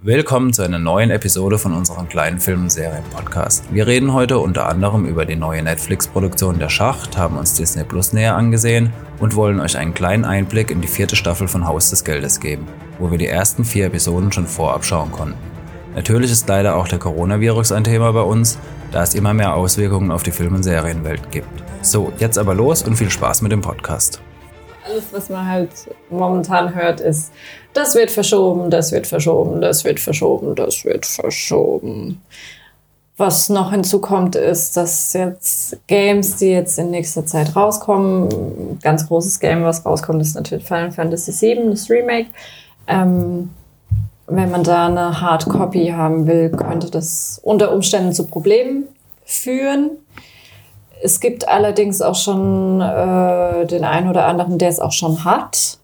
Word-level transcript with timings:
Willkommen 0.00 0.52
zu 0.52 0.62
einer 0.62 0.78
neuen 0.78 1.10
Episode 1.10 1.58
von 1.58 1.72
unserem 1.72 2.08
kleinen 2.08 2.38
Film- 2.38 2.62
und 2.62 2.70
Serien-Podcast. 2.70 3.64
Wir 3.74 3.88
reden 3.88 4.12
heute 4.12 4.38
unter 4.38 4.68
anderem 4.68 5.06
über 5.06 5.26
die 5.26 5.34
neue 5.34 5.60
Netflix-Produktion 5.60 6.60
Der 6.60 6.68
Schacht, 6.68 7.18
haben 7.18 7.36
uns 7.36 7.54
Disney 7.54 7.82
Plus 7.82 8.12
näher 8.12 8.36
angesehen 8.36 8.92
und 9.18 9.34
wollen 9.34 9.58
euch 9.58 9.76
einen 9.76 9.94
kleinen 9.94 10.24
Einblick 10.24 10.70
in 10.70 10.80
die 10.80 10.86
vierte 10.86 11.16
Staffel 11.16 11.48
von 11.48 11.66
Haus 11.66 11.90
des 11.90 12.04
Geldes 12.04 12.38
geben, 12.38 12.68
wo 13.00 13.10
wir 13.10 13.18
die 13.18 13.26
ersten 13.26 13.64
vier 13.64 13.86
Episoden 13.86 14.30
schon 14.30 14.46
vorab 14.46 14.84
schauen 14.84 15.10
konnten. 15.10 15.38
Natürlich 15.96 16.30
ist 16.30 16.48
leider 16.48 16.76
auch 16.76 16.86
der 16.86 17.00
Coronavirus 17.00 17.72
ein 17.72 17.82
Thema 17.82 18.12
bei 18.12 18.22
uns, 18.22 18.56
da 18.92 19.02
es 19.02 19.16
immer 19.16 19.34
mehr 19.34 19.54
Auswirkungen 19.54 20.12
auf 20.12 20.22
die 20.22 20.30
Film- 20.30 20.54
und 20.54 20.62
Serienwelt 20.62 21.32
gibt. 21.32 21.48
So, 21.82 22.12
jetzt 22.18 22.38
aber 22.38 22.54
los 22.54 22.84
und 22.84 22.94
viel 22.94 23.10
Spaß 23.10 23.42
mit 23.42 23.50
dem 23.50 23.62
Podcast. 23.62 24.22
Alles, 24.88 25.04
was 25.12 25.28
man 25.28 25.46
halt 25.46 25.70
momentan 26.08 26.74
hört, 26.74 27.00
ist, 27.00 27.32
das 27.74 27.94
wird 27.94 28.10
verschoben, 28.10 28.70
das 28.70 28.90
wird 28.92 29.06
verschoben, 29.06 29.60
das 29.60 29.84
wird 29.84 30.00
verschoben, 30.00 30.54
das 30.54 30.84
wird 30.84 31.04
verschoben. 31.04 32.22
Was 33.18 33.48
noch 33.48 33.72
hinzukommt, 33.72 34.36
ist, 34.36 34.76
dass 34.76 35.12
jetzt 35.12 35.76
Games, 35.88 36.36
die 36.36 36.50
jetzt 36.50 36.78
in 36.78 36.90
nächster 36.90 37.26
Zeit 37.26 37.54
rauskommen, 37.56 38.78
ganz 38.80 39.08
großes 39.08 39.40
Game, 39.40 39.64
was 39.64 39.84
rauskommt, 39.84 40.22
ist 40.22 40.36
natürlich 40.36 40.64
Final 40.64 40.92
Fantasy 40.92 41.32
VII, 41.32 41.70
das 41.70 41.90
Remake. 41.90 42.28
Ähm, 42.86 43.50
wenn 44.28 44.50
man 44.50 44.62
da 44.62 44.86
eine 44.86 45.20
Hardcopy 45.20 45.88
haben 45.88 46.26
will, 46.26 46.50
könnte 46.50 46.90
das 46.90 47.40
unter 47.42 47.72
Umständen 47.72 48.12
zu 48.12 48.26
Problemen 48.26 48.84
führen. 49.24 49.90
Es 51.02 51.20
gibt 51.20 51.48
allerdings 51.48 52.02
auch 52.02 52.14
schon 52.14 52.80
äh, 52.80 53.66
den 53.66 53.84
einen 53.84 54.08
oder 54.08 54.26
anderen, 54.26 54.58
der 54.58 54.68
es 54.68 54.80
auch 54.80 54.92
schon 54.92 55.24
hat. 55.24 55.78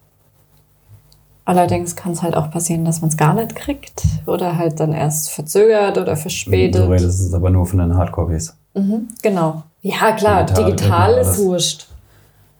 Allerdings 1.46 1.94
kann 1.94 2.12
es 2.12 2.22
halt 2.22 2.36
auch 2.36 2.50
passieren, 2.50 2.84
dass 2.86 3.02
man 3.02 3.10
es 3.10 3.16
gar 3.18 3.34
nicht 3.34 3.54
kriegt 3.54 4.02
oder 4.26 4.56
halt 4.56 4.80
dann 4.80 4.92
erst 4.92 5.30
verzögert 5.30 5.98
oder 5.98 6.16
verspätet. 6.16 6.82
Du 6.82 6.90
redest 6.90 7.20
es 7.20 7.34
aber 7.34 7.50
nur 7.50 7.66
von 7.66 7.80
den 7.80 7.94
Hardcopies. 7.96 8.56
Mhm, 8.74 9.08
genau. 9.22 9.62
Ja, 9.82 10.12
klar, 10.12 10.44
Digital 10.44 10.64
digital, 10.72 11.14
kriegt 11.14 11.26
man 11.26 11.32
ist 11.34 11.38
wurscht. 11.38 11.88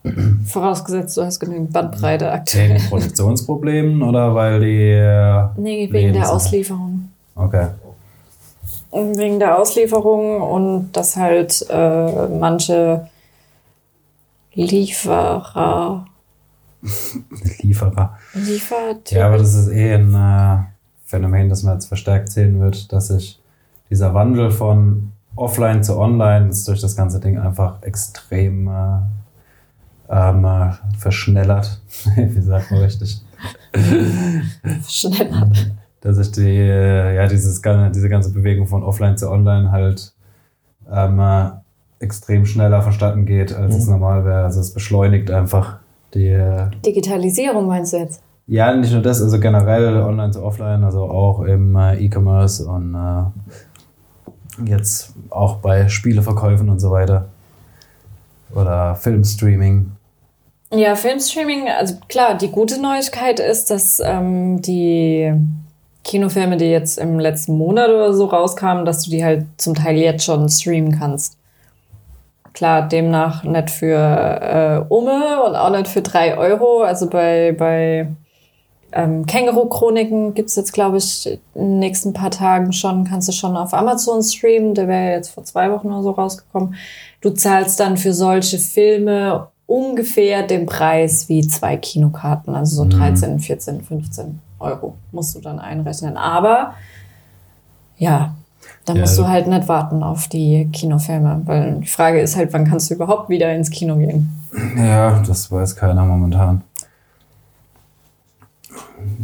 Vorausgesetzt, 0.46 1.16
du 1.16 1.22
hast 1.22 1.40
genügend 1.40 1.72
Bandbreite 1.72 2.30
aktuell. 2.30 2.74
Wegen 2.74 2.88
Produktionsproblemen 2.90 4.02
oder 4.02 4.34
weil 4.34 4.60
die. 4.60 4.90
äh, 4.90 5.44
Nee, 5.56 5.88
wegen 5.90 6.12
der 6.12 6.22
Lebens- 6.22 6.28
Auslieferung. 6.28 7.08
Okay. 7.34 7.68
Wegen 8.94 9.40
der 9.40 9.58
Auslieferung 9.58 10.40
und 10.40 10.92
dass 10.92 11.16
halt 11.16 11.66
äh, 11.68 12.28
manche 12.28 13.08
Lieferer, 14.54 16.06
Lieferer. 17.62 18.18
Liefertypen, 18.34 19.18
Ja, 19.18 19.26
aber 19.26 19.38
das 19.38 19.54
ist 19.54 19.68
eh 19.68 19.94
ein 19.94 20.14
äh, 20.14 20.64
Phänomen, 21.06 21.48
das 21.48 21.64
man 21.64 21.74
jetzt 21.74 21.86
verstärkt 21.86 22.30
sehen 22.30 22.60
wird, 22.60 22.92
dass 22.92 23.08
sich 23.08 23.40
dieser 23.90 24.14
Wandel 24.14 24.50
von 24.50 25.12
offline 25.36 25.82
zu 25.82 25.98
online 25.98 26.50
ist 26.50 26.68
durch 26.68 26.80
das 26.80 26.94
ganze 26.94 27.20
Ding 27.20 27.38
einfach 27.38 27.82
extrem 27.82 28.68
äh, 28.68 28.98
ähm, 30.08 30.44
äh, 30.44 30.72
verschnellert. 30.98 31.80
Wie 32.16 32.40
sagt 32.40 32.70
man 32.70 32.80
richtig? 32.80 33.20
schneller. 34.88 35.50
Dass 36.04 36.16
sich 36.16 36.30
die, 36.30 36.58
äh, 36.58 37.16
ja, 37.16 37.26
dieses, 37.26 37.60
diese 37.60 38.08
ganze 38.08 38.32
Bewegung 38.32 38.68
von 38.68 38.84
offline 38.84 39.16
zu 39.16 39.28
online 39.28 39.72
halt 39.72 40.12
ähm, 40.92 41.18
äh, 41.18 41.50
extrem 41.98 42.46
schneller 42.46 42.82
vonstatten 42.82 43.26
geht, 43.26 43.52
als 43.52 43.74
es 43.74 43.88
normal 43.88 44.24
wäre. 44.24 44.44
Also 44.44 44.60
es 44.60 44.72
beschleunigt 44.72 45.30
einfach 45.30 45.78
die, 46.12 46.28
äh, 46.28 46.70
Digitalisierung 46.84 47.66
meinst 47.66 47.92
du 47.92 47.96
jetzt? 47.96 48.22
Ja, 48.46 48.74
nicht 48.76 48.92
nur 48.92 49.02
das, 49.02 49.22
also 49.22 49.40
generell 49.40 49.96
online 50.02 50.32
zu 50.32 50.42
offline, 50.42 50.84
also 50.84 51.04
auch 51.04 51.40
im 51.40 51.74
äh, 51.76 51.96
E-Commerce 52.04 52.66
und 52.66 52.94
äh, 52.94 54.68
jetzt 54.68 55.14
auch 55.30 55.56
bei 55.56 55.88
Spieleverkäufen 55.88 56.68
und 56.68 56.78
so 56.78 56.90
weiter. 56.90 57.28
Oder 58.54 58.94
Filmstreaming. 58.94 59.92
Ja, 60.70 60.94
Filmstreaming, 60.94 61.68
also 61.68 61.94
klar, 62.08 62.36
die 62.36 62.50
gute 62.50 62.80
Neuigkeit 62.80 63.40
ist, 63.40 63.70
dass 63.70 64.00
ähm, 64.04 64.60
die 64.60 65.32
Kinofilme, 66.04 66.58
die 66.58 66.66
jetzt 66.66 66.98
im 66.98 67.18
letzten 67.18 67.56
Monat 67.56 67.88
oder 67.88 68.12
so 68.12 68.26
rauskamen, 68.26 68.84
dass 68.84 69.04
du 69.04 69.10
die 69.10 69.24
halt 69.24 69.46
zum 69.56 69.74
Teil 69.74 69.96
jetzt 69.96 70.24
schon 70.24 70.48
streamen 70.48 70.98
kannst. 70.98 71.38
Klar, 72.52 72.86
demnach 72.86 73.42
nicht 73.42 73.70
für 73.70 73.96
äh, 73.96 74.84
Umme 74.88 75.42
und 75.42 75.56
auch 75.56 75.70
nicht 75.70 75.88
für 75.88 76.02
drei 76.02 76.36
Euro. 76.38 76.82
Also 76.82 77.08
bei, 77.08 77.52
bei 77.58 78.06
ähm, 78.92 79.26
Känguru-Chroniken 79.26 80.34
gibt's 80.34 80.54
jetzt, 80.54 80.72
glaube 80.72 80.98
ich, 80.98 81.26
in 81.26 81.40
den 81.54 81.78
nächsten 81.80 82.12
paar 82.12 82.30
Tagen 82.30 82.72
schon, 82.72 83.04
kannst 83.04 83.26
du 83.26 83.32
schon 83.32 83.56
auf 83.56 83.74
Amazon 83.74 84.22
streamen. 84.22 84.74
Der 84.74 84.86
wäre 84.86 85.14
jetzt 85.14 85.30
vor 85.30 85.42
zwei 85.42 85.72
Wochen 85.72 85.88
oder 85.88 86.02
so 86.02 86.10
rausgekommen. 86.12 86.76
Du 87.22 87.30
zahlst 87.30 87.80
dann 87.80 87.96
für 87.96 88.12
solche 88.12 88.58
Filme 88.58 89.48
ungefähr 89.66 90.46
den 90.46 90.66
Preis 90.66 91.28
wie 91.28 91.48
zwei 91.48 91.76
Kinokarten, 91.76 92.54
also 92.54 92.84
so 92.84 92.88
13, 92.88 93.40
14, 93.40 93.80
15 93.80 94.40
Euro 94.64 94.96
musst 95.12 95.34
du 95.34 95.40
dann 95.40 95.58
einrechnen. 95.60 96.16
Aber 96.16 96.74
ja, 97.96 98.34
da 98.86 98.94
Ja, 98.94 99.00
musst 99.00 99.18
du 99.18 99.22
du- 99.22 99.28
halt 99.28 99.46
nicht 99.46 99.68
warten 99.68 100.02
auf 100.02 100.28
die 100.28 100.68
Kinofilme, 100.72 101.42
weil 101.44 101.80
die 101.80 101.86
Frage 101.86 102.20
ist 102.20 102.36
halt, 102.36 102.52
wann 102.52 102.64
kannst 102.64 102.90
du 102.90 102.94
überhaupt 102.94 103.28
wieder 103.28 103.52
ins 103.54 103.70
Kino 103.70 103.96
gehen? 103.96 104.30
Ja, 104.76 105.20
das 105.20 105.50
weiß 105.50 105.76
keiner 105.76 106.04
momentan. 106.04 106.62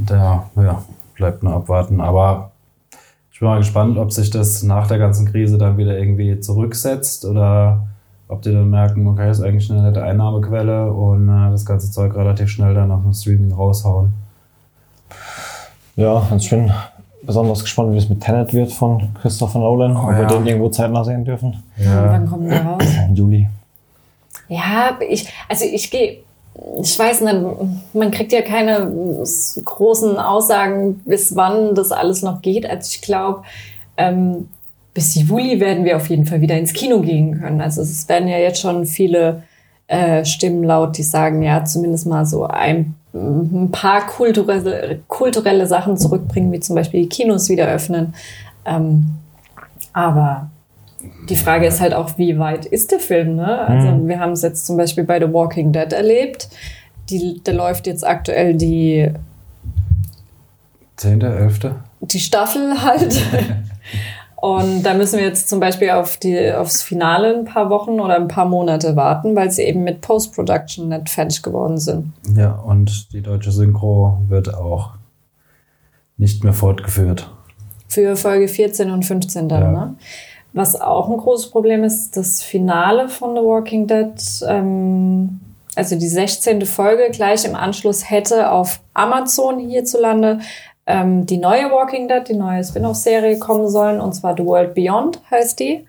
Da, 0.07 0.45
ja, 0.57 0.83
bleibt 1.17 1.43
nur 1.43 1.55
abwarten. 1.55 2.01
Aber 2.01 2.51
ich 3.33 3.39
bin 3.41 3.49
mal 3.49 3.59
gespannt, 3.59 3.97
ob 3.99 4.13
sich 4.13 4.31
das 4.31 4.63
nach 4.63 4.87
der 4.87 4.99
ganzen 4.99 5.27
Krise 5.31 5.57
dann 5.59 5.77
wieder 5.79 5.99
irgendwie 5.99 6.39
zurücksetzt 6.41 7.25
oder 7.25 7.87
ob 8.29 8.43
die 8.43 8.53
dann 8.53 8.71
merken, 8.71 9.07
okay, 9.09 9.31
ist 9.31 9.41
eigentlich 9.41 9.71
eine 9.71 9.83
nette 9.83 10.03
Einnahmequelle 10.03 10.93
und 10.93 11.29
äh, 11.29 11.51
das 11.51 11.65
ganze 11.65 11.91
Zeug 11.91 12.15
relativ 12.15 12.49
schnell 12.51 12.75
dann 12.75 12.91
auf 12.93 13.03
dem 13.03 13.13
Streaming 13.13 13.53
raushauen. 13.53 14.13
Ja, 16.01 16.27
und 16.31 16.43
ich 16.43 16.49
bin 16.49 16.73
besonders 17.23 17.61
gespannt, 17.61 17.93
wie 17.93 17.99
es 17.99 18.09
mit 18.09 18.23
Tenet 18.23 18.55
wird 18.55 18.73
von 18.73 19.11
Christopher 19.21 19.59
Nolan. 19.59 19.95
ob 19.99 20.13
ja. 20.13 20.21
wir 20.21 20.27
den 20.27 20.47
irgendwo 20.47 20.71
zeitnah 20.71 21.05
sehen 21.05 21.27
dürfen. 21.27 21.63
Wann 21.77 22.27
kommt 22.27 22.51
der 22.51 22.65
raus? 22.65 22.83
Im 23.07 23.15
Juli. 23.17 23.49
Ja, 24.49 24.97
ich, 25.07 25.29
also 25.47 25.67
ich 25.67 25.91
gehe, 25.91 26.21
ich 26.83 26.99
weiß 26.99 27.21
nicht, 27.21 27.37
man 27.93 28.11
kriegt 28.11 28.33
ja 28.33 28.41
keine 28.41 28.91
großen 29.63 30.17
Aussagen, 30.17 31.01
bis 31.05 31.37
wann 31.37 31.75
das 31.75 31.93
alles 31.93 32.23
noch 32.23 32.41
geht. 32.41 32.69
Also 32.69 32.89
ich 32.95 33.03
glaube, 33.03 33.43
ähm, 33.99 34.49
bis 34.95 35.15
Juli 35.17 35.61
werden 35.61 35.85
wir 35.85 35.97
auf 35.97 36.09
jeden 36.09 36.25
Fall 36.25 36.41
wieder 36.41 36.57
ins 36.57 36.73
Kino 36.73 37.01
gehen 37.01 37.39
können. 37.39 37.61
Also 37.61 37.83
es 37.83 38.09
werden 38.09 38.27
ja 38.27 38.39
jetzt 38.39 38.63
schon 38.63 38.87
viele 38.87 39.43
äh, 39.87 40.25
Stimmen 40.25 40.65
laut, 40.65 40.97
die 40.97 41.03
sagen, 41.03 41.43
ja, 41.43 41.63
zumindest 41.63 42.07
mal 42.07 42.25
so 42.25 42.47
ein, 42.47 42.95
ein 43.13 43.71
paar 43.73 44.07
kulturelle, 44.07 45.01
kulturelle 45.09 45.67
Sachen 45.67 45.97
zurückbringen, 45.97 46.53
wie 46.53 46.61
zum 46.61 46.77
Beispiel 46.77 47.03
die 47.03 47.09
Kinos 47.09 47.49
wieder 47.49 47.67
öffnen. 47.67 48.15
Ähm, 48.65 49.07
aber 49.93 50.51
die 51.29 51.37
Frage 51.37 51.67
ist 51.67 51.81
halt 51.81 51.95
auch, 51.95 52.19
wie 52.19 52.39
weit 52.39 52.67
ist 52.67 52.93
der 52.93 53.01
Film? 53.01 53.37
Ne? 53.37 53.59
Also 53.67 54.07
wir 54.07 54.21
haben 54.21 54.33
es 54.33 54.43
jetzt 54.43 54.67
zum 54.67 54.77
Beispiel 54.77 55.05
bei 55.05 55.19
The 55.19 55.33
Walking 55.33 55.73
Dead 55.73 55.93
erlebt. 55.93 56.49
Die, 57.09 57.41
da 57.43 57.53
läuft 57.53 57.87
jetzt 57.87 58.07
aktuell 58.07 58.55
die, 58.55 59.11
Zehnte, 60.97 61.27
elfte? 61.27 61.77
die 62.01 62.21
Staffel 62.21 62.83
halt. 62.83 63.21
Und 64.41 64.83
da 64.85 64.95
müssen 64.95 65.19
wir 65.19 65.27
jetzt 65.27 65.49
zum 65.51 65.61
Beispiel 65.61 65.91
auf 65.91 66.17
die, 66.17 66.53
aufs 66.53 66.83
Finale 66.83 67.35
ein 67.37 67.45
paar 67.45 67.69
Wochen 67.69 68.01
oder 68.01 68.17
ein 68.17 68.29
paar 68.29 68.47
Monate 68.47 68.97
warten, 68.97 69.37
weil 69.37 69.51
sie 69.51 69.63
eben 69.65 69.85
mit 69.85 70.01
Post-Production 70.01 70.89
nicht 70.89 71.11
fertig 71.11 71.43
geworden 71.43 71.77
sind. 71.77 72.13
Ja, 72.35 72.53
und 72.53 73.13
die 73.13 73.21
deutsche 73.21 73.53
Synchro 73.53 74.19
wird 74.29 74.55
auch 74.55 74.93
nicht 76.17 76.43
mehr 76.43 76.55
fortgeführt. 76.55 77.31
Für 77.89 78.17
Folge 78.17 78.49
14 78.49 78.91
und 78.91 79.05
15 79.05 79.49
dann, 79.49 79.63
Ja. 79.63 79.71
ne? 79.71 79.95
Was 80.53 80.81
auch 80.81 81.09
ein 81.09 81.17
großes 81.17 81.51
Problem 81.51 81.85
ist, 81.85 82.17
das 82.17 82.43
Finale 82.43 83.09
von 83.09 83.37
The 83.37 83.43
Walking 83.43 83.87
Dead, 83.87 84.15
ähm, 84.49 85.39
also 85.77 85.97
die 85.97 86.09
16. 86.09 86.67
Folge 86.67 87.11
gleich 87.13 87.45
im 87.45 87.55
Anschluss 87.55 88.11
hätte 88.11 88.51
auf 88.51 88.81
Amazon 88.93 89.61
hierzulande 89.61 90.41
ähm, 90.87 91.27
die 91.27 91.37
neue 91.39 91.71
Walking 91.71 92.09
Dead, 92.09 92.27
die 92.29 92.35
neue 92.35 92.63
Spin-off-Serie 92.65 93.39
kommen 93.39 93.69
sollen, 93.69 94.01
und 94.01 94.15
zwar 94.15 94.37
The 94.37 94.45
World 94.45 94.75
Beyond 94.75 95.21
heißt 95.31 95.59
die. 95.61 95.87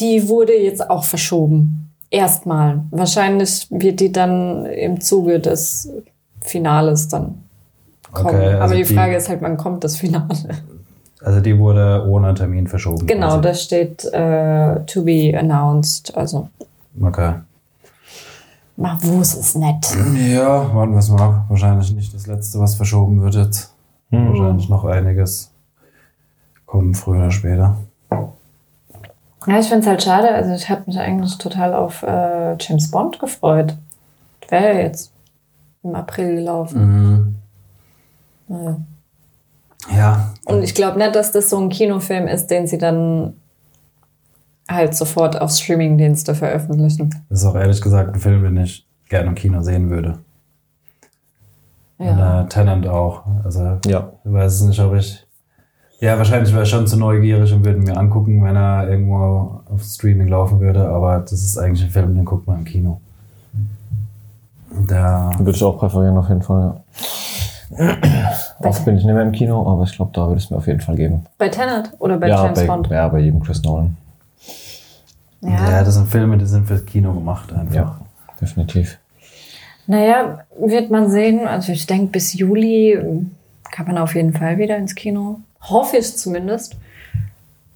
Die 0.00 0.28
wurde 0.28 0.54
jetzt 0.54 0.90
auch 0.90 1.04
verschoben. 1.04 1.90
Erstmal. 2.10 2.80
Wahrscheinlich 2.90 3.66
wird 3.70 4.00
die 4.00 4.12
dann 4.12 4.66
im 4.66 5.00
Zuge 5.00 5.40
des 5.40 5.88
Finales 6.40 7.08
dann 7.08 7.42
kommen. 8.12 8.28
Okay, 8.36 8.46
also 8.46 8.62
Aber 8.64 8.74
die 8.74 8.82
die- 8.84 8.94
Frage 8.94 9.16
ist 9.16 9.28
halt, 9.28 9.40
wann 9.42 9.56
kommt 9.56 9.82
das 9.84 9.96
Finale? 9.96 10.28
Also 11.22 11.40
die 11.40 11.58
wurde 11.58 12.04
ohne 12.06 12.34
Termin 12.34 12.66
verschoben. 12.66 13.06
Genau, 13.06 13.28
quasi. 13.28 13.40
da 13.40 13.54
steht 13.54 14.04
äh, 14.12 14.84
to 14.84 15.02
be 15.04 15.32
announced. 15.36 16.14
Also, 16.16 16.48
Okay. 17.02 17.32
mach 18.76 19.02
wus 19.02 19.34
es 19.36 19.54
nicht. 19.54 19.96
Ja, 20.32 20.74
warten 20.74 20.92
wir 20.92 20.98
es 20.98 21.08
mal 21.08 21.22
ab. 21.22 21.44
Wahrscheinlich 21.48 21.92
nicht 21.94 22.12
das 22.14 22.26
letzte, 22.26 22.58
was 22.60 22.74
verschoben 22.74 23.22
wird 23.22 23.34
jetzt. 23.36 23.73
Hm. 24.16 24.28
Wahrscheinlich 24.28 24.68
noch 24.68 24.84
einiges. 24.84 25.50
kommen, 26.66 26.94
früher 26.94 27.18
oder 27.18 27.30
später. 27.30 27.76
Ja, 29.46 29.58
ich 29.58 29.66
finde 29.66 29.80
es 29.80 29.86
halt 29.86 30.02
schade. 30.02 30.28
Also 30.30 30.52
ich 30.52 30.68
habe 30.70 30.82
mich 30.86 30.98
eigentlich 30.98 31.36
total 31.38 31.74
auf 31.74 32.02
äh, 32.02 32.56
James 32.58 32.90
Bond 32.90 33.18
gefreut. 33.20 33.76
Wäre 34.48 34.74
ja 34.74 34.80
jetzt 34.80 35.12
im 35.82 35.94
April 35.94 36.36
gelaufen. 36.36 36.80
Mhm. 36.80 37.34
Naja. 38.48 38.76
Ja, 39.94 40.34
Und 40.46 40.62
ich 40.62 40.74
glaube 40.74 40.98
nicht, 40.98 41.14
dass 41.14 41.30
das 41.32 41.50
so 41.50 41.58
ein 41.60 41.68
Kinofilm 41.68 42.26
ist, 42.26 42.46
den 42.46 42.66
sie 42.66 42.78
dann 42.78 43.34
halt 44.66 44.94
sofort 44.96 45.38
auf 45.38 45.50
Streamingdienste 45.50 46.34
veröffentlichen. 46.34 47.10
das 47.28 47.40
ist 47.40 47.44
auch 47.46 47.54
ehrlich 47.54 47.82
gesagt 47.82 48.14
ein 48.14 48.20
Film, 48.20 48.42
den 48.44 48.56
ich 48.56 48.86
gerne 49.10 49.28
im 49.28 49.34
Kino 49.34 49.60
sehen 49.60 49.90
würde. 49.90 50.20
Und 51.98 52.06
Ja. 52.06 52.42
äh, 52.42 52.46
Tenant 52.48 52.86
auch. 52.86 53.22
Also 53.44 53.78
Ja. 53.86 54.10
ich 54.24 54.32
weiß 54.32 54.52
es 54.54 54.62
nicht, 54.62 54.80
ob 54.80 54.94
ich. 54.94 55.26
Ja, 56.00 56.18
wahrscheinlich 56.18 56.52
wäre 56.52 56.64
ich 56.64 56.68
schon 56.68 56.86
zu 56.86 56.98
neugierig 56.98 57.52
und 57.52 57.64
würde 57.64 57.78
mir 57.78 57.96
angucken, 57.96 58.42
wenn 58.44 58.56
er 58.56 58.88
irgendwo 58.88 59.60
auf 59.72 59.82
Streaming 59.82 60.28
laufen 60.28 60.60
würde. 60.60 60.88
Aber 60.88 61.20
das 61.20 61.32
ist 61.32 61.56
eigentlich 61.56 61.84
ein 61.84 61.90
Film, 61.90 62.14
den 62.14 62.24
guckt 62.24 62.46
man 62.46 62.58
im 62.58 62.64
Kino. 62.64 63.00
Da, 64.88 65.30
Würde 65.38 65.52
ich 65.52 65.62
auch 65.62 65.78
präferieren, 65.78 66.16
auf 66.18 66.28
jeden 66.28 66.42
Fall, 66.42 66.82
ja. 67.78 67.96
Oft 68.58 68.84
bin 68.84 68.96
ich 68.96 69.04
nicht 69.04 69.14
mehr 69.14 69.22
im 69.22 69.30
Kino, 69.32 69.70
aber 69.70 69.84
ich 69.84 69.94
glaube, 69.94 70.10
da 70.14 70.26
würde 70.26 70.38
es 70.38 70.50
mir 70.50 70.56
auf 70.56 70.66
jeden 70.66 70.80
Fall 70.80 70.96
geben. 70.96 71.26
Bei 71.38 71.48
Tenet 71.48 71.92
oder 72.00 72.18
bei 72.18 72.28
ja, 72.28 72.42
James 72.44 72.58
bei, 72.60 72.66
Bond? 72.66 72.88
ja, 72.88 73.06
bei 73.08 73.20
jedem 73.20 73.40
Chris 73.40 73.62
Nolan. 73.62 73.96
ja. 75.42 75.84
das 75.84 75.94
sind 75.94 76.08
Filme, 76.08 76.38
die 76.38 76.46
sind 76.46 76.66
fürs 76.66 76.84
Kino 76.84 77.12
gemacht 77.12 77.52
einfach. 77.52 77.74
Ja, 77.74 77.98
definitiv. 78.40 78.98
Naja, 79.86 80.40
wird 80.58 80.90
man 80.90 81.10
sehen. 81.10 81.46
Also 81.46 81.72
ich 81.72 81.86
denke, 81.86 82.12
bis 82.12 82.32
Juli 82.34 82.98
kann 83.70 83.86
man 83.86 83.98
auf 83.98 84.14
jeden 84.14 84.32
Fall 84.32 84.58
wieder 84.58 84.76
ins 84.76 84.94
Kino. 84.94 85.40
Hoffe 85.60 85.96
ich 85.98 86.16
zumindest. 86.16 86.76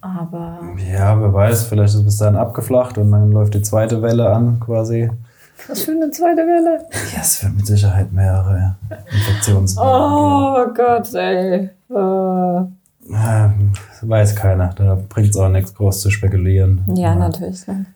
Aber 0.01 0.61
Ja, 0.93 1.21
wer 1.21 1.33
weiß, 1.35 1.65
vielleicht 1.65 1.89
ist 1.95 2.01
es 2.01 2.05
bis 2.05 2.17
dahin 2.19 2.37
abgeflacht 2.37 2.99
und 2.99 3.11
dann 3.11 3.33
läuft 3.33 3.55
die 3.55 3.63
zweite 3.63 4.01
Welle 4.01 4.29
an 4.31 4.61
quasi. 4.61 5.11
was 5.67 5.83
für 5.83 5.91
eine 5.91 6.11
zweite 6.11 6.43
Welle. 6.43 6.87
Ja, 7.15 7.21
es 7.21 7.43
wird 7.43 7.57
mit 7.57 7.67
Sicherheit 7.67 8.13
mehrere 8.13 8.77
Infektionswellen 9.13 9.91
Oh 9.93 10.67
Gott, 10.75 11.13
ey. 11.15 11.71
Geben. 11.89 12.79
Ähm, 13.11 13.73
weiß 14.03 14.37
keiner. 14.37 14.71
Da 14.77 14.99
bringt 15.09 15.31
es 15.31 15.37
auch 15.37 15.49
nichts 15.49 15.75
groß 15.75 16.01
zu 16.03 16.11
spekulieren. 16.11 16.83
ja, 16.95 17.15
natürlich. 17.15 17.67
Ne? 17.67 17.87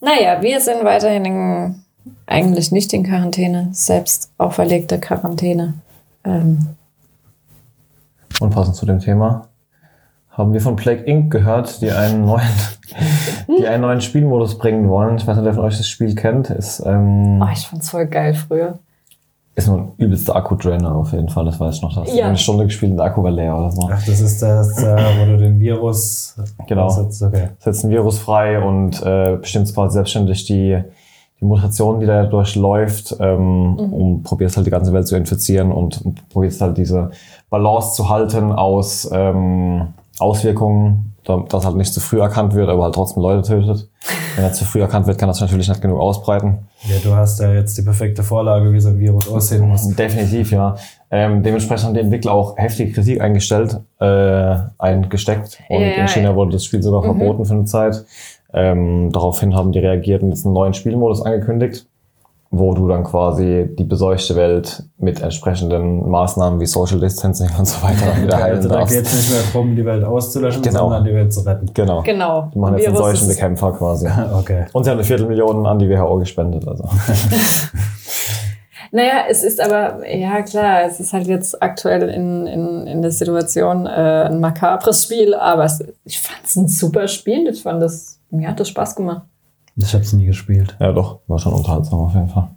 Naja, 0.00 0.42
wir 0.42 0.60
sind 0.60 0.84
weiterhin 0.84 1.24
in, 1.24 1.74
eigentlich 2.26 2.72
nicht 2.72 2.92
in 2.92 3.04
Quarantäne, 3.04 3.68
selbst 3.72 4.30
auferlegte 4.38 4.98
Quarantäne. 4.98 5.74
Ähm, 6.24 6.68
Und 8.40 8.50
passend 8.54 8.76
zu 8.76 8.86
dem 8.86 9.00
Thema 9.00 9.48
haben 10.30 10.52
wir 10.52 10.60
von 10.60 10.76
Plague 10.76 11.02
Inc. 11.04 11.30
gehört, 11.32 11.80
die 11.80 11.90
einen 11.90 12.26
neuen, 12.26 12.42
die 13.58 13.66
einen 13.66 13.80
neuen 13.82 14.00
Spielmodus 14.02 14.58
bringen 14.58 14.88
wollen. 14.90 15.16
Ich 15.16 15.26
weiß 15.26 15.36
nicht, 15.36 15.46
wer 15.46 15.54
von 15.54 15.64
euch 15.64 15.78
das 15.78 15.88
Spiel 15.88 16.14
kennt. 16.14 16.50
Ist, 16.50 16.82
ähm, 16.84 17.40
oh, 17.42 17.48
ich 17.52 17.66
fand's 17.66 17.88
voll 17.90 18.06
geil 18.06 18.34
früher. 18.34 18.78
ist 19.54 19.66
nur 19.68 19.78
ein 19.78 19.92
übelster 19.96 20.36
Akku-Drainer 20.36 20.94
auf 20.94 21.12
jeden 21.12 21.30
Fall. 21.30 21.46
Das 21.46 21.58
weiß 21.58 21.76
ich 21.76 21.82
noch. 21.82 21.94
Da 21.94 22.02
hast 22.02 22.12
du 22.12 22.18
Ja. 22.18 22.26
eine 22.28 22.36
Stunde 22.36 22.66
gespielt 22.66 22.90
und 22.90 22.98
der 22.98 23.06
Akku 23.06 23.22
war 23.22 23.30
leer 23.30 23.56
oder 23.56 23.70
so. 23.70 23.88
Ach, 23.90 24.04
das 24.04 24.20
ist 24.20 24.42
das, 24.42 24.76
äh, 24.82 24.96
wo 25.18 25.24
du 25.24 25.38
den 25.38 25.58
Virus 25.58 26.36
Genau. 26.66 26.82
aussetzt. 26.84 27.22
Okay. 27.22 27.48
setzt 27.60 27.84
ein 27.84 27.90
Virus 27.90 28.18
frei 28.18 28.62
und 28.62 29.02
äh, 29.02 29.36
bestimmt 29.40 29.72
quasi 29.72 29.94
selbstständig 29.94 30.44
die, 30.44 30.82
die 31.40 31.44
Mutation, 31.44 32.00
die 32.00 32.06
da 32.06 32.24
durchläuft 32.24 33.14
ähm, 33.20 33.76
und 33.78 34.22
probierst 34.22 34.56
halt 34.56 34.66
die 34.66 34.70
ganze 34.70 34.92
Welt 34.92 35.06
zu 35.06 35.16
infizieren 35.16 35.70
und 35.70 36.02
probierst 36.30 36.60
halt 36.60 36.78
diese 36.78 37.10
Balance 37.50 37.94
zu 37.94 38.08
halten 38.08 38.52
aus 38.52 39.08
ähm, 39.12 39.88
Auswirkungen, 40.18 41.14
da- 41.24 41.44
dass 41.48 41.64
halt 41.66 41.76
nicht 41.76 41.92
zu 41.92 42.00
früh 42.00 42.20
erkannt 42.20 42.54
wird, 42.54 42.68
aber 42.70 42.84
halt 42.84 42.94
trotzdem 42.94 43.22
Leute 43.22 43.42
tötet. 43.46 43.88
Wenn 44.34 44.44
er 44.44 44.52
zu 44.52 44.64
früh 44.64 44.80
erkannt 44.80 45.06
wird, 45.06 45.18
kann 45.18 45.28
das 45.28 45.40
natürlich 45.40 45.68
nicht 45.68 45.80
genug 45.82 45.98
ausbreiten. 45.98 46.58
Ja, 46.88 46.96
du 47.02 47.14
hast 47.14 47.40
ja 47.40 47.52
jetzt 47.52 47.76
die 47.76 47.82
perfekte 47.82 48.22
Vorlage, 48.22 48.72
wie 48.72 48.80
so 48.80 48.90
ein 48.90 48.98
Virus 48.98 49.28
aussehen 49.28 49.66
muss. 49.68 49.88
Definitiv, 49.88 50.52
ja. 50.52 50.76
Ähm, 51.10 51.42
dementsprechend 51.42 51.86
haben 51.86 51.94
die 51.94 52.00
Entwickler 52.00 52.32
auch 52.32 52.56
heftige 52.56 52.92
Kritik 52.92 53.20
eingestellt, 53.20 53.78
äh, 54.00 54.56
eingesteckt. 54.78 55.58
Und 55.68 55.80
Ja, 55.80 55.86
ja, 55.88 55.94
in 56.02 56.08
China 56.08 56.30
ja. 56.30 56.36
wurde 56.36 56.52
das 56.52 56.64
Spiel 56.64 56.82
sogar 56.82 57.02
verboten 57.02 57.44
für 57.44 57.54
eine 57.54 57.64
Zeit. 57.64 58.04
Ähm, 58.56 59.12
daraufhin 59.12 59.54
haben 59.54 59.70
die 59.70 59.78
reagiert 59.80 60.22
und 60.22 60.30
jetzt 60.30 60.44
einen 60.46 60.54
neuen 60.54 60.72
Spielmodus 60.74 61.20
angekündigt, 61.22 61.86
wo 62.50 62.72
du 62.74 62.88
dann 62.88 63.04
quasi 63.04 63.68
die 63.78 63.84
beseuchte 63.84 64.34
Welt 64.36 64.84
mit 64.98 65.20
entsprechenden 65.20 66.08
Maßnahmen 66.08 66.58
wie 66.60 66.64
Social 66.66 66.98
Distancing 67.00 67.50
und 67.58 67.66
so 67.66 67.82
weiter 67.82 68.16
wieder 68.22 68.38
heilen 68.40 68.56
Also 68.56 68.68
da 68.70 68.78
geht 68.84 68.88
es 68.88 69.02
darfst. 69.02 69.14
nicht 69.16 69.30
mehr 69.30 69.40
darum, 69.52 69.76
die 69.76 69.84
Welt 69.84 70.04
auszulöschen, 70.04 70.62
Genau. 70.62 70.78
sondern 70.78 71.04
die 71.04 71.12
Welt 71.14 71.32
zu 71.34 71.40
retten. 71.40 71.68
Genau. 71.74 72.02
Genau. 72.02 72.50
Die 72.54 72.58
machen 72.58 72.78
jetzt 72.78 72.86
einen 72.88 72.96
solchen 72.96 73.28
Bekämpfer 73.28 73.72
quasi. 73.72 74.08
Okay. 74.38 74.64
Und 74.72 74.84
sie 74.84 74.90
haben 74.90 74.96
eine 74.98 75.04
Viertelmillion 75.04 75.66
an 75.66 75.78
die 75.78 75.88
WHO 75.90 76.16
gespendet. 76.18 76.66
Also. 76.66 76.84
Naja, 78.92 79.24
es 79.28 79.42
ist 79.42 79.60
aber, 79.60 80.08
ja 80.08 80.42
klar, 80.42 80.84
es 80.86 81.00
ist 81.00 81.12
halt 81.12 81.26
jetzt 81.26 81.60
aktuell 81.60 82.08
in, 82.08 82.46
in, 82.46 82.86
in 82.86 83.02
der 83.02 83.10
Situation 83.10 83.84
äh, 83.84 83.90
ein 84.28 84.40
makabres 84.40 85.02
Spiel, 85.02 85.34
aber 85.34 85.64
es, 85.64 85.84
ich 86.04 86.20
fand 86.20 86.38
es 86.44 86.56
ein 86.56 86.68
super 86.68 87.08
Spiel. 87.08 87.48
Ich 87.48 87.62
fand 87.62 87.82
das, 87.82 88.15
mir 88.36 88.48
hat 88.48 88.60
das 88.60 88.68
Spaß 88.68 88.96
gemacht. 88.96 89.22
Ich 89.76 89.92
habe 89.92 90.04
es 90.04 90.12
nie 90.12 90.24
gespielt. 90.26 90.76
Ja, 90.80 90.92
doch, 90.92 91.18
war 91.26 91.38
schon 91.38 91.52
unterhaltsam 91.52 92.00
auf 92.00 92.14
jeden 92.14 92.28
Fall. 92.28 92.48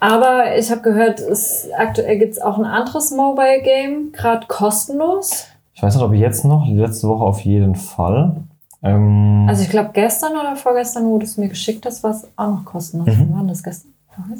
Aber 0.00 0.56
ich 0.58 0.70
habe 0.70 0.82
gehört, 0.82 1.18
es, 1.20 1.68
aktuell 1.76 2.18
gibt 2.18 2.32
es 2.34 2.40
auch 2.42 2.58
ein 2.58 2.64
anderes 2.66 3.10
Mobile 3.10 3.62
Game, 3.62 4.12
gerade 4.12 4.46
kostenlos. 4.46 5.46
Ich 5.72 5.82
weiß 5.82 5.94
nicht, 5.94 6.04
ob 6.04 6.12
jetzt 6.12 6.44
noch, 6.44 6.66
die 6.66 6.74
letzte 6.74 7.08
Woche 7.08 7.24
auf 7.24 7.40
jeden 7.40 7.74
Fall. 7.74 8.36
Ähm, 8.82 9.46
Also 9.48 9.62
ich 9.62 9.70
glaube 9.70 9.90
gestern 9.94 10.32
oder 10.32 10.56
vorgestern, 10.56 11.06
wo 11.06 11.18
du 11.18 11.24
es 11.24 11.38
mir 11.38 11.48
geschickt 11.48 11.86
hast, 11.86 12.02
war 12.04 12.10
es 12.10 12.28
auch 12.36 12.48
noch 12.50 12.64
kostenlos. 12.66 13.08
Mhm. 13.08 13.28
Wann 13.30 13.40
war 13.40 13.44
das 13.48 13.62
gestern? 13.62 13.92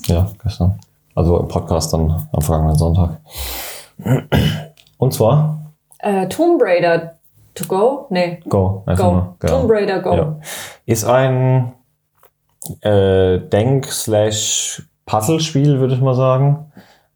Ja, 0.07 0.29
gestern. 0.43 0.79
Also 1.15 1.41
im 1.41 1.49
Podcast 1.49 1.93
dann 1.95 2.29
am 2.31 2.43
vergangenen 2.43 2.77
Sonntag. 2.77 3.21
Und 4.99 5.15
zwar 5.15 5.73
Äh, 5.99 6.29
Tomb 6.29 6.61
Raider 6.63 7.14
to 7.55 7.65
go? 7.67 8.07
Nee, 8.11 8.41
Go. 8.49 8.83
einfach 8.87 9.05
go. 9.05 9.23
genau. 9.39 9.61
Tomb 9.61 9.71
Raider 9.71 10.01
go. 10.01 10.13
Ja. 10.15 10.37
Ist 10.87 11.05
ein 11.05 11.73
äh, 12.81 13.39
Denk-Slash-Puzzle-Spiel, 13.39 15.79
würde 15.81 15.95
ich 15.95 16.01
mal 16.01 16.15
sagen. 16.15 16.67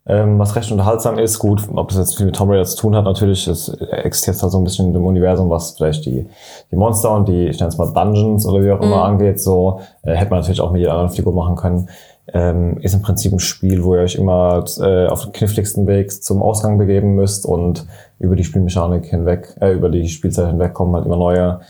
Ähm, 0.06 0.38
was 0.38 0.56
recht 0.56 0.70
unterhaltsam 0.73 1.19
ist. 1.19 1.38
Gut, 1.38 1.62
ob 1.75 1.88
das 1.88 1.99
jetzt 1.99 2.17
viel 2.17 2.25
mit 2.26 2.37
Tomb 2.37 2.50
Raider 2.50 2.64
zu 2.64 2.79
tun 2.79 2.96
hat, 2.96 3.05
natürlich. 3.05 3.46
Es 3.46 3.69
existiert 3.69 4.40
halt 4.43 4.52
so 4.52 4.58
ein 4.58 4.64
bisschen 4.64 4.87
in 4.87 4.94
dem 4.94 5.05
Universum, 5.05 5.51
was 5.51 5.72
vielleicht 5.72 6.06
die, 6.06 6.27
die 6.70 6.77
Monster 6.77 7.10
und 7.15 7.29
die, 7.29 7.48
ich 7.48 7.58
nenne 7.60 7.69
es 7.69 7.77
mal 7.77 7.93
Dungeons 7.93 8.46
oder 8.46 8.62
wie 8.65 8.72
auch 8.72 8.81
immer 8.81 8.96
Mhm. 8.96 9.03
angeht. 9.03 9.39
So 9.41 9.81
äh, 10.03 10.15
hätte 10.15 10.31
man 10.31 10.41
natürlich 10.41 10.62
auch 10.62 10.70
mit 10.70 10.81
jeder 10.81 10.93
anderen 10.94 11.10
Figur 11.10 11.34
machen 11.34 11.56
können. 11.56 11.91
Ähm, 12.35 12.79
ist 12.82 12.94
im 12.94 13.03
Prinzip 13.03 13.32
ein 13.32 13.39
Spiel, 13.39 13.85
wo 13.85 13.94
ihr 13.94 14.03
euch 14.03 14.17
immer 14.17 14.65
äh, 14.81 15.06
auf 15.06 15.25
den 15.25 15.32
kniffligsten 15.32 15.87
Weg 15.87 16.13
zum 16.13 16.43
Ausgang 16.43 16.77
begeben 16.77 17.15
müsst 17.15 17.47
und 17.47 17.87
über 18.19 18.37
die 18.37 18.44
Spielmechanik 18.44 19.06
hinweg, 19.06 19.56
äh, 19.61 19.73
über 19.73 19.89
die 19.89 20.08
Spielzeit 20.08 20.49
hinweg 20.49 20.75
kommen 20.75 20.94
halt 20.94 21.06
immer 21.06 21.17
neue 21.17 21.61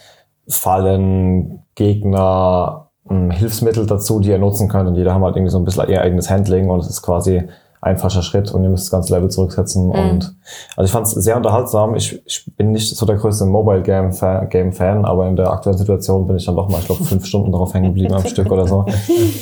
Fallen, 0.49 1.61
Gegner, 1.77 2.91
mh, 3.05 3.35
Hilfsmittel 3.35 3.87
dazu, 3.87 4.19
die 4.19 4.31
ihr 4.31 4.38
nutzen 4.38 4.69
könnt. 4.69 4.88
Und 4.88 4.97
jeder 4.97 5.15
haben 5.15 5.23
halt 5.25 5.37
irgendwie 5.37 5.53
so 5.53 5.59
ein 5.59 5.65
bisschen 5.65 5.88
ihr 5.88 6.00
eigenes 6.00 6.29
Handling 6.29 6.71
und 6.71 6.81
es 6.81 6.88
ist 6.88 7.03
quasi 7.03 7.45
ein 7.80 7.99
falscher 7.99 8.23
Schritt 8.23 8.50
und 8.52 8.62
ihr 8.62 8.70
müsst 8.70 8.87
das 8.87 8.90
ganze 8.90 9.14
Level 9.14 9.30
zurücksetzen. 9.30 9.88
Mhm. 9.88 9.92
Und 9.92 10.37
also 10.76 10.87
ich 10.87 10.90
fand 10.90 11.06
es 11.06 11.12
sehr 11.12 11.37
unterhaltsam. 11.37 11.94
Ich, 11.94 12.20
ich 12.26 12.44
bin 12.56 12.73
nicht 12.73 12.97
so 12.97 13.06
der 13.06 13.16
größte 13.16 13.44
Mobile 13.44 13.82
Game 13.82 14.12
Fan, 14.12 14.49
Game 14.49 14.73
Fan, 14.73 15.04
aber 15.04 15.28
in 15.28 15.37
der 15.37 15.50
aktuellen 15.50 15.78
Situation 15.78 16.26
bin 16.26 16.37
ich 16.37 16.47
dann 16.47 16.56
doch 16.56 16.68
mal, 16.68 16.80
ich 16.80 16.87
glaube, 16.87 17.04
fünf 17.04 17.25
Stunden 17.26 17.52
darauf 17.52 17.75
hängen 17.75 17.87
geblieben 17.87 18.14
am 18.14 18.26
Stück 18.26 18.50
oder 18.50 18.66
so. 18.66 18.85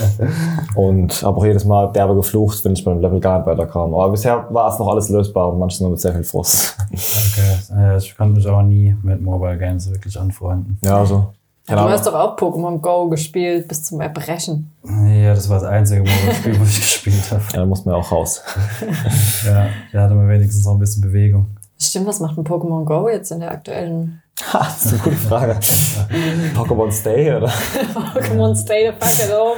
Und 0.75 1.23
habe 1.23 1.39
auch 1.39 1.45
jedes 1.45 1.65
Mal 1.65 1.93
derbe 1.93 2.15
geflucht, 2.15 2.65
wenn 2.65 2.73
ich 2.73 2.85
beim 2.85 3.01
Level 3.01 3.21
gar 3.21 3.39
nicht 3.39 3.47
weiterkam. 3.47 3.95
Aber 3.95 4.11
bisher 4.11 4.47
war 4.51 4.73
es 4.73 4.79
noch 4.79 4.89
alles 4.89 5.09
lösbar 5.09 5.53
und 5.53 5.59
manchmal 5.59 5.87
nur 5.87 5.91
mit 5.93 6.01
sehr 6.01 6.13
viel 6.13 6.25
Frust. 6.25 6.77
Okay. 6.93 7.75
Äh, 7.77 7.99
ich 7.99 8.17
konnte 8.17 8.35
mich 8.35 8.47
auch 8.47 8.63
nie 8.63 8.95
mit 9.03 9.21
Mobile 9.21 9.59
Games 9.59 9.91
wirklich 9.91 10.19
anfreunden. 10.19 10.79
Ja, 10.85 10.99
also. 10.99 11.27
Du 11.67 11.71
keine 11.71 11.81
Ahnung. 11.81 11.93
hast 11.95 12.07
doch 12.07 12.15
auch 12.15 12.37
Pokémon 12.37 12.79
Go 12.81 13.09
gespielt 13.09 13.67
bis 13.67 13.83
zum 13.83 14.01
Erbrechen. 14.01 14.71
Ja, 14.85 15.35
das 15.35 15.49
war 15.49 15.59
das 15.59 15.69
einzige 15.69 16.01
Mobile-Spiel, 16.03 16.61
wo 16.61 16.65
ich 16.65 16.77
gespielt 16.77 17.31
habe. 17.33 17.43
Ja, 17.53 17.59
da 17.59 17.67
muss 17.67 17.85
man 17.85 17.95
ja 17.97 18.01
auch 18.01 18.13
raus. 18.13 18.41
Ja, 19.45 19.69
da 19.93 20.03
hatte 20.03 20.15
man 20.15 20.29
wenigstens 20.29 20.65
noch 20.65 20.75
ein 20.75 20.79
bisschen 20.79 21.03
Bewegung. 21.03 21.47
Stimmt, 21.79 22.07
was 22.07 22.21
macht 22.21 22.39
ein 22.39 22.45
Pokémon 22.45 22.85
Go 22.85 23.09
jetzt 23.09 23.31
in 23.33 23.41
der 23.41 23.53
aktuellen 23.53 24.23
Ha, 24.53 24.59
das 24.59 24.85
ist 24.85 24.93
eine 24.93 25.03
gute 25.03 25.17
Frage. 25.17 25.53
Pokémon 26.55 26.93
Stay, 26.93 27.35
oder? 27.35 27.49
Pokémon 27.49 28.55
Stay 28.55 28.87
the 28.87 28.93
fuck 28.93 29.29
at 29.29 29.35
home? 29.35 29.57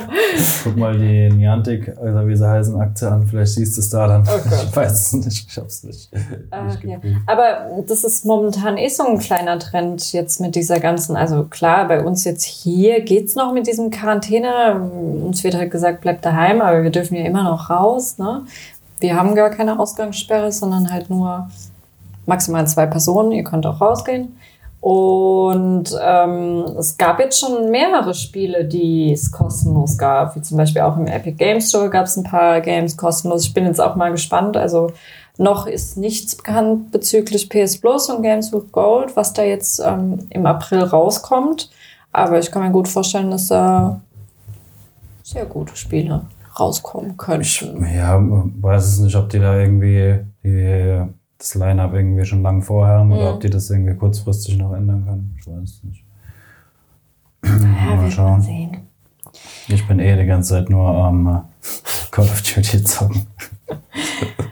Guck 0.63 0.77
mal 0.77 0.97
die 0.97 1.29
Niantic, 1.31 1.97
oder 1.99 2.27
wie 2.29 2.37
sie 2.37 2.49
heißen, 2.49 2.81
Akte 2.81 3.11
an. 3.11 3.27
Vielleicht 3.27 3.55
siehst 3.55 3.77
du 3.77 3.81
es 3.81 3.91
da 3.91 4.07
dann. 4.07 4.23
Oh. 4.29 4.39
Ich 4.39 4.77
weiß 4.77 4.93
es 4.93 5.13
nicht. 5.15 5.47
Ich 5.51 5.57
hab's 5.57 5.83
nicht. 5.83 6.11
Ah, 6.53 6.63
nicht 6.63 6.85
ja. 6.85 6.99
Aber 7.27 7.83
das 7.89 8.05
ist 8.05 8.25
momentan 8.25 8.79
eh 8.79 8.89
so 8.89 9.05
ein 9.05 9.19
kleiner 9.19 9.59
Trend 9.59 10.13
jetzt 10.13 10.41
mit 10.41 10.55
dieser 10.55 10.79
ganzen, 10.79 11.17
also 11.17 11.45
klar, 11.45 11.89
bei 11.89 12.01
uns 12.05 12.23
jetzt 12.23 12.45
hier 12.45 13.01
geht's 13.01 13.35
noch 13.35 13.53
mit 13.53 13.67
diesem 13.67 13.91
Quarantäne. 13.91 14.81
Uns 14.81 15.43
wird 15.43 15.57
halt 15.57 15.73
gesagt, 15.73 16.03
bleibt 16.03 16.25
daheim, 16.25 16.61
aber 16.61 16.85
wir 16.85 16.91
dürfen 16.91 17.17
ja 17.17 17.25
immer 17.25 17.43
noch 17.43 17.69
raus. 17.69 18.19
Ne? 18.19 18.45
Wir 19.01 19.17
haben 19.17 19.35
gar 19.35 19.51
keine 19.51 19.81
Ausgangssperre, 19.81 20.53
sondern 20.53 20.93
halt 20.93 21.11
nur 21.11 21.49
maximal 22.29 22.67
zwei 22.67 22.87
Personen, 22.87 23.33
ihr 23.33 23.45
könnt 23.45 23.67
auch 23.67 23.81
rausgehen. 23.81 24.37
Und 24.81 25.87
ähm, 26.01 26.65
es 26.79 26.97
gab 26.97 27.19
jetzt 27.19 27.41
schon 27.41 27.71
mehrere 27.71 28.15
Spiele, 28.15 28.65
die 28.65 29.13
es 29.13 29.33
kostenlos 29.33 29.99
gab, 29.99 30.37
wie 30.37 30.43
zum 30.43 30.57
Beispiel 30.57 30.83
auch 30.83 30.97
im 30.97 31.09
Epic 31.09 31.37
Games 31.37 31.69
Store 31.69 31.91
gab 31.91 32.07
es 32.07 32.17
ein 32.17 32.23
paar 32.23 32.61
Games 32.61 32.97
kostenlos. 32.97 33.45
Ich 33.45 33.55
bin 33.55 33.65
jetzt 33.65 33.81
auch 33.81 33.97
mal 33.97 34.13
gespannt. 34.13 34.57
Also 34.57 34.93
noch 35.37 35.67
ist 35.67 35.97
nichts 35.97 36.37
bekannt 36.37 36.93
bezüglich 36.93 37.49
PS 37.49 37.79
Plus 37.79 38.09
und 38.09 38.23
Games 38.23 38.53
with 38.53 38.71
Gold, 38.71 39.17
was 39.17 39.33
da 39.33 39.43
jetzt 39.43 39.81
ähm, 39.81 40.29
im 40.31 40.47
April 40.47 40.85
rauskommt. 40.85 41.71
Aber 42.13 42.39
ich 42.39 42.51
kann 42.51 42.63
mir 42.63 42.71
gut 42.71 42.87
vorstellen, 42.87 43.33
dass 43.33 43.49
da 43.49 44.01
sehr 45.25 45.45
gute 45.45 45.77
Spiele 45.77 46.23
rauskommen 46.59 47.17
könnten. 47.17 47.85
Ja, 47.95 48.19
weiß 48.21 48.87
es 48.87 48.99
nicht, 49.01 49.17
ob 49.17 49.29
die 49.29 49.39
da 49.39 49.59
irgendwie 49.59 50.21
die, 50.43 51.03
das 51.39 51.55
Line-Up 51.55 51.93
irgendwie 51.95 52.25
schon 52.25 52.43
lang 52.43 52.63
vorher 52.63 52.97
haben 52.99 53.13
oder 53.13 53.29
Mhm. 53.31 53.35
ob 53.35 53.41
die 53.41 53.51
das 53.51 53.71
irgendwie 53.71 53.95
kurzfristig 53.95 54.59
noch 54.59 54.73
ändern 54.73 55.05
können. 55.05 55.37
Ich 55.41 55.47
weiß 55.47 55.63
es 55.63 55.85
nicht. 55.85 56.05
Ja, 57.45 57.97
mal 57.97 58.11
schauen. 58.11 58.41
sehen. 58.43 58.89
Ich 59.69 59.87
bin 59.87 60.01
eh 60.01 60.17
die 60.17 60.27
ganze 60.27 60.51
Zeit 60.55 60.71
nur 60.71 60.89
am 60.89 61.27
äh, 61.29 61.41
Call 62.11 62.25
of 62.25 62.43
Duty 62.43 62.83
zocken. 62.85 63.27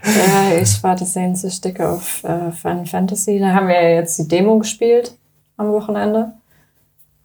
Ja, 0.05 0.57
ich 0.57 0.83
warte 0.85 1.05
sehnsüchtig 1.05 1.81
auf 1.81 2.23
äh, 2.23 2.52
Final 2.52 2.87
Fantasy. 2.87 3.38
Da 3.40 3.52
haben 3.52 3.66
wir 3.66 3.75
ja 3.83 3.88
jetzt 3.97 4.16
die 4.19 4.28
Demo 4.28 4.57
gespielt 4.59 5.16
am 5.57 5.73
Wochenende. 5.73 6.33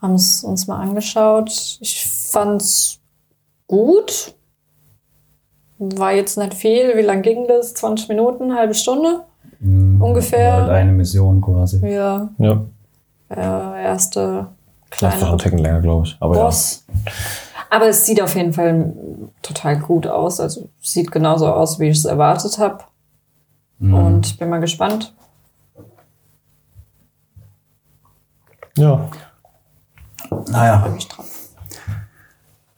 Haben 0.01 0.15
es 0.15 0.44
uns 0.44 0.65
mal 0.68 0.80
angeschaut. 0.82 1.50
Ich 1.80 2.06
fand's 2.32 3.00
gut. 3.68 4.34
War 5.77 6.12
jetzt 6.13 6.38
nicht 6.39 6.56
viel. 6.56 6.98
Wie 6.98 7.01
lang 7.01 7.22
ging 7.22 7.48
das? 7.48 7.75
20 7.75 8.10
Minuten, 8.10 8.56
halbe 8.56 8.74
Stunde? 8.74 9.25
Ungefähr. 10.03 10.53
Halt 10.53 10.70
eine 10.70 10.91
Mission 10.91 11.41
quasi. 11.41 11.86
Ja, 11.88 12.29
Ja. 12.38 12.62
äh, 13.29 13.84
erste 13.84 14.48
Vielleicht 14.91 15.15
noch 15.15 15.20
kleine 15.20 15.29
einen 15.31 15.38
Ticken 15.39 15.60
länger, 15.60 15.81
glaube 15.81 16.08
ich. 16.08 16.17
Aber 16.20 16.36
Boss. 16.36 16.86
Aber 17.70 17.88
es 17.88 18.05
sieht 18.05 18.22
auf 18.22 18.36
jeden 18.36 18.51
Fall 18.53 18.93
total 19.41 19.79
gut 19.79 20.05
aus. 20.08 20.39
Also 20.39 20.67
sieht 20.81 21.12
genauso 21.12 21.48
aus, 21.53 21.79
wie 21.79 21.88
ich 21.89 21.98
es 21.98 22.05
erwartet 22.05 22.58
habe. 22.60 22.79
Mhm. 23.79 23.93
Und 23.93 24.25
ich 24.27 24.38
bin 24.38 24.50
mal 24.50 24.60
gespannt. 24.60 25.13
ja. 28.77 29.10
Ja. 30.29 30.38
Naja, 30.50 30.79
Freue 30.79 30.91
mich 30.91 31.08
drauf. 31.08 31.50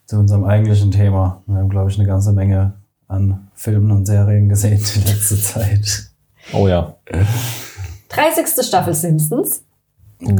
zu 0.05 0.17
unserem 0.19 0.43
eigentlichen 0.45 0.91
Thema. 0.91 1.41
Wir 1.45 1.57
haben, 1.57 1.69
glaube 1.69 1.89
ich, 1.91 1.97
eine 1.99 2.07
ganze 2.07 2.31
Menge 2.31 2.73
an 3.07 3.47
Filmen 3.53 3.91
und 3.91 4.05
Serien 4.05 4.49
gesehen 4.49 4.81
die 4.95 4.99
letzte 5.11 5.37
Zeit. 5.39 6.09
Oh 6.53 6.67
ja. 6.67 6.92
30. 8.09 8.65
Staffel 8.65 8.93
Simpsons. 8.93 9.63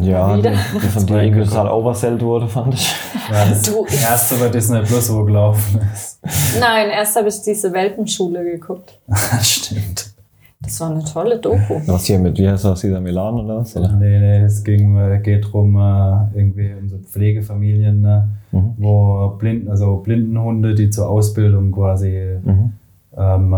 Ja, 0.01 0.33
die, 0.33 0.39
Wieder. 0.39 0.51
die 0.75 0.79
von 0.87 1.05
dir 1.05 1.23
irgendwie 1.23 1.43
total 1.43 1.67
oversellt 1.69 2.21
wurde, 2.21 2.47
fand 2.47 2.73
ich. 2.75 2.95
War 3.29 3.45
das 3.49 3.63
Du- 3.63 3.85
erste 3.85 4.35
bei 4.35 4.47
Disney 4.47 4.81
Plus, 4.81 5.11
wo 5.13 5.25
gelaufen 5.25 5.81
ist. 5.93 6.19
Nein, 6.59 6.89
erst 6.89 7.17
habe 7.17 7.27
ich 7.27 7.41
diese 7.41 7.73
Welpenschule 7.73 8.43
geguckt. 8.45 8.97
Stimmt. 9.41 10.13
Das 10.61 10.79
war 10.79 10.91
eine 10.91 11.03
tolle 11.03 11.37
Doku. 11.39 11.81
Was 11.87 12.05
hier 12.05 12.19
mit, 12.19 12.37
wie 12.37 12.47
heißt 12.47 12.63
das, 12.63 12.79
dieser 12.79 13.01
Milan 13.01 13.33
oder 13.33 13.57
was? 13.57 13.75
Oder? 13.75 13.91
Nee, 13.97 14.19
nee, 14.19 14.37
es 14.43 14.63
ging, 14.63 14.95
äh, 14.97 15.19
geht 15.19 15.51
drum 15.51 15.75
äh, 15.75 16.37
irgendwie 16.37 16.73
um 16.79 16.87
so 16.87 16.97
Pflegefamilien, 16.99 17.99
ne, 18.01 18.29
Mhm. 18.53 18.75
wo 18.77 19.29
Blinden, 19.37 19.69
also 19.69 19.97
Blindenhunde, 19.97 20.75
die 20.75 20.89
zur 20.89 21.09
Ausbildung 21.09 21.73
quasi 21.73 22.37
Mhm. 22.41 22.71
ähm, 23.17 23.53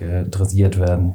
äh, 0.00 0.24
dressiert 0.24 0.78
werden. 0.78 1.14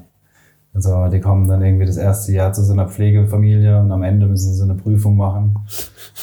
Also 0.74 1.08
die 1.08 1.20
kommen 1.20 1.48
dann 1.48 1.64
irgendwie 1.64 1.86
das 1.86 1.98
erste 1.98 2.32
Jahr 2.32 2.52
zu 2.52 2.64
so 2.64 2.74
einer 2.74 2.88
Pflegefamilie 2.88 3.80
und 3.80 3.92
am 3.92 4.02
Ende 4.02 4.26
müssen 4.26 4.54
sie 4.54 4.64
eine 4.64 4.74
Prüfung 4.74 5.16
machen, 5.16 5.56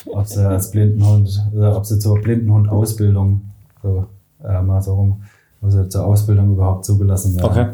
ob 0.07 0.27
sie 0.27 0.47
als 0.47 0.73
Blindenhund, 0.73 1.47
oder 1.55 1.77
ob 1.77 1.87
sie 1.87 2.01
zur 2.01 2.21
Blindenhund-Ausbildung, 2.21 3.43
so, 3.83 4.07
äh, 4.43 4.61
mal 4.61 4.83
so 4.83 4.95
rum, 4.95 5.23
ob 5.63 5.71
sie 5.71 5.89
zur 5.89 6.05
Ausbildung 6.05 6.53
überhaupt 6.53 6.85
zugelassen 6.85 7.37
werden. 7.37 7.51
Okay. 7.51 7.67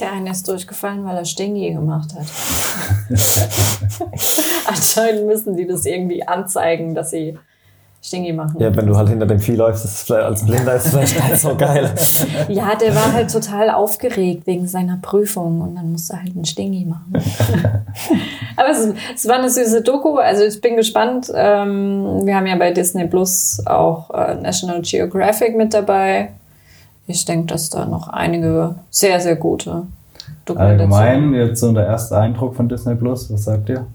Der 0.00 0.12
eine 0.12 0.30
ist 0.30 0.48
durchgefallen, 0.48 1.04
weil 1.04 1.16
er 1.16 1.24
Stingy 1.24 1.72
gemacht 1.72 2.14
hat. 2.14 2.26
Anscheinend 4.66 5.26
müssen 5.26 5.56
die 5.56 5.66
das 5.66 5.84
irgendwie 5.84 6.26
anzeigen, 6.26 6.94
dass 6.94 7.10
sie 7.10 7.36
Stingy 8.00 8.32
machen. 8.32 8.60
Ja, 8.60 8.74
wenn 8.74 8.86
du 8.86 8.96
halt 8.96 9.08
hinter 9.08 9.26
dem 9.26 9.40
Vieh 9.40 9.56
läufst, 9.56 9.84
ist 9.84 9.92
es 9.92 10.02
vielleicht 10.04 10.24
als 10.24 10.46
Blinder 10.46 10.74
ist 10.74 10.86
es 10.86 10.90
vielleicht 10.92 11.30
nicht 11.30 11.40
so 11.40 11.56
geil. 11.56 11.90
Ja, 12.48 12.74
der 12.74 12.94
war 12.94 13.12
halt 13.12 13.30
total 13.30 13.70
aufgeregt 13.70 14.46
wegen 14.46 14.66
seiner 14.66 14.98
Prüfung 15.02 15.60
und 15.60 15.74
dann 15.74 15.92
musste 15.92 16.14
er 16.14 16.22
halt 16.22 16.34
einen 16.34 16.44
Stingy 16.44 16.84
machen. 16.84 17.12
Aber 18.56 18.70
es, 18.70 18.94
es 19.14 19.28
war 19.28 19.36
eine 19.36 19.50
süße 19.50 19.82
Doku, 19.82 20.16
also 20.16 20.44
ich 20.44 20.60
bin 20.60 20.76
gespannt. 20.76 21.30
Ähm, 21.34 22.24
wir 22.24 22.36
haben 22.36 22.46
ja 22.46 22.56
bei 22.56 22.70
Disney 22.70 23.06
Plus 23.06 23.60
auch 23.66 24.10
äh, 24.10 24.34
National 24.36 24.80
Geographic 24.82 25.56
mit 25.56 25.74
dabei. 25.74 26.30
Ich 27.06 27.24
denke, 27.24 27.46
dass 27.46 27.70
da 27.70 27.84
noch 27.84 28.08
einige 28.08 28.76
sehr, 28.90 29.20
sehr 29.20 29.36
gute 29.36 29.86
Dokumentationen. 30.44 30.92
Allgemein, 30.92 31.34
jetzt 31.34 31.60
so 31.60 31.72
der 31.72 31.86
erste 31.86 32.16
Eindruck 32.16 32.54
von 32.54 32.68
Disney 32.68 32.94
Plus, 32.94 33.32
was 33.32 33.44
sagt 33.44 33.68
ihr? 33.68 33.86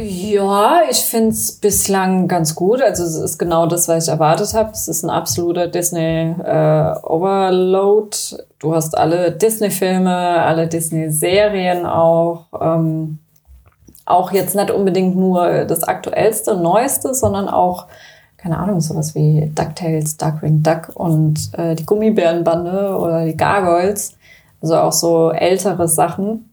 Ja, 0.00 0.82
ich 0.88 0.98
finde 0.98 1.30
es 1.30 1.52
bislang 1.52 2.28
ganz 2.28 2.54
gut. 2.54 2.80
Also 2.80 3.02
es 3.04 3.16
ist 3.16 3.38
genau 3.38 3.66
das, 3.66 3.88
was 3.88 4.04
ich 4.04 4.10
erwartet 4.10 4.54
habe. 4.54 4.70
Es 4.70 4.86
ist 4.86 5.02
ein 5.02 5.10
absoluter 5.10 5.66
Disney 5.66 6.34
äh. 6.40 6.94
Du 8.58 8.74
hast 8.74 8.96
alle 8.96 9.32
Disney-Filme, 9.32 10.14
alle 10.14 10.68
Disney-Serien 10.68 11.84
auch. 11.86 12.46
Ähm, 12.60 13.18
auch 14.04 14.32
jetzt 14.32 14.54
nicht 14.54 14.70
unbedingt 14.70 15.16
nur 15.16 15.64
das 15.64 15.82
aktuellste, 15.82 16.56
neueste, 16.56 17.12
sondern 17.12 17.48
auch, 17.48 17.86
keine 18.36 18.58
Ahnung, 18.58 18.80
sowas 18.80 19.14
wie 19.14 19.50
DuckTales, 19.54 20.16
Darkwing 20.16 20.62
Duck 20.62 20.90
und 20.94 21.50
äh, 21.54 21.74
die 21.74 21.84
Gummibärenbande 21.84 22.96
oder 22.96 23.24
die 23.24 23.36
Gargoyles. 23.36 24.14
Also 24.62 24.76
auch 24.76 24.92
so 24.92 25.30
ältere 25.32 25.88
Sachen. 25.88 26.50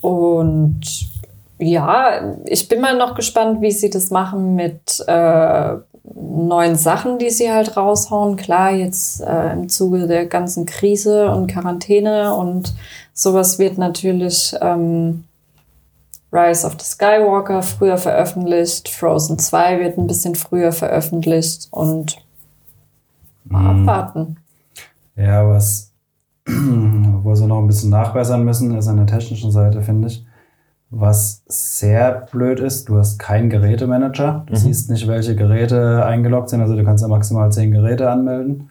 Und 0.00 1.11
ja, 1.62 2.34
ich 2.46 2.68
bin 2.68 2.80
mal 2.80 2.96
noch 2.96 3.14
gespannt, 3.14 3.60
wie 3.60 3.70
sie 3.70 3.90
das 3.90 4.10
machen 4.10 4.54
mit 4.54 5.02
äh, 5.06 5.74
neuen 6.14 6.76
Sachen, 6.76 7.18
die 7.18 7.30
sie 7.30 7.50
halt 7.52 7.76
raushauen. 7.76 8.36
Klar, 8.36 8.72
jetzt 8.72 9.20
äh, 9.20 9.52
im 9.52 9.68
Zuge 9.68 10.06
der 10.06 10.26
ganzen 10.26 10.66
Krise 10.66 11.30
und 11.30 11.46
Quarantäne 11.46 12.34
und 12.34 12.74
sowas 13.14 13.58
wird 13.58 13.78
natürlich 13.78 14.54
ähm, 14.60 15.24
Rise 16.32 16.66
of 16.66 16.74
the 16.80 16.84
Skywalker 16.84 17.62
früher 17.62 17.98
veröffentlicht, 17.98 18.88
Frozen 18.88 19.38
2 19.38 19.80
wird 19.80 19.98
ein 19.98 20.06
bisschen 20.06 20.34
früher 20.34 20.72
veröffentlicht 20.72 21.68
und 21.70 22.16
mal 23.44 23.74
Mhm. 23.74 23.88
abwarten. 23.88 24.36
Ja, 25.14 25.46
was, 25.46 25.92
wo 26.46 27.34
sie 27.34 27.46
noch 27.46 27.58
ein 27.58 27.66
bisschen 27.66 27.90
nachbessern 27.90 28.44
müssen, 28.44 28.74
ist 28.76 28.88
an 28.88 28.96
der 28.96 29.06
technischen 29.06 29.50
Seite, 29.52 29.82
finde 29.82 30.08
ich. 30.08 30.24
Was 30.94 31.42
sehr 31.46 32.26
blöd 32.30 32.60
ist, 32.60 32.86
du 32.90 32.98
hast 32.98 33.18
keinen 33.18 33.48
Gerätemanager. 33.48 34.42
Du 34.46 34.52
Mhm. 34.52 34.56
siehst 34.56 34.90
nicht, 34.90 35.08
welche 35.08 35.34
Geräte 35.34 36.04
eingeloggt 36.04 36.50
sind. 36.50 36.60
Also 36.60 36.76
du 36.76 36.84
kannst 36.84 37.00
ja 37.02 37.08
maximal 37.08 37.50
zehn 37.50 37.70
Geräte 37.72 38.10
anmelden. 38.10 38.68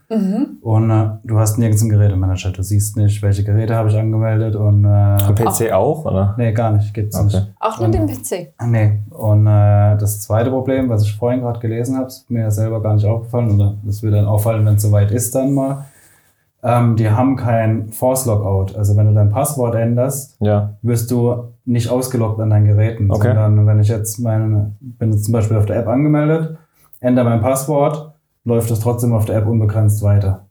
Und 0.61 0.91
äh, 0.91 1.09
du 1.23 1.39
hast 1.39 1.57
nirgends 1.57 1.81
einen 1.81 1.89
Gerätemanager. 1.89 2.51
Du 2.51 2.61
siehst 2.61 2.95
nicht, 2.95 3.23
welche 3.23 3.43
Geräte 3.43 3.73
habe 3.75 3.89
ich 3.89 3.97
angemeldet. 3.97 4.55
Und 4.55 4.85
äh, 4.85 4.87
Am 4.87 5.33
PC 5.33 5.71
auch, 5.73 6.05
oder? 6.05 6.35
nee, 6.37 6.51
gar 6.51 6.71
nicht. 6.71 6.93
Gibt's 6.93 7.15
Okay. 7.17 7.25
nicht. 7.37 7.53
Auch 7.59 7.79
mit 7.79 7.93
dem 7.95 8.05
PC. 8.05 8.53
Nee. 8.67 8.99
Und 9.09 9.47
äh, 9.47 9.97
das 9.97 10.21
zweite 10.21 10.51
Problem, 10.51 10.89
was 10.89 11.01
ich 11.03 11.15
vorhin 11.15 11.41
gerade 11.41 11.59
gelesen 11.59 11.97
habe, 11.97 12.05
ist 12.07 12.29
mir 12.29 12.51
selber 12.51 12.83
gar 12.83 12.93
nicht 12.93 13.05
aufgefallen, 13.05 13.55
oder 13.55 13.73
das 13.83 14.03
wird 14.03 14.13
dann 14.13 14.25
auffallen, 14.25 14.63
wenn 14.65 14.75
es 14.75 14.83
soweit 14.83 15.09
ist 15.11 15.33
dann 15.33 15.53
mal. 15.55 15.85
Ähm, 16.63 16.95
die 16.95 17.09
haben 17.09 17.35
kein 17.37 17.89
Force 17.91 18.25
Logout. 18.27 18.77
Also 18.77 18.95
wenn 18.95 19.07
du 19.07 19.13
dein 19.13 19.29
Passwort 19.29 19.73
änderst, 19.75 20.37
Ja. 20.39 20.73
wirst 20.83 21.09
du 21.09 21.45
nicht 21.65 21.89
ausgeloggt 21.89 22.39
an 22.39 22.49
deinen 22.51 22.65
Geräten, 22.67 23.09
Okay. 23.11 23.29
sondern 23.29 23.65
wenn 23.65 23.79
ich 23.79 23.87
jetzt 23.87 24.19
meine, 24.19 24.73
bin 24.79 25.11
jetzt 25.11 25.25
zum 25.25 25.31
Beispiel 25.33 25.57
auf 25.57 25.65
der 25.65 25.77
App 25.77 25.87
angemeldet, 25.87 26.57
ändere 26.99 27.25
mein 27.29 27.41
Passwort, 27.41 28.13
läuft 28.45 28.69
das 28.69 28.79
trotzdem 28.79 29.13
auf 29.13 29.25
der 29.25 29.37
App 29.37 29.47
unbegrenzt 29.47 30.03
weiter. 30.03 30.41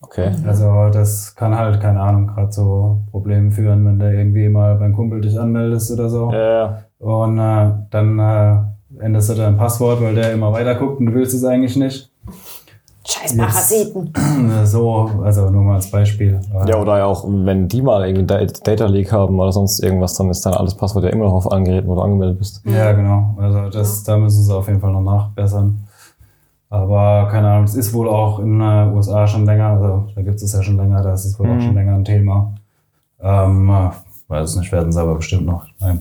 Okay. 0.00 0.30
Also 0.46 0.88
das 0.92 1.34
kann 1.34 1.56
halt, 1.56 1.80
keine 1.80 2.00
Ahnung, 2.00 2.26
gerade 2.28 2.52
so 2.52 2.98
Probleme 3.10 3.50
führen, 3.50 3.84
wenn 3.86 3.98
du 3.98 4.12
irgendwie 4.12 4.48
mal 4.48 4.76
beim 4.76 4.94
Kumpel 4.94 5.20
dich 5.20 5.38
anmeldest 5.38 5.90
oder 5.92 6.08
so. 6.08 6.32
Ja. 6.32 6.78
Und 6.98 7.38
äh, 7.38 7.70
dann 7.90 8.18
äh, 8.18 9.02
änderst 9.04 9.30
du 9.30 9.34
dein 9.34 9.56
Passwort, 9.56 10.00
weil 10.02 10.14
der 10.14 10.32
immer 10.32 10.52
weiter 10.52 10.74
guckt 10.76 11.00
und 11.00 11.06
du 11.06 11.14
willst 11.14 11.34
es 11.34 11.44
eigentlich 11.44 11.76
nicht. 11.76 12.10
Scheiß 13.08 13.36
Parasiten. 13.36 14.12
so, 14.64 15.10
also 15.22 15.48
nur 15.50 15.62
mal 15.62 15.74
als 15.76 15.90
Beispiel. 15.90 16.40
Ja, 16.66 16.76
oder 16.78 16.98
ja 16.98 17.04
auch, 17.06 17.24
wenn 17.28 17.68
die 17.68 17.80
mal 17.82 18.06
irgendwie 18.06 18.26
Da- 18.26 18.44
Data 18.44 18.86
Leak 18.86 19.12
haben 19.12 19.38
oder 19.38 19.52
sonst 19.52 19.78
irgendwas, 19.80 20.14
dann 20.14 20.28
ist 20.30 20.44
dann 20.44 20.54
alles 20.54 20.74
Passwort 20.74 21.04
ja 21.04 21.10
immer 21.10 21.24
noch 21.26 21.34
auf 21.34 21.52
allen 21.52 21.64
Geräten, 21.64 21.86
wo 21.88 21.94
du 21.94 22.00
angemeldet 22.00 22.38
bist. 22.38 22.62
Ja, 22.64 22.92
genau. 22.92 23.34
Also 23.38 23.68
das, 23.70 24.02
da 24.02 24.16
müssen 24.16 24.42
sie 24.42 24.54
auf 24.54 24.66
jeden 24.66 24.80
Fall 24.80 24.92
noch 24.92 25.02
nachbessern. 25.02 25.82
Aber 26.68 27.28
keine 27.30 27.48
Ahnung, 27.48 27.64
es 27.64 27.76
ist 27.76 27.94
wohl 27.94 28.08
auch 28.08 28.40
in 28.40 28.58
den 28.58 28.92
USA 28.94 29.26
schon 29.28 29.46
länger, 29.46 29.66
also 29.68 30.04
da 30.16 30.22
gibt 30.22 30.42
es 30.42 30.52
ja 30.52 30.62
schon 30.62 30.76
länger, 30.76 31.00
da 31.02 31.12
ist 31.14 31.24
es 31.24 31.38
wohl 31.38 31.46
auch 31.48 31.54
Mhm. 31.54 31.60
schon 31.60 31.74
länger 31.74 31.94
ein 31.94 32.04
Thema. 32.04 32.52
Ähm, 33.20 33.70
äh, 33.70 33.90
Weiß 34.28 34.50
es 34.50 34.56
nicht, 34.56 34.72
werden 34.72 34.90
sie 34.90 35.00
aber 35.00 35.14
bestimmt 35.14 35.46
noch. 35.46 35.64
Ich 35.66 35.80
meine, 35.80 36.00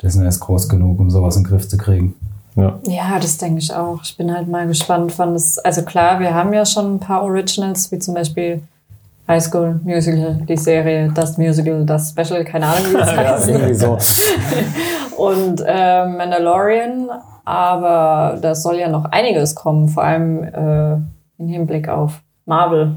Disney 0.00 0.28
ist 0.28 0.38
groß 0.38 0.68
genug, 0.68 1.00
um 1.00 1.10
sowas 1.10 1.36
in 1.36 1.42
den 1.42 1.48
Griff 1.50 1.68
zu 1.68 1.76
kriegen. 1.76 2.14
Ja. 2.54 2.78
Ja, 2.86 3.18
das 3.18 3.38
denke 3.38 3.60
ich 3.60 3.74
auch. 3.74 4.00
Ich 4.02 4.16
bin 4.16 4.34
halt 4.34 4.48
mal 4.48 4.66
gespannt, 4.66 5.18
wann 5.18 5.32
das. 5.32 5.58
Also 5.58 5.82
klar, 5.82 6.20
wir 6.20 6.34
haben 6.34 6.52
ja 6.52 6.66
schon 6.66 6.96
ein 6.96 7.00
paar 7.00 7.22
Originals, 7.22 7.90
wie 7.90 7.98
zum 7.98 8.14
Beispiel 8.14 8.62
High 9.28 9.42
School 9.42 9.80
Musical, 9.84 10.40
die 10.48 10.56
Serie, 10.56 11.10
das 11.14 11.38
Musical, 11.38 11.86
das 11.86 12.10
Special, 12.10 12.44
keine 12.44 12.66
Ahnung, 12.66 12.92
wie 12.92 12.98
das 12.98 13.10
ja, 13.16 13.16
heißt. 13.16 13.48
irgendwie 13.48 13.74
so. 13.74 13.98
Und 15.16 15.62
äh, 15.64 16.06
Mandalorian, 16.06 17.08
aber 17.44 18.38
da 18.40 18.54
soll 18.54 18.76
ja 18.76 18.88
noch 18.88 19.04
einiges 19.06 19.54
kommen, 19.54 19.88
vor 19.88 20.02
allem 20.02 20.42
äh, 20.42 20.94
im 21.38 21.48
Hinblick 21.48 21.88
auf 21.88 22.22
Marvel 22.44 22.96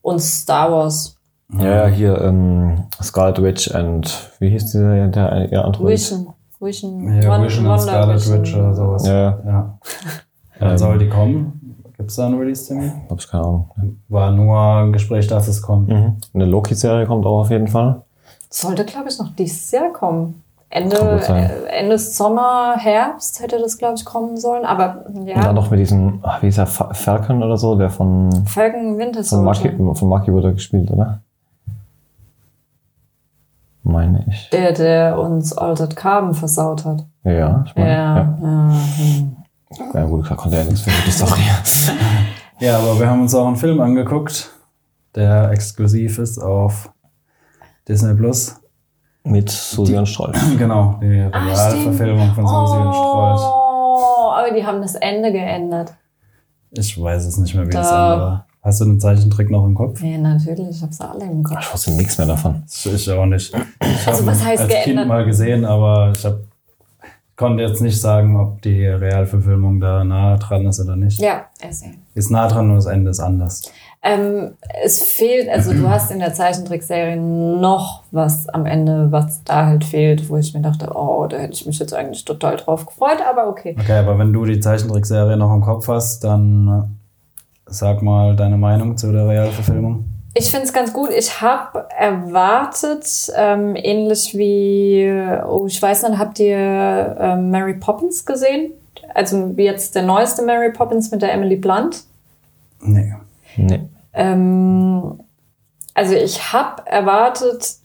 und 0.00 0.20
Star 0.20 0.72
Wars. 0.72 1.16
Ja, 1.52 1.64
ja, 1.64 1.86
hier 1.86 2.20
ähm, 2.22 2.84
Scarlet 3.02 3.42
Witch 3.42 3.68
und 3.68 4.30
wie 4.38 4.50
hieß 4.50 4.66
dieser 4.66 5.08
der, 5.08 5.48
der 5.48 5.64
andere? 5.64 5.88
Vision. 5.88 6.28
Vision. 6.60 7.20
Ja, 7.22 7.30
Won- 7.30 7.44
Vision 7.44 7.64
und 7.66 7.70
Wonder 7.72 7.82
Scarlet 7.82 8.16
Vision. 8.16 8.38
Witch 8.40 8.54
oder 8.56 8.74
sowas. 8.74 9.06
Ja, 9.06 9.12
ja. 9.14 9.38
ja. 9.46 9.78
Wann 10.58 10.70
Ähm. 10.70 10.78
soll 10.78 10.98
die 10.98 11.08
kommen? 11.08 11.54
Gibt 11.96 12.10
es 12.10 12.16
da 12.16 12.26
einen 12.26 12.38
Release-Termin? 12.38 12.92
Hab 13.10 13.18
ich 13.18 13.28
keine 13.28 13.42
Ahnung. 13.44 13.70
War 14.08 14.30
nur 14.30 14.56
ein 14.58 14.92
Gespräch, 14.92 15.26
dass 15.26 15.48
es 15.48 15.60
kommt. 15.62 15.88
Mhm. 15.88 16.16
Eine 16.34 16.44
Loki-Serie 16.44 17.06
kommt 17.06 17.26
auch 17.26 17.40
auf 17.40 17.50
jeden 17.50 17.66
Fall. 17.68 18.02
Sollte, 18.50 18.84
glaube 18.84 19.08
ich, 19.08 19.18
noch 19.18 19.34
dieses 19.36 19.70
Jahr 19.72 19.92
kommen. 19.92 20.42
Ende, 20.70 20.96
äh, 20.96 21.66
Ende 21.80 21.98
Sommer, 21.98 22.74
Herbst 22.76 23.40
hätte 23.42 23.58
das, 23.58 23.78
glaube 23.78 23.94
ich, 23.96 24.04
kommen 24.04 24.36
sollen. 24.36 24.64
Aber 24.66 25.06
Und 25.06 25.16
dann 25.16 25.26
ja, 25.26 25.52
noch 25.52 25.70
mit 25.70 25.80
diesem, 25.80 26.20
ach, 26.22 26.42
wie 26.42 26.48
ist 26.48 26.58
er, 26.58 26.66
Fa- 26.66 26.92
Falcon 26.92 27.42
oder 27.42 27.56
so, 27.56 27.74
der 27.76 27.88
von, 27.90 28.30
Falcon 28.46 28.98
Winter 28.98 29.24
von 29.24 29.44
Maki, 29.44 29.68
Soldier. 29.70 29.94
von 29.94 30.08
Maki 30.08 30.32
wurde 30.32 30.52
gespielt, 30.52 30.90
oder? 30.90 31.20
Meine 33.88 34.22
ich. 34.28 34.50
Der, 34.50 34.72
der 34.72 35.18
uns 35.18 35.56
Altered 35.56 35.96
Carbon 35.96 36.34
versaut 36.34 36.84
hat. 36.84 37.06
Ja, 37.24 37.64
ich 37.66 37.74
meine. 37.74 37.90
Ja, 37.90 38.16
Ja, 38.16 38.24
ja. 38.42 38.80
hm. 38.98 39.36
ja. 39.94 40.04
gut, 40.04 40.26
klar, 40.26 40.36
konnte 40.38 40.58
er 40.58 40.64
nichts 40.64 40.82
für 40.82 40.90
die 41.06 41.10
Story. 41.10 41.40
Ja, 42.60 42.76
aber 42.78 42.98
wir 42.98 43.08
haben 43.08 43.20
uns 43.22 43.32
auch 43.36 43.46
einen 43.46 43.54
Film 43.54 43.80
angeguckt, 43.80 44.50
der 45.14 45.52
exklusiv 45.52 46.18
ist 46.18 46.38
auf 46.40 46.90
Disney 47.86 48.14
Plus. 48.14 48.56
mit 49.22 49.48
Susi 49.48 49.96
und 49.96 50.06
Strolch. 50.06 50.36
Genau, 50.58 50.98
die 51.00 51.20
Ah, 51.32 51.38
Realverfilmung 51.38 52.34
von 52.34 52.46
Susi 52.48 52.76
und 52.78 52.92
Strolch. 52.94 53.40
Oh, 53.42 54.30
aber 54.36 54.50
die 54.52 54.66
haben 54.66 54.82
das 54.82 54.96
Ende 54.96 55.30
geändert. 55.30 55.94
Ich 56.72 57.00
weiß 57.00 57.26
es 57.26 57.38
nicht 57.38 57.54
mehr, 57.54 57.64
wie 57.66 57.70
das 57.70 57.88
Da. 57.88 58.12
Ende 58.12 58.24
war. 58.24 58.46
Hast 58.68 58.82
du 58.82 58.84
den 58.84 59.00
Zeichentrick 59.00 59.50
noch 59.50 59.64
im 59.64 59.74
Kopf? 59.74 60.02
Ja, 60.02 60.18
natürlich, 60.18 60.68
ich 60.68 60.82
hab's 60.82 61.00
alle 61.00 61.24
im 61.24 61.42
Kopf. 61.42 61.58
Ich 61.58 61.72
wusste 61.72 61.90
nichts 61.92 62.18
mehr 62.18 62.26
davon. 62.26 62.62
Ich 62.68 63.10
auch 63.10 63.24
nicht. 63.24 63.54
Ich 63.80 64.06
Also, 64.06 64.26
was 64.26 64.44
heißt 64.44 64.64
als 64.64 64.70
Kind 64.70 64.84
geändert? 64.84 65.08
mal 65.08 65.24
gesehen, 65.24 65.64
aber 65.64 66.12
ich 66.14 66.22
hab, 66.22 66.34
konnte 67.34 67.62
jetzt 67.62 67.80
nicht 67.80 67.98
sagen, 67.98 68.38
ob 68.38 68.60
die 68.60 68.84
Realverfilmung 68.84 69.80
da 69.80 70.04
nah 70.04 70.36
dran 70.36 70.66
ist 70.66 70.80
oder 70.80 70.96
nicht. 70.96 71.18
Ja, 71.18 71.46
ersehen. 71.58 72.02
Ist 72.14 72.30
nah 72.30 72.46
dran, 72.46 72.66
nur 72.66 72.76
das 72.76 72.84
Ende 72.84 73.10
ist 73.10 73.20
anders. 73.20 73.62
Ähm, 74.02 74.50
es 74.84 75.02
fehlt, 75.02 75.48
also 75.48 75.72
du 75.72 75.88
hast 75.88 76.10
in 76.10 76.18
der 76.18 76.34
Zeichentrickserie 76.34 77.16
noch 77.16 78.02
was 78.10 78.50
am 78.50 78.66
Ende, 78.66 79.10
was 79.10 79.42
da 79.44 79.64
halt 79.64 79.82
fehlt, 79.82 80.28
wo 80.28 80.36
ich 80.36 80.52
mir 80.52 80.60
dachte, 80.60 80.90
oh, 80.94 81.26
da 81.26 81.38
hätte 81.38 81.54
ich 81.54 81.64
mich 81.64 81.78
jetzt 81.78 81.94
eigentlich 81.94 82.26
total 82.26 82.56
drauf 82.56 82.84
gefreut, 82.84 83.18
aber 83.26 83.48
okay. 83.48 83.74
Okay, 83.80 83.96
aber 83.96 84.18
wenn 84.18 84.30
du 84.34 84.44
die 84.44 84.60
Zeichentrickserie 84.60 85.38
noch 85.38 85.54
im 85.54 85.62
Kopf 85.62 85.88
hast, 85.88 86.22
dann 86.22 86.68
äh, 86.68 86.97
sag 87.68 88.02
mal 88.02 88.36
deine 88.36 88.56
Meinung 88.56 88.96
zu 88.96 89.12
der 89.12 89.28
Realverfilmung. 89.28 90.04
Ich 90.34 90.50
finde 90.50 90.66
es 90.66 90.72
ganz 90.72 90.92
gut. 90.92 91.10
Ich 91.10 91.40
habe 91.40 91.86
erwartet, 91.96 93.32
ähm, 93.34 93.74
ähnlich 93.76 94.36
wie, 94.36 95.10
oh, 95.46 95.66
ich 95.66 95.80
weiß 95.80 96.04
nicht, 96.04 96.18
habt 96.18 96.38
ihr 96.38 97.16
ähm, 97.18 97.50
Mary 97.50 97.74
Poppins 97.74 98.24
gesehen? 98.24 98.72
Also 99.14 99.56
wie 99.56 99.64
jetzt 99.64 99.94
der 99.94 100.02
neueste 100.02 100.42
Mary 100.42 100.70
Poppins 100.70 101.10
mit 101.10 101.22
der 101.22 101.32
Emily 101.32 101.56
Blunt. 101.56 102.04
Nee. 102.80 103.14
Nee. 103.56 103.80
Ähm, 104.12 105.18
also 105.94 106.14
ich 106.14 106.52
habe 106.52 106.86
erwartet, 106.86 107.76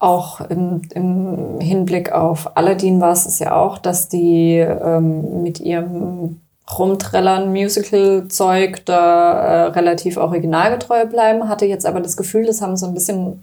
auch 0.00 0.40
im, 0.40 0.82
im 0.94 1.60
Hinblick 1.60 2.10
auf 2.10 2.56
Aladdin 2.56 3.00
war 3.00 3.12
es 3.12 3.26
es 3.26 3.38
ja 3.38 3.54
auch, 3.54 3.78
dass 3.78 4.08
die 4.08 4.56
ähm, 4.56 5.42
mit 5.42 5.60
ihrem 5.60 6.40
Rumtrellern 6.78 7.50
Musical-Zeug 7.50 8.84
da 8.86 9.32
äh, 9.32 9.62
relativ 9.70 10.16
originalgetreu 10.16 11.06
bleiben. 11.06 11.48
Hatte 11.48 11.66
jetzt 11.66 11.86
aber 11.86 12.00
das 12.00 12.16
Gefühl, 12.16 12.46
das 12.46 12.60
haben 12.60 12.76
so 12.76 12.86
ein 12.86 12.94
bisschen 12.94 13.42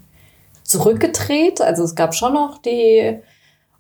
zurückgedreht. 0.64 1.62
Also 1.62 1.84
es 1.84 1.96
gab 1.96 2.16
schon 2.16 2.34
noch 2.34 2.58
die 2.62 3.18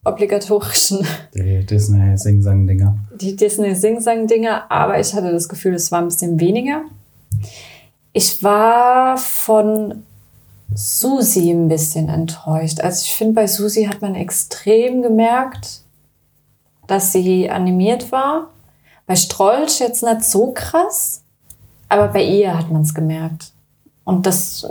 obligatorischen 0.05 1.05
Die 1.33 1.65
Disney 1.65 2.17
Sing-Sang-Dinger. 2.17 2.95
die 3.19 3.36
Disney 3.36 3.75
Sing-Sang-Dinger, 3.75 4.71
aber 4.71 4.99
ich 4.99 5.13
hatte 5.13 5.31
das 5.31 5.49
Gefühl, 5.49 5.73
es 5.75 5.91
war 5.91 5.99
ein 5.99 6.07
bisschen 6.07 6.39
weniger. 6.39 6.81
Ich 8.13 8.41
war 8.41 9.17
von 9.17 10.03
Susi 10.73 11.51
ein 11.51 11.67
bisschen 11.67 12.10
enttäuscht. 12.10 12.79
Also 12.79 13.03
ich 13.03 13.13
finde, 13.13 13.33
bei 13.33 13.47
Susi 13.47 13.86
hat 13.86 14.01
man 14.01 14.15
extrem 14.15 15.01
gemerkt, 15.01 15.81
dass 16.88 17.12
sie 17.12 17.49
animiert 17.49 18.12
war. 18.12 18.49
Bei 19.08 19.15
Strolch 19.15 19.80
jetzt 19.80 20.04
nicht 20.04 20.24
so 20.24 20.52
krass, 20.54 21.24
aber 21.89 22.10
bei 22.10 22.22
ihr 22.24 22.56
hat 22.58 22.70
man 22.70 22.84
es 22.84 22.93
gemerkt. 22.93 23.52
Und 24.04 24.26
das, 24.28 24.67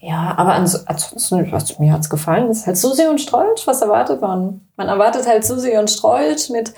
ja, 0.00 0.34
aber 0.36 0.52
ans- 0.54 0.86
ansonsten, 0.86 1.50
was 1.50 1.78
mir 1.80 1.92
hat's 1.92 2.08
gefallen, 2.10 2.50
ist 2.50 2.66
halt 2.66 2.76
Susi 2.76 3.06
und 3.06 3.20
Strolch. 3.20 3.66
Was 3.66 3.82
erwartet 3.82 4.20
man? 4.20 4.60
Man 4.76 4.88
erwartet 4.88 5.26
halt 5.26 5.44
Susi 5.44 5.76
und 5.76 5.90
Strolch 5.90 6.50
mit 6.50 6.72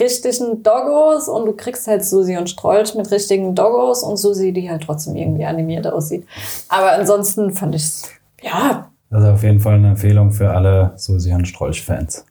richtigen 0.00 0.62
Doggos 0.62 1.28
und 1.28 1.46
du 1.46 1.52
kriegst 1.52 1.86
halt 1.86 2.04
Susi 2.04 2.36
und 2.36 2.50
Strolch 2.50 2.94
mit 2.94 3.10
richtigen 3.10 3.54
Doggos 3.54 4.02
und 4.02 4.16
Susi, 4.18 4.52
die 4.52 4.68
halt 4.70 4.82
trotzdem 4.82 5.16
irgendwie 5.16 5.46
animiert 5.46 5.86
aussieht. 5.86 6.26
Aber 6.68 6.92
ansonsten 6.92 7.52
fand 7.54 7.74
ich's, 7.74 8.08
ja, 8.42 8.90
Also 9.10 9.28
auf 9.28 9.42
jeden 9.42 9.60
Fall 9.60 9.74
eine 9.74 9.88
Empfehlung 9.88 10.32
für 10.32 10.50
alle 10.50 10.92
Susi 10.96 11.32
und 11.32 11.46
Strolch-Fans. 11.46 12.24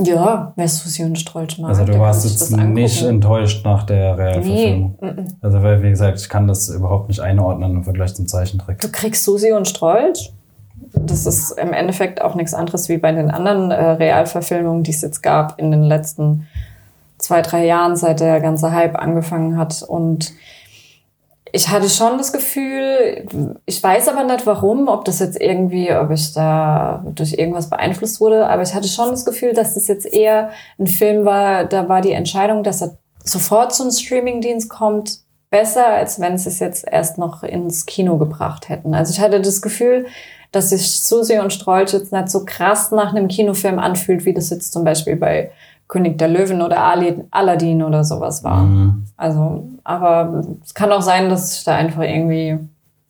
Ja, 0.00 0.52
wer 0.56 0.68
Susi 0.68 1.04
und 1.04 1.18
Strolch 1.18 1.58
mag. 1.58 1.70
Also 1.70 1.84
du 1.84 1.98
warst 1.98 2.24
jetzt 2.24 2.50
nicht 2.56 3.02
enttäuscht 3.02 3.64
nach 3.64 3.84
der 3.84 4.14
Nee, 4.16 4.22
Realverfilmung. 4.22 4.98
mm, 5.00 5.06
mm. 5.06 5.26
Also 5.40 5.62
weil, 5.62 5.82
wie 5.82 5.90
gesagt, 5.90 6.18
ich 6.20 6.28
kann 6.28 6.48
das 6.48 6.68
überhaupt 6.68 7.08
nicht 7.08 7.20
einordnen 7.20 7.76
im 7.76 7.84
Vergleich 7.84 8.14
zum 8.14 8.26
Zeichentrick. 8.26 8.80
Du 8.80 8.88
kriegst 8.88 9.22
Susi 9.24 9.52
und 9.52 9.68
Strolch. 9.68 10.32
Das 10.92 11.26
ist 11.26 11.52
im 11.58 11.72
Endeffekt 11.72 12.20
auch 12.22 12.34
nichts 12.34 12.54
anderes 12.54 12.88
wie 12.88 12.98
bei 12.98 13.12
den 13.12 13.30
anderen 13.30 13.70
äh, 13.70 13.74
Realverfilmungen, 13.90 14.82
die 14.82 14.90
es 14.90 15.00
jetzt 15.00 15.22
gab 15.22 15.58
in 15.60 15.70
den 15.70 15.82
letzten 15.82 16.46
zwei, 17.18 17.42
drei 17.42 17.64
Jahren, 17.64 17.96
seit 17.96 18.20
der 18.20 18.40
ganze 18.40 18.72
Hype 18.72 18.96
angefangen 18.96 19.56
hat. 19.56 19.82
Und 19.82 20.32
ich 21.54 21.68
hatte 21.68 21.88
schon 21.88 22.18
das 22.18 22.32
Gefühl, 22.32 23.28
ich 23.64 23.80
weiß 23.80 24.08
aber 24.08 24.24
nicht 24.24 24.44
warum, 24.44 24.88
ob 24.88 25.04
das 25.04 25.20
jetzt 25.20 25.40
irgendwie, 25.40 25.94
ob 25.94 26.10
ich 26.10 26.32
da 26.32 27.04
durch 27.14 27.34
irgendwas 27.34 27.70
beeinflusst 27.70 28.20
wurde, 28.20 28.48
aber 28.48 28.62
ich 28.62 28.74
hatte 28.74 28.88
schon 28.88 29.10
das 29.10 29.24
Gefühl, 29.24 29.52
dass 29.52 29.74
das 29.74 29.86
jetzt 29.86 30.04
eher 30.04 30.50
ein 30.80 30.88
Film 30.88 31.24
war, 31.24 31.64
da 31.64 31.88
war 31.88 32.00
die 32.00 32.10
Entscheidung, 32.10 32.64
dass 32.64 32.82
er 32.82 32.98
sofort 33.22 33.72
zum 33.72 33.92
Streamingdienst 33.92 34.68
kommt, 34.68 35.20
besser, 35.48 35.86
als 35.86 36.18
wenn 36.18 36.36
sie 36.38 36.48
es 36.48 36.58
jetzt 36.58 36.86
erst 36.90 37.18
noch 37.18 37.44
ins 37.44 37.86
Kino 37.86 38.18
gebracht 38.18 38.68
hätten. 38.68 38.92
Also 38.92 39.12
ich 39.12 39.20
hatte 39.20 39.40
das 39.40 39.62
Gefühl, 39.62 40.06
dass 40.50 40.70
sich 40.70 41.00
Susi 41.00 41.38
und 41.38 41.52
Strolch 41.52 41.92
jetzt 41.92 42.12
nicht 42.12 42.30
so 42.30 42.44
krass 42.44 42.90
nach 42.90 43.14
einem 43.14 43.28
Kinofilm 43.28 43.78
anfühlt, 43.78 44.24
wie 44.24 44.34
das 44.34 44.50
jetzt 44.50 44.72
zum 44.72 44.82
Beispiel 44.82 45.14
bei 45.14 45.52
König 45.88 46.18
der 46.18 46.28
Löwen 46.28 46.62
oder 46.62 46.82
Aladdin 47.30 47.82
oder 47.82 48.04
sowas 48.04 48.42
war. 48.42 48.62
Mhm. 48.62 49.04
Also, 49.16 49.68
aber 49.84 50.42
es 50.64 50.74
kann 50.74 50.92
auch 50.92 51.02
sein, 51.02 51.28
dass 51.28 51.58
ich 51.58 51.64
da 51.64 51.74
einfach 51.74 52.02
irgendwie 52.02 52.58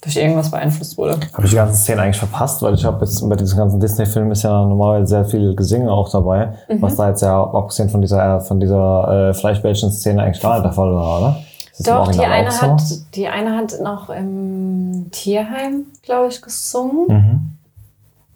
durch 0.03 0.17
irgendwas 0.17 0.51
beeinflusst 0.51 0.99
wurde. 0.99 1.19
Habe 1.33 1.45
ich 1.45 1.51
die 1.51 1.57
ganzen 1.57 1.77
Szenen 1.77 2.01
eigentlich 2.01 2.19
verpasst, 2.19 2.61
weil 2.63 2.75
ich 2.75 2.85
habe 2.85 3.05
jetzt 3.05 3.27
bei 3.27 3.37
diesen 3.37 3.57
ganzen 3.57 3.81
Disney-Filmen 3.81 4.33
ist 4.33 4.43
ja 4.43 4.51
normalerweise 4.51 5.07
sehr 5.07 5.25
viel 5.25 5.55
Gesinge 5.57 5.91
auch 5.91 6.11
dabei, 6.11 6.53
was 6.81 6.97
da 6.97 7.09
jetzt 7.09 7.23
ja 7.23 7.43
abgesehen 7.43 7.89
von 7.89 8.03
dieser 8.03 8.41
von 8.41 8.61
dieser 8.61 9.31
äh, 9.31 9.35
Fleischbällchen-Szene 9.35 10.23
eigentlich 10.23 10.43
gar 10.43 10.55
nicht 10.55 10.65
der 10.65 10.73
Fall 10.73 10.95
war, 10.95 11.21
oder? 11.21 11.37
Doch, 11.81 12.11
die 12.13 12.21
eine, 12.21 12.51
auch 12.51 12.63
hat, 12.63 12.81
so? 12.81 12.97
die 13.15 13.27
eine 13.27 13.57
hat 13.57 13.75
noch 13.83 14.09
im 14.09 15.09
Tierheim, 15.11 15.87
glaube 16.03 16.29
ich, 16.29 16.41
gesungen. 16.41 17.07
Mhm. 17.09 17.41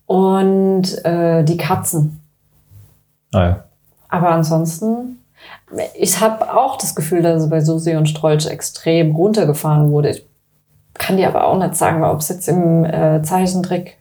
Und 0.07 1.05
äh, 1.05 1.45
die 1.45 1.57
Katzen. 1.57 2.21
Ah, 3.33 3.45
ja. 3.45 3.65
Aber 4.09 4.31
ansonsten, 4.31 5.19
ich 5.95 6.21
habe 6.21 6.53
auch 6.57 6.77
das 6.77 6.95
Gefühl, 6.95 7.23
dass 7.23 7.43
es 7.43 7.51
bei 7.51 7.61
Susi 7.61 7.97
und 7.97 8.09
Strolch 8.09 8.47
extrem 8.47 9.15
runtergefahren 9.15 9.91
wurde. 9.91 10.11
Ich 10.11 10.27
kann 10.95 11.17
dir 11.17 11.29
aber 11.29 11.47
auch 11.47 11.59
nicht 11.59 11.77
sagen, 11.77 12.03
ob 12.05 12.21
es 12.21 12.29
jetzt 12.29 12.49
im 12.49 12.85
äh, 12.85 13.23
Zeichentrick 13.23 13.97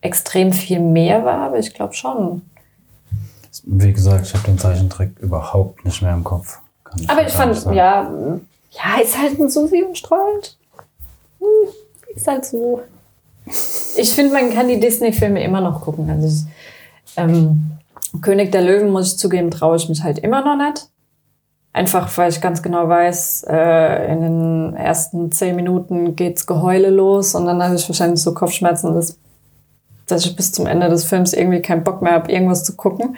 extrem 0.00 0.52
viel 0.52 0.80
mehr 0.80 1.24
war, 1.24 1.38
aber 1.38 1.58
ich 1.58 1.74
glaube 1.74 1.94
schon. 1.94 2.42
Wie 3.64 3.92
gesagt, 3.92 4.26
ich 4.26 4.34
habe 4.34 4.44
den 4.44 4.58
Zeichentrick 4.58 5.18
überhaupt 5.18 5.84
nicht 5.84 6.02
mehr 6.02 6.12
im 6.12 6.22
Kopf. 6.22 6.58
Kann 6.84 7.00
Aber 7.08 7.26
ich 7.26 7.32
fand, 7.32 7.64
ja, 7.74 8.10
ja, 8.70 9.02
ist 9.02 9.18
halt 9.18 9.40
ein 9.40 9.48
Susi 9.48 9.82
und 9.82 9.96
Strolch. 9.96 10.56
Hm, 11.40 11.68
ist 12.14 12.28
halt 12.28 12.44
so. 12.44 12.82
Ich 13.96 14.12
finde, 14.12 14.32
man 14.32 14.52
kann 14.52 14.68
die 14.68 14.78
Disney-Filme 14.78 15.42
immer 15.42 15.60
noch 15.60 15.80
gucken. 15.80 16.10
Also 16.10 16.26
ich, 16.26 16.44
ähm, 17.16 17.75
König 18.20 18.52
der 18.52 18.62
Löwen, 18.62 18.90
muss 18.90 19.12
ich 19.12 19.18
zugeben, 19.18 19.50
traue 19.50 19.76
ich 19.76 19.88
mich 19.88 20.02
halt 20.02 20.18
immer 20.18 20.44
noch 20.44 20.56
nicht. 20.56 20.88
Einfach, 21.72 22.16
weil 22.16 22.30
ich 22.30 22.40
ganz 22.40 22.62
genau 22.62 22.88
weiß, 22.88 23.44
äh, 23.50 24.12
in 24.12 24.22
den 24.22 24.76
ersten 24.76 25.30
zehn 25.30 25.54
Minuten 25.56 26.16
geht's 26.16 26.46
Geheule 26.46 26.88
los 26.88 27.34
und 27.34 27.44
dann 27.44 27.62
habe 27.62 27.74
ich 27.74 27.86
wahrscheinlich 27.86 28.22
so 28.22 28.32
Kopfschmerzen, 28.32 28.94
dass, 28.94 29.18
dass 30.06 30.24
ich 30.24 30.34
bis 30.34 30.52
zum 30.52 30.66
Ende 30.66 30.88
des 30.88 31.04
Films 31.04 31.34
irgendwie 31.34 31.60
keinen 31.60 31.84
Bock 31.84 32.00
mehr 32.00 32.14
habe, 32.14 32.32
irgendwas 32.32 32.64
zu 32.64 32.76
gucken. 32.76 33.16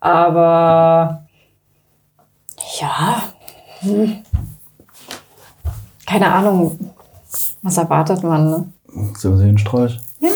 Aber 0.00 1.24
ja, 2.80 3.22
hm. 3.80 4.22
keine 6.04 6.32
Ahnung, 6.32 6.92
was 7.62 7.76
erwartet 7.76 8.24
man, 8.24 8.50
ne? 8.50 8.72
So 9.16 9.36
Seensträuch? 9.36 10.00
Ja. 10.18 10.30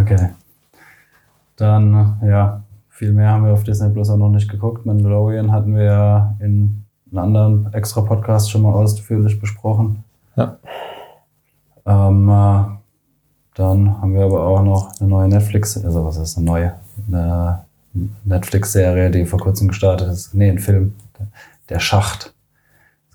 Okay. 0.00 0.30
Dann, 1.56 2.18
ja, 2.24 2.62
viel 2.88 3.12
mehr 3.12 3.30
haben 3.30 3.44
wir 3.44 3.52
auf 3.52 3.64
Disney 3.64 3.90
Plus 3.90 4.10
auch 4.10 4.16
noch 4.16 4.30
nicht 4.30 4.50
geguckt. 4.50 4.86
Mandalorian 4.86 5.52
hatten 5.52 5.74
wir 5.74 5.84
ja 5.84 6.36
in 6.40 6.84
einem 7.10 7.18
anderen 7.18 7.72
extra 7.72 8.00
Podcast 8.02 8.50
schon 8.50 8.62
mal 8.62 8.72
ausführlich 8.72 9.40
besprochen. 9.40 10.04
Ja. 10.36 10.56
Ähm, 11.84 12.28
äh, 12.28 12.64
dann 13.54 14.00
haben 14.00 14.14
wir 14.14 14.24
aber 14.24 14.46
auch 14.46 14.62
noch 14.62 14.98
eine 14.98 15.08
neue 15.08 15.28
Netflix, 15.28 15.82
also 15.84 16.04
was 16.04 16.16
ist 16.16 16.38
eine 16.38 16.46
neue? 16.46 16.74
Eine 17.06 17.64
Netflix-Serie, 18.24 19.10
die 19.10 19.26
vor 19.26 19.40
kurzem 19.40 19.68
gestartet 19.68 20.08
ist. 20.08 20.34
Nee, 20.34 20.50
ein 20.50 20.58
Film. 20.58 20.94
Der 21.68 21.78
Schacht 21.78 22.32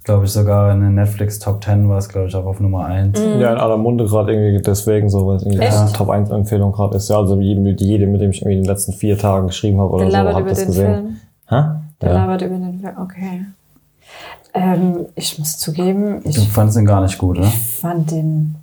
glaube 0.07 0.25
ich, 0.25 0.31
sogar 0.31 0.71
in 0.73 0.79
den 0.81 0.95
Netflix 0.95 1.37
Top 1.37 1.63
10 1.63 1.87
war 1.89 1.97
es, 1.99 2.09
glaube 2.09 2.27
ich, 2.27 2.35
auch 2.35 2.45
auf 2.45 2.59
Nummer 2.59 2.85
1. 2.85 3.19
Mhm. 3.19 3.39
Ja, 3.39 3.51
in 3.51 3.57
aller 3.59 3.77
Munde 3.77 4.05
gerade 4.05 4.33
irgendwie 4.33 4.61
deswegen 4.63 5.09
so, 5.09 5.27
weil 5.27 5.35
es 5.35 5.43
irgendwie 5.43 5.59
Echt? 5.63 5.93
Top 5.95 6.09
1 6.09 6.29
Empfehlung 6.31 6.71
gerade 6.71 6.97
ist. 6.97 7.09
Ja, 7.09 7.17
also 7.17 7.39
jede, 7.39 7.61
jede, 7.83 8.07
mit 8.07 8.21
dem 8.21 8.31
ich 8.31 8.41
irgendwie 8.41 8.57
in 8.57 8.63
den 8.63 8.69
letzten 8.69 8.93
vier 8.93 9.17
Tagen 9.17 9.47
geschrieben 9.47 9.79
habe 9.79 9.91
oder 9.91 10.05
Der 10.05 10.11
so, 10.11 10.17
labert 10.17 10.33
hat 10.35 10.41
über 10.41 10.49
das 10.49 10.59
den 10.59 10.67
gesehen. 10.67 10.93
Film. 10.93 11.17
Hä? 11.49 11.63
Der 12.01 12.09
Ja. 12.09 12.15
labert 12.15 12.41
über 12.41 12.55
den 12.57 12.79
Film. 12.79 12.93
Okay. 12.99 13.45
Ähm, 14.53 15.05
ich 15.15 15.37
muss 15.37 15.59
zugeben, 15.59 16.21
Du 16.23 16.29
ich 16.29 16.49
fandest 16.49 16.77
ihn 16.79 16.85
gar 16.85 17.01
nicht 17.01 17.17
gut, 17.19 17.37
oder? 17.37 17.47
fand 17.47 18.09
den. 18.09 18.55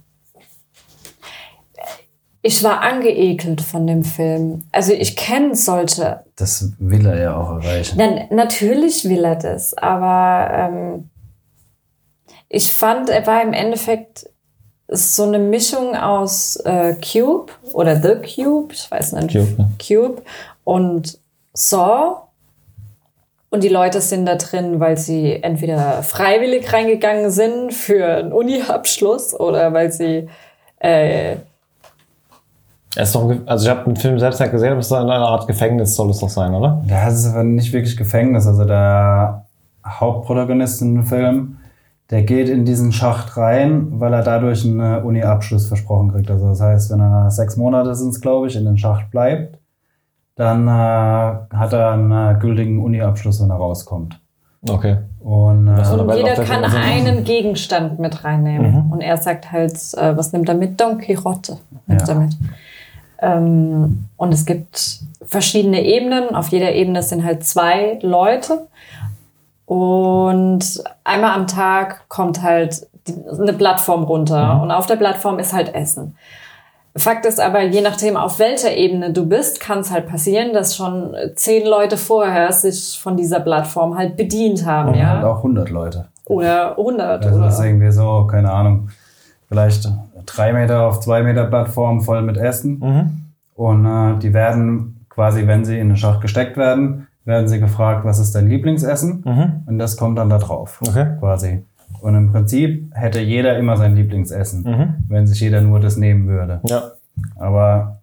Ich 2.42 2.62
war 2.62 2.80
angeekelt 2.82 3.62
von 3.62 3.86
dem 3.86 4.02
Film. 4.04 4.64
Also 4.72 4.92
ich 4.92 5.16
kenne 5.16 5.54
solche. 5.54 6.20
Das 6.36 6.72
will 6.78 7.06
er 7.06 7.18
ja 7.22 7.36
auch 7.36 7.50
erreichen. 7.52 7.96
Na, 7.98 8.34
natürlich 8.34 9.08
will 9.08 9.24
er 9.24 9.36
das, 9.36 9.72
aber 9.78 10.50
ähm, 10.52 11.08
ich 12.48 12.70
fand, 12.70 13.08
er 13.08 13.26
war 13.26 13.42
im 13.42 13.52
Endeffekt 13.52 14.28
so 14.88 15.24
eine 15.24 15.38
Mischung 15.38 15.96
aus 15.96 16.56
äh, 16.64 16.94
Cube 16.94 17.52
oder 17.72 17.96
The 17.96 18.16
Cube, 18.16 18.72
ich 18.74 18.90
weiß 18.90 19.12
nicht, 19.12 19.32
Cube, 19.32 19.56
ja. 19.58 19.68
Cube 19.78 20.22
und 20.64 21.18
Saw. 21.52 22.16
Und 23.50 23.62
die 23.62 23.68
Leute 23.68 24.00
sind 24.00 24.26
da 24.26 24.34
drin, 24.34 24.80
weil 24.80 24.98
sie 24.98 25.40
entweder 25.42 26.02
freiwillig 26.02 26.72
reingegangen 26.72 27.30
sind 27.30 27.72
für 27.72 28.04
einen 28.04 28.32
Uni-Abschluss 28.32 29.32
oder 29.38 29.72
weil 29.72 29.92
sie 29.92 30.28
äh, 30.80 31.36
ist 32.96 33.14
doch, 33.14 33.22
ein 33.22 33.28
Ge- 33.28 33.40
also 33.46 33.64
ich 33.64 33.70
habe 33.70 33.84
den 33.84 33.96
Film 33.96 34.18
selbst 34.18 34.40
nicht 34.40 34.52
gesehen, 34.52 34.70
aber 34.70 34.80
es 34.80 34.86
ist 34.86 34.92
in 34.92 34.98
einer 34.98 35.26
Art 35.26 35.46
Gefängnis 35.46 35.94
soll 35.94 36.10
es 36.10 36.18
doch 36.18 36.28
sein, 36.28 36.52
oder? 36.54 36.82
Ja, 36.88 37.08
es 37.08 37.14
ist 37.14 37.26
aber 37.26 37.44
nicht 37.44 37.72
wirklich 37.72 37.96
Gefängnis. 37.96 38.46
Also 38.46 38.64
der 38.64 39.44
Hauptprotagonist 39.86 40.82
in 40.82 40.94
dem 40.96 41.04
Film, 41.04 41.58
der 42.10 42.22
geht 42.22 42.48
in 42.48 42.64
diesen 42.64 42.92
Schacht 42.92 43.36
rein, 43.36 43.88
weil 44.00 44.12
er 44.12 44.22
dadurch 44.22 44.64
einen 44.64 44.80
äh, 44.80 45.00
Uni-Abschluss 45.02 45.66
versprochen 45.66 46.12
kriegt. 46.12 46.30
Also 46.30 46.48
das 46.48 46.60
heißt, 46.60 46.90
wenn 46.92 47.00
er 47.00 47.30
sechs 47.30 47.56
Monate 47.56 47.94
sind 47.94 48.20
glaube 48.20 48.46
ich, 48.48 48.56
in 48.56 48.64
den 48.66 48.76
Schacht 48.78 49.10
bleibt, 49.10 49.58
dann 50.36 50.66
äh, 50.68 50.70
hat 50.70 51.72
er 51.72 51.92
einen 51.92 52.12
äh, 52.12 52.38
gültigen 52.40 52.82
Uni-Abschluss, 52.82 53.40
wenn 53.42 53.50
er 53.50 53.56
rauskommt. 53.56 54.20
Okay. 54.68 54.96
Und 55.20 55.68
äh, 55.68 55.70
Und 55.70 56.14
jeder 56.16 56.34
kann 56.34 56.62
Seite- 56.62 56.76
einen 56.76 57.24
Gegenstand 57.24 57.98
mit 57.98 58.24
reinnehmen. 58.24 58.90
Und 58.90 59.00
er 59.00 59.16
sagt 59.16 59.52
halt, 59.52 59.74
äh, 59.96 60.16
was 60.16 60.32
nimmt 60.32 60.48
er 60.48 60.54
mit? 60.54 60.80
Don 60.80 60.98
Quixote 60.98 61.58
nimmt 61.86 62.02
Ja. 62.02 62.08
er 62.08 62.14
mit. 62.20 62.36
Ähm, 63.20 64.04
und 64.16 64.34
es 64.34 64.44
gibt 64.44 65.00
verschiedene 65.22 65.82
Ebenen. 65.84 66.34
Auf 66.34 66.48
jeder 66.48 66.72
Ebene 66.74 67.02
sind 67.02 67.24
halt 67.24 67.44
zwei 67.44 67.98
Leute. 68.02 68.66
Und 69.66 70.82
einmal 71.04 71.34
am 71.34 71.46
Tag 71.46 72.08
kommt 72.08 72.42
halt 72.42 72.86
die, 73.06 73.14
eine 73.40 73.52
Plattform 73.52 74.04
runter. 74.04 74.60
Und 74.62 74.70
auf 74.70 74.86
der 74.86 74.96
Plattform 74.96 75.38
ist 75.38 75.52
halt 75.52 75.74
Essen. 75.74 76.16
Fakt 76.96 77.26
ist 77.26 77.40
aber, 77.40 77.62
je 77.62 77.80
nachdem, 77.80 78.16
auf 78.16 78.38
welcher 78.38 78.76
Ebene 78.76 79.12
du 79.12 79.26
bist, 79.26 79.58
kann 79.58 79.80
es 79.80 79.90
halt 79.90 80.06
passieren, 80.06 80.52
dass 80.52 80.76
schon 80.76 81.14
zehn 81.34 81.66
Leute 81.66 81.96
vorher 81.96 82.52
sich 82.52 82.98
von 83.00 83.16
dieser 83.16 83.40
Plattform 83.40 83.98
halt 83.98 84.16
bedient 84.16 84.64
haben. 84.64 84.90
und 84.90 84.94
ja? 84.94 85.08
halt 85.08 85.24
auch 85.24 85.38
100 85.38 85.70
Leute. 85.70 86.06
Oder 86.26 86.78
100. 86.78 87.24
Also 87.24 87.36
oder 87.36 87.46
das 87.46 87.58
ist 87.58 87.64
irgendwie 87.64 87.90
so, 87.90 88.26
keine 88.30 88.52
Ahnung, 88.52 88.90
vielleicht 89.48 89.88
drei 90.24 90.52
Meter 90.52 90.86
auf 90.86 91.00
zwei 91.00 91.22
Meter 91.22 91.46
Plattform 91.46 92.00
voll 92.00 92.22
mit 92.22 92.36
Essen. 92.36 92.78
Mhm. 92.78 93.10
Und 93.56 93.86
äh, 93.86 94.18
die 94.20 94.32
werden 94.32 95.06
quasi, 95.10 95.46
wenn 95.48 95.64
sie 95.64 95.78
in 95.78 95.88
den 95.88 95.96
Schacht 95.96 96.20
gesteckt 96.20 96.56
werden, 96.56 97.08
werden 97.24 97.48
sie 97.48 97.60
gefragt, 97.60 98.04
was 98.04 98.18
ist 98.18 98.34
dein 98.34 98.48
Lieblingsessen? 98.48 99.22
Mhm. 99.24 99.52
Und 99.66 99.78
das 99.78 99.96
kommt 99.96 100.18
dann 100.18 100.28
da 100.28 100.38
drauf, 100.38 100.80
Okay. 100.86 101.16
quasi. 101.20 101.64
Und 102.00 102.14
im 102.14 102.30
Prinzip 102.32 102.90
hätte 102.94 103.20
jeder 103.20 103.56
immer 103.58 103.76
sein 103.76 103.94
Lieblingsessen, 103.96 104.62
Mhm. 104.64 104.94
wenn 105.08 105.26
sich 105.26 105.40
jeder 105.40 105.60
nur 105.62 105.80
das 105.80 105.96
nehmen 105.96 106.26
würde. 106.26 106.60
Ja. 106.66 106.82
Aber 107.36 108.00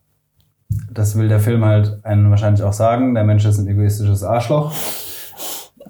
das 0.91 1.17
will 1.17 1.27
der 1.27 1.39
Film 1.39 1.63
halt 1.65 1.99
einen 2.03 2.29
wahrscheinlich 2.29 2.63
auch 2.63 2.73
sagen. 2.73 3.13
Der 3.13 3.23
Mensch 3.25 3.45
ist 3.45 3.59
ein 3.59 3.67
egoistisches 3.67 4.23
Arschloch. 4.23 4.71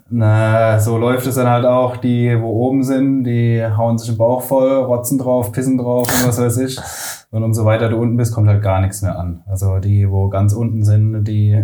Na, 0.09 0.77
so 0.79 0.97
läuft 0.97 1.25
es 1.27 1.35
dann 1.35 1.47
halt 1.47 1.65
auch. 1.65 1.95
Die, 1.97 2.35
wo 2.41 2.47
oben 2.67 2.83
sind, 2.83 3.23
die 3.23 3.63
hauen 3.65 3.97
sich 3.97 4.09
den 4.09 4.17
Bauch 4.17 4.41
voll, 4.41 4.71
rotzen 4.73 5.17
drauf, 5.17 5.51
pissen 5.53 5.77
drauf 5.77 6.07
und 6.07 6.27
was 6.27 6.39
weiß 6.41 6.57
ich. 6.57 6.77
Und 7.31 7.43
umso 7.43 7.63
weiter 7.63 7.87
du 7.87 7.95
unten 7.97 8.17
bist, 8.17 8.33
kommt 8.33 8.47
halt 8.49 8.61
gar 8.61 8.81
nichts 8.81 9.01
mehr 9.01 9.17
an. 9.17 9.41
Also 9.45 9.79
die, 9.79 10.09
wo 10.09 10.27
ganz 10.27 10.51
unten 10.53 10.83
sind, 10.83 11.23
die 11.23 11.63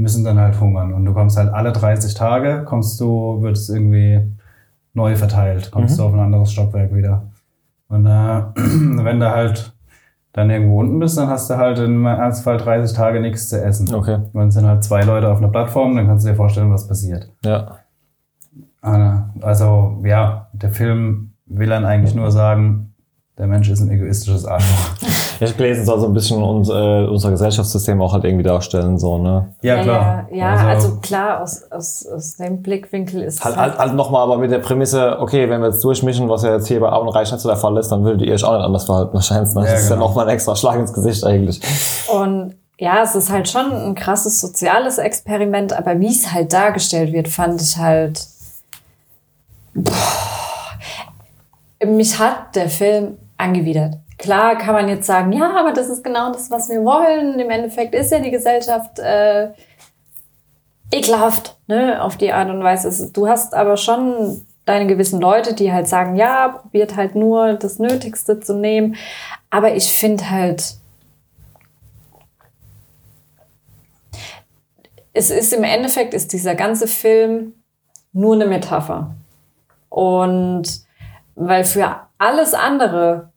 müssen 0.00 0.24
dann 0.24 0.38
halt 0.38 0.58
hungern. 0.58 0.94
Und 0.94 1.04
du 1.04 1.12
kommst 1.12 1.36
halt 1.36 1.52
alle 1.52 1.72
30 1.72 2.14
Tage, 2.14 2.64
kommst 2.64 2.98
du, 3.00 3.42
wird 3.42 3.56
es 3.56 3.68
irgendwie 3.68 4.20
neu 4.94 5.14
verteilt. 5.14 5.70
Kommst 5.70 5.98
du 5.98 6.04
auf 6.04 6.14
ein 6.14 6.20
anderes 6.20 6.52
Stockwerk 6.52 6.94
wieder. 6.94 7.24
Und 7.88 8.06
äh, 8.06 8.08
wenn 9.04 9.20
du 9.20 9.30
halt 9.30 9.72
dann 10.32 10.48
irgendwo 10.48 10.80
unten 10.80 10.98
bist, 11.00 11.18
dann 11.18 11.28
hast 11.28 11.50
du 11.50 11.56
halt 11.56 11.78
im 11.80 12.06
Ernstfall 12.06 12.56
30 12.56 12.96
Tage 12.96 13.20
nichts 13.20 13.48
zu 13.48 13.62
essen. 13.62 13.92
Okay. 13.92 14.18
Und 14.32 14.48
es 14.48 14.54
sind 14.54 14.66
halt 14.66 14.84
zwei 14.84 15.02
Leute 15.02 15.28
auf 15.28 15.38
einer 15.38 15.48
Plattform, 15.48 15.96
dann 15.96 16.06
kannst 16.06 16.24
du 16.24 16.30
dir 16.30 16.36
vorstellen, 16.36 16.72
was 16.72 16.88
passiert. 16.88 17.30
Ja. 17.44 17.78
Also, 18.80 20.00
ja, 20.04 20.48
der 20.52 20.70
Film 20.70 21.32
will 21.46 21.68
dann 21.68 21.84
eigentlich 21.84 22.14
nur 22.14 22.30
sagen, 22.30 22.89
der 23.40 23.46
Mensch 23.46 23.70
ist 23.70 23.80
ein 23.80 23.90
egoistisches 23.90 24.44
Arschloch. 24.44 24.90
Ich 25.42 25.46
habe 25.46 25.56
gelesen, 25.56 25.80
es 25.80 25.86
soll 25.86 25.98
so 25.98 26.04
ein 26.04 26.12
bisschen 26.12 26.42
uns, 26.42 26.68
äh, 26.68 27.06
unser 27.06 27.30
Gesellschaftssystem 27.30 27.98
auch 28.02 28.12
halt 28.12 28.24
irgendwie 28.24 28.42
darstellen, 28.42 28.98
so, 28.98 29.16
ne? 29.16 29.54
Ja, 29.62 29.82
klar. 29.82 30.26
Ja, 30.30 30.36
ja 30.36 30.68
also, 30.68 30.96
klar, 30.96 31.40
aus, 31.40 31.62
aus, 31.70 32.06
aus 32.06 32.36
dem 32.36 32.60
Blickwinkel 32.60 33.22
ist 33.22 33.42
Halt, 33.42 33.54
es 33.54 33.58
halt, 33.58 33.78
halt 33.78 33.94
nochmal, 33.94 34.24
aber 34.24 34.36
mit 34.36 34.50
der 34.50 34.58
Prämisse, 34.58 35.18
okay, 35.18 35.48
wenn 35.48 35.62
wir 35.62 35.68
jetzt 35.68 35.82
durchmischen, 35.82 36.28
was 36.28 36.42
ja 36.42 36.56
jetzt 36.56 36.68
hier 36.68 36.78
bei 36.78 36.90
Arm 36.90 37.06
und 37.08 37.14
Reich 37.14 37.32
nicht 37.32 37.40
so 37.40 37.48
der 37.48 37.56
Fall 37.56 37.74
ist, 37.78 37.88
dann 37.88 38.04
würdet 38.04 38.20
ihr 38.20 38.34
euch 38.34 38.44
auch 38.44 38.54
nicht 38.54 38.66
anders 38.66 38.84
verhalten 38.84 39.14
wahrscheinlich. 39.14 39.54
Ne? 39.54 39.62
Das 39.62 39.70
Ja, 39.70 39.76
ist 39.78 39.88
ja 39.88 39.94
genau. 39.94 40.08
nochmal 40.08 40.28
ein 40.28 40.34
extra 40.34 40.54
Schlag 40.54 40.78
ins 40.78 40.92
Gesicht 40.92 41.24
eigentlich. 41.24 41.62
Und 42.12 42.56
ja, 42.78 43.02
es 43.02 43.14
ist 43.14 43.30
halt 43.30 43.48
schon 43.48 43.72
ein 43.72 43.94
krasses 43.94 44.42
soziales 44.42 44.98
Experiment, 44.98 45.72
aber 45.72 45.98
wie 46.00 46.10
es 46.10 46.30
halt 46.34 46.52
dargestellt 46.52 47.14
wird, 47.14 47.28
fand 47.28 47.62
ich 47.62 47.78
halt. 47.78 48.26
Boah, 49.72 49.94
mich 51.86 52.18
hat 52.18 52.56
der 52.56 52.68
Film 52.68 53.16
angewidert. 53.40 53.96
Klar 54.18 54.56
kann 54.58 54.74
man 54.74 54.88
jetzt 54.88 55.06
sagen, 55.06 55.32
ja, 55.32 55.56
aber 55.56 55.72
das 55.72 55.88
ist 55.88 56.04
genau 56.04 56.32
das, 56.32 56.50
was 56.50 56.68
wir 56.68 56.84
wollen. 56.84 57.38
Im 57.38 57.50
Endeffekt 57.50 57.94
ist 57.94 58.12
ja 58.12 58.20
die 58.20 58.30
Gesellschaft 58.30 58.98
äh, 58.98 59.48
ekelhaft, 60.92 61.56
ne, 61.66 62.02
auf 62.02 62.16
die 62.16 62.32
Art 62.32 62.50
und 62.50 62.62
Weise. 62.62 63.10
Du 63.12 63.28
hast 63.28 63.54
aber 63.54 63.76
schon 63.76 64.46
deine 64.66 64.86
gewissen 64.86 65.20
Leute, 65.20 65.54
die 65.54 65.72
halt 65.72 65.88
sagen, 65.88 66.16
ja, 66.16 66.48
probiert 66.48 66.96
halt 66.96 67.14
nur 67.14 67.54
das 67.54 67.78
Nötigste 67.78 68.40
zu 68.40 68.54
nehmen. 68.54 68.96
Aber 69.48 69.74
ich 69.74 69.90
finde 69.90 70.30
halt, 70.30 70.74
es 75.12 75.30
ist 75.30 75.52
im 75.52 75.64
Endeffekt 75.64 76.14
ist 76.14 76.32
dieser 76.32 76.54
ganze 76.54 76.86
Film 76.86 77.54
nur 78.12 78.34
eine 78.34 78.46
Metapher. 78.46 79.14
Und 79.88 80.82
weil 81.34 81.64
für 81.64 81.96
alles 82.18 82.54
andere, 82.54 83.30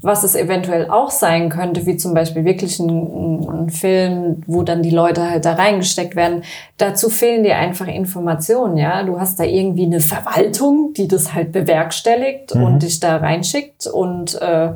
was 0.00 0.22
es 0.22 0.36
eventuell 0.36 0.90
auch 0.90 1.10
sein 1.10 1.48
könnte, 1.48 1.86
wie 1.86 1.96
zum 1.96 2.14
Beispiel 2.14 2.44
wirklich 2.44 2.78
ein, 2.78 3.48
ein, 3.48 3.70
Film, 3.70 4.42
wo 4.46 4.62
dann 4.62 4.82
die 4.82 4.90
Leute 4.90 5.28
halt 5.28 5.44
da 5.44 5.54
reingesteckt 5.54 6.14
werden, 6.14 6.44
dazu 6.76 7.10
fehlen 7.10 7.42
dir 7.42 7.56
einfach 7.56 7.86
Informationen, 7.86 8.76
ja. 8.76 9.02
Du 9.02 9.18
hast 9.18 9.40
da 9.40 9.44
irgendwie 9.44 9.86
eine 9.86 10.00
Verwaltung, 10.00 10.92
die 10.94 11.08
das 11.08 11.34
halt 11.34 11.52
bewerkstelligt 11.52 12.52
und 12.52 12.82
dich 12.82 13.00
da 13.00 13.16
reinschickt 13.16 13.86
und 13.86 14.40
äh, 14.40 14.74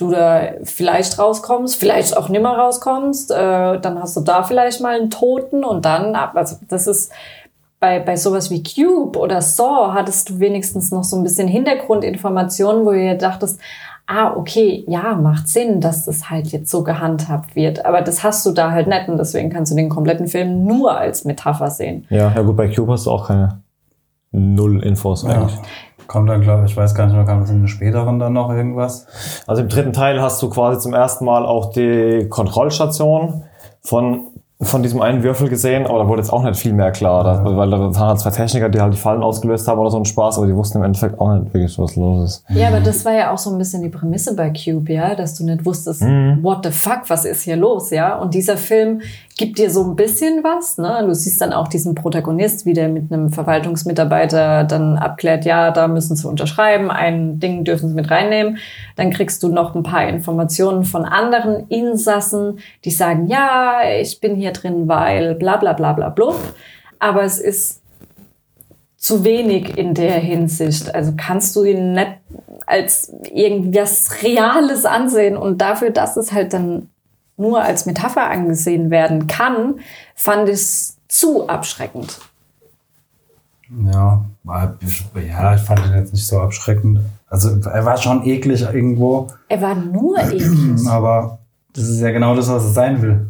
du 0.00 0.10
da 0.10 0.52
vielleicht 0.64 1.18
rauskommst, 1.18 1.76
vielleicht 1.76 2.16
auch 2.16 2.28
nimmer 2.28 2.56
rauskommst, 2.56 3.30
äh, 3.30 3.80
dann 3.80 4.00
hast 4.00 4.16
du 4.16 4.20
da 4.20 4.42
vielleicht 4.42 4.80
mal 4.80 4.98
einen 4.98 5.10
Toten 5.10 5.64
und 5.64 5.84
dann, 5.84 6.14
also 6.14 6.56
das 6.68 6.86
ist 6.86 7.12
bei, 7.80 7.98
bei 7.98 8.16
sowas 8.16 8.50
wie 8.50 8.62
Cube 8.62 9.18
oder 9.18 9.40
Saw 9.40 9.92
hattest 9.94 10.28
du 10.28 10.38
wenigstens 10.38 10.92
noch 10.92 11.02
so 11.02 11.16
ein 11.16 11.22
bisschen 11.22 11.48
Hintergrundinformationen, 11.48 12.84
wo 12.84 12.92
ihr 12.92 13.16
dachtest, 13.16 13.58
ah, 14.06 14.34
okay, 14.36 14.84
ja, 14.86 15.14
macht 15.14 15.48
Sinn, 15.48 15.80
dass 15.80 16.04
das 16.04 16.30
halt 16.30 16.48
jetzt 16.48 16.70
so 16.70 16.84
gehandhabt 16.84 17.56
wird. 17.56 17.86
Aber 17.86 18.02
das 18.02 18.22
hast 18.22 18.44
du 18.44 18.50
da 18.50 18.70
halt 18.70 18.86
nicht 18.86 19.08
und 19.08 19.18
deswegen 19.18 19.50
kannst 19.50 19.72
du 19.72 19.76
den 19.76 19.88
kompletten 19.88 20.26
Film 20.26 20.64
nur 20.64 20.96
als 20.96 21.24
Metapher 21.24 21.70
sehen. 21.70 22.06
Ja, 22.10 22.32
ja 22.34 22.42
gut, 22.42 22.56
bei 22.56 22.68
Cube 22.68 22.92
hast 22.92 23.06
du 23.06 23.10
auch 23.12 23.28
keine 23.28 23.62
Null-Infos 24.32 25.22
Ja. 25.22 25.30
eigentlich. 25.30 25.58
Kommt 26.06 26.28
dann, 26.28 26.40
glaube 26.40 26.64
ich, 26.64 26.72
ich 26.72 26.76
weiß 26.76 26.94
gar 26.96 27.06
nicht 27.06 27.14
mehr, 27.14 27.24
kam 27.24 27.40
das 27.40 27.50
in 27.50 27.60
den 27.60 27.68
späteren 27.68 28.18
dann 28.18 28.32
noch 28.32 28.50
irgendwas? 28.50 29.06
Also 29.46 29.62
im 29.62 29.68
dritten 29.68 29.92
Teil 29.92 30.20
hast 30.20 30.42
du 30.42 30.50
quasi 30.50 30.80
zum 30.80 30.92
ersten 30.92 31.24
Mal 31.24 31.46
auch 31.46 31.70
die 31.72 32.26
Kontrollstation 32.28 33.44
von, 33.80 34.26
von 34.62 34.82
diesem 34.82 35.00
einen 35.00 35.22
Würfel 35.22 35.48
gesehen, 35.48 35.86
aber 35.86 36.00
da 36.00 36.08
wurde 36.08 36.20
jetzt 36.20 36.32
auch 36.32 36.42
nicht 36.42 36.60
viel 36.60 36.74
mehr 36.74 36.92
klar, 36.92 37.24
da, 37.24 37.42
weil 37.44 37.70
da 37.70 37.80
waren 37.80 37.98
halt 37.98 38.20
zwei 38.20 38.30
Techniker, 38.30 38.68
die 38.68 38.78
halt 38.78 38.92
die 38.92 38.98
Fallen 38.98 39.22
ausgelöst 39.22 39.66
haben 39.66 39.78
oder 39.78 39.90
so 39.90 39.96
ein 39.96 40.04
Spaß, 40.04 40.36
aber 40.36 40.46
die 40.46 40.54
wussten 40.54 40.78
im 40.78 40.84
Endeffekt 40.84 41.18
auch 41.18 41.32
nicht 41.32 41.54
wirklich, 41.54 41.78
was 41.78 41.96
los 41.96 42.24
ist. 42.30 42.44
Ja, 42.50 42.68
aber 42.68 42.80
das 42.80 43.02
war 43.06 43.14
ja 43.14 43.32
auch 43.32 43.38
so 43.38 43.50
ein 43.50 43.56
bisschen 43.56 43.82
die 43.82 43.88
Prämisse 43.88 44.36
bei 44.36 44.50
Cube, 44.50 44.92
ja, 44.92 45.14
dass 45.14 45.34
du 45.34 45.44
nicht 45.44 45.64
wusstest, 45.64 46.02
what 46.02 46.58
the 46.64 46.70
fuck, 46.70 47.08
was 47.08 47.24
ist 47.24 47.42
hier 47.42 47.56
los, 47.56 47.90
ja? 47.90 48.18
Und 48.18 48.34
dieser 48.34 48.58
Film 48.58 49.00
gibt 49.38 49.58
dir 49.58 49.70
so 49.70 49.82
ein 49.82 49.96
bisschen 49.96 50.44
was, 50.44 50.76
ne? 50.76 51.04
Du 51.06 51.14
siehst 51.14 51.40
dann 51.40 51.54
auch 51.54 51.68
diesen 51.68 51.94
Protagonist, 51.94 52.66
wie 52.66 52.74
der 52.74 52.90
mit 52.90 53.10
einem 53.10 53.30
Verwaltungsmitarbeiter 53.30 54.64
dann 54.64 54.98
abklärt, 54.98 55.46
ja, 55.46 55.70
da 55.70 55.88
müssen 55.88 56.16
sie 56.16 56.28
unterschreiben, 56.28 56.90
ein 56.90 57.40
Ding 57.40 57.64
dürfen 57.64 57.88
sie 57.88 57.94
mit 57.94 58.10
reinnehmen. 58.10 58.58
Dann 58.96 59.08
kriegst 59.08 59.42
du 59.42 59.48
noch 59.48 59.74
ein 59.74 59.82
paar 59.82 60.06
Informationen 60.06 60.84
von 60.84 61.06
anderen 61.06 61.66
Insassen, 61.68 62.58
die 62.84 62.90
sagen, 62.90 63.26
ja, 63.26 63.78
ich 63.98 64.20
bin 64.20 64.34
hier 64.34 64.49
drin, 64.52 64.88
weil 64.88 65.34
bla 65.34 65.56
bla 65.56 65.72
bla 65.72 65.92
bla 65.92 66.08
blub. 66.08 66.38
Aber 66.98 67.22
es 67.22 67.38
ist 67.38 67.80
zu 68.96 69.24
wenig 69.24 69.78
in 69.78 69.94
der 69.94 70.14
Hinsicht. 70.14 70.94
Also 70.94 71.14
kannst 71.16 71.56
du 71.56 71.64
ihn 71.64 71.92
nicht 71.92 72.18
als 72.66 73.12
irgendwas 73.32 74.22
Reales 74.22 74.84
ansehen 74.84 75.36
und 75.36 75.58
dafür, 75.58 75.90
dass 75.90 76.16
es 76.16 76.32
halt 76.32 76.52
dann 76.52 76.88
nur 77.36 77.62
als 77.62 77.86
Metapher 77.86 78.28
angesehen 78.28 78.90
werden 78.90 79.26
kann, 79.26 79.80
fand 80.14 80.48
ich 80.48 80.54
es 80.56 80.98
zu 81.08 81.48
abschreckend. 81.48 82.20
Ja, 83.86 84.24
ja, 84.44 85.54
ich 85.54 85.62
fand 85.62 85.86
ihn 85.86 85.94
jetzt 85.94 86.12
nicht 86.12 86.26
so 86.26 86.40
abschreckend. 86.40 87.00
Also 87.28 87.58
er 87.68 87.84
war 87.84 87.96
schon 87.96 88.26
eklig 88.26 88.62
irgendwo, 88.62 89.28
Er 89.48 89.62
war 89.62 89.74
nur 89.74 90.18
eklig. 90.18 90.86
aber 90.88 91.38
das 91.72 91.84
ist 91.88 92.00
ja 92.00 92.10
genau 92.10 92.34
das, 92.34 92.48
was 92.48 92.64
er 92.64 92.70
sein 92.70 93.00
will. 93.00 93.29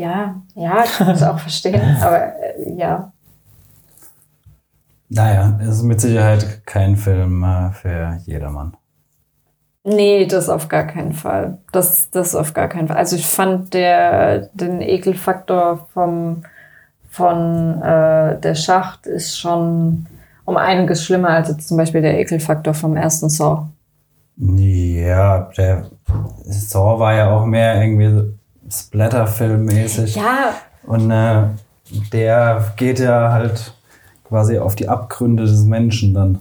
Ja, 0.00 0.42
ja, 0.54 0.84
kann 0.96 1.14
ich 1.14 1.22
auch 1.22 1.38
verstehen. 1.46 1.96
Aber 2.00 2.32
äh, 2.38 2.72
ja, 2.76 3.12
Naja, 5.08 5.58
es 5.60 5.68
ist 5.78 5.82
mit 5.82 6.00
Sicherheit 6.00 6.64
kein 6.66 6.96
Film 6.96 7.42
äh, 7.42 7.70
für 7.72 8.18
jedermann. 8.24 8.76
Nee, 9.82 10.26
das 10.26 10.48
auf 10.48 10.68
gar 10.68 10.84
keinen 10.86 11.12
Fall. 11.12 11.58
Das, 11.72 12.10
das 12.10 12.34
auf 12.36 12.54
gar 12.54 12.68
keinen 12.68 12.88
Fall. 12.88 12.96
Also 12.96 13.16
ich 13.16 13.26
fand 13.26 13.74
der, 13.74 14.50
den 14.54 14.80
Ekelfaktor 14.80 15.88
vom, 15.92 16.42
von 17.08 17.82
äh, 17.82 18.38
der 18.40 18.54
Schacht 18.54 19.06
ist 19.06 19.38
schon 19.38 20.06
um 20.44 20.56
einiges 20.56 21.04
schlimmer 21.04 21.30
als 21.30 21.48
jetzt 21.48 21.68
zum 21.68 21.76
Beispiel 21.76 22.02
der 22.02 22.18
Ekelfaktor 22.20 22.74
vom 22.74 22.96
ersten 22.96 23.28
Saw. 23.30 23.66
Ja, 24.36 25.50
der 25.56 25.90
Saw 26.44 26.98
war 27.00 27.14
ja 27.14 27.30
auch 27.30 27.46
mehr 27.46 27.82
irgendwie 27.82 28.10
so 28.10 28.39
Splatter-Film-mäßig. 28.70 30.14
Ja, 30.16 30.54
Und 30.84 31.10
äh, 31.10 31.44
der 32.12 32.72
geht 32.76 32.98
ja 32.98 33.32
halt 33.32 33.74
quasi 34.24 34.58
auf 34.58 34.76
die 34.76 34.88
Abgründe 34.88 35.44
des 35.44 35.64
Menschen 35.64 36.14
dann. 36.14 36.40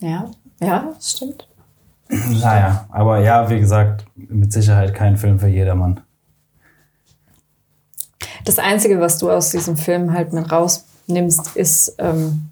ja, 0.00 0.30
ja, 0.60 0.92
das 0.94 1.12
stimmt. 1.12 1.46
Naja, 2.08 2.86
aber 2.90 3.20
ja, 3.20 3.48
wie 3.50 3.60
gesagt, 3.60 4.04
mit 4.16 4.52
Sicherheit 4.52 4.94
kein 4.94 5.16
Film 5.16 5.38
für 5.38 5.46
jedermann. 5.46 6.00
Das 8.44 8.58
Einzige, 8.58 9.00
was 9.00 9.18
du 9.18 9.30
aus 9.30 9.50
diesem 9.50 9.76
Film 9.76 10.12
halt 10.12 10.32
mit 10.32 10.50
rausnimmst, 10.50 11.56
ist, 11.56 11.94
ähm, 11.98 12.50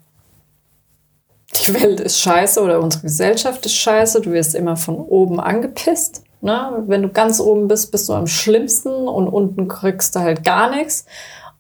die 1.53 1.75
Welt 1.75 2.01
ist 2.01 2.21
scheiße 2.21 2.63
oder 2.63 2.81
unsere 2.81 3.03
Gesellschaft 3.03 3.67
ist 3.67 3.75
scheiße. 3.75 4.21
Du 4.21 4.31
wirst 4.33 4.55
immer 4.55 4.77
von 4.77 4.97
oben 4.97 5.41
angepisst. 5.41 6.23
Ne? 6.41 6.85
Wenn 6.87 7.03
du 7.03 7.09
ganz 7.09 7.41
oben 7.41 7.69
bist, 7.69 7.91
bist 7.91 8.09
du 8.09 8.15
am 8.15 8.27
schlimmsten 8.27 9.09
und 9.09 9.29
unten 9.29 9.69
kriegst 9.69 10.15
du 10.15 10.21
halt 10.21 10.45
gar 10.45 10.71
nichts. 10.71 11.05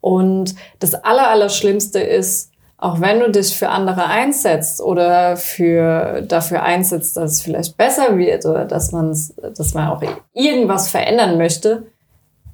Und 0.00 0.54
das 0.78 0.94
Aller, 0.94 1.28
Allerschlimmste 1.30 2.00
ist, 2.00 2.50
auch 2.76 3.00
wenn 3.00 3.18
du 3.18 3.30
dich 3.30 3.56
für 3.56 3.70
andere 3.70 4.04
einsetzt 4.06 4.80
oder 4.80 5.36
für, 5.36 6.22
dafür 6.22 6.62
einsetzt, 6.62 7.16
dass 7.16 7.32
es 7.32 7.40
vielleicht 7.42 7.76
besser 7.76 8.16
wird 8.16 8.46
oder 8.46 8.64
dass, 8.64 8.92
man's, 8.92 9.34
dass 9.56 9.74
man 9.74 9.88
auch 9.88 10.02
irgendwas 10.32 10.88
verändern 10.88 11.38
möchte, 11.38 11.86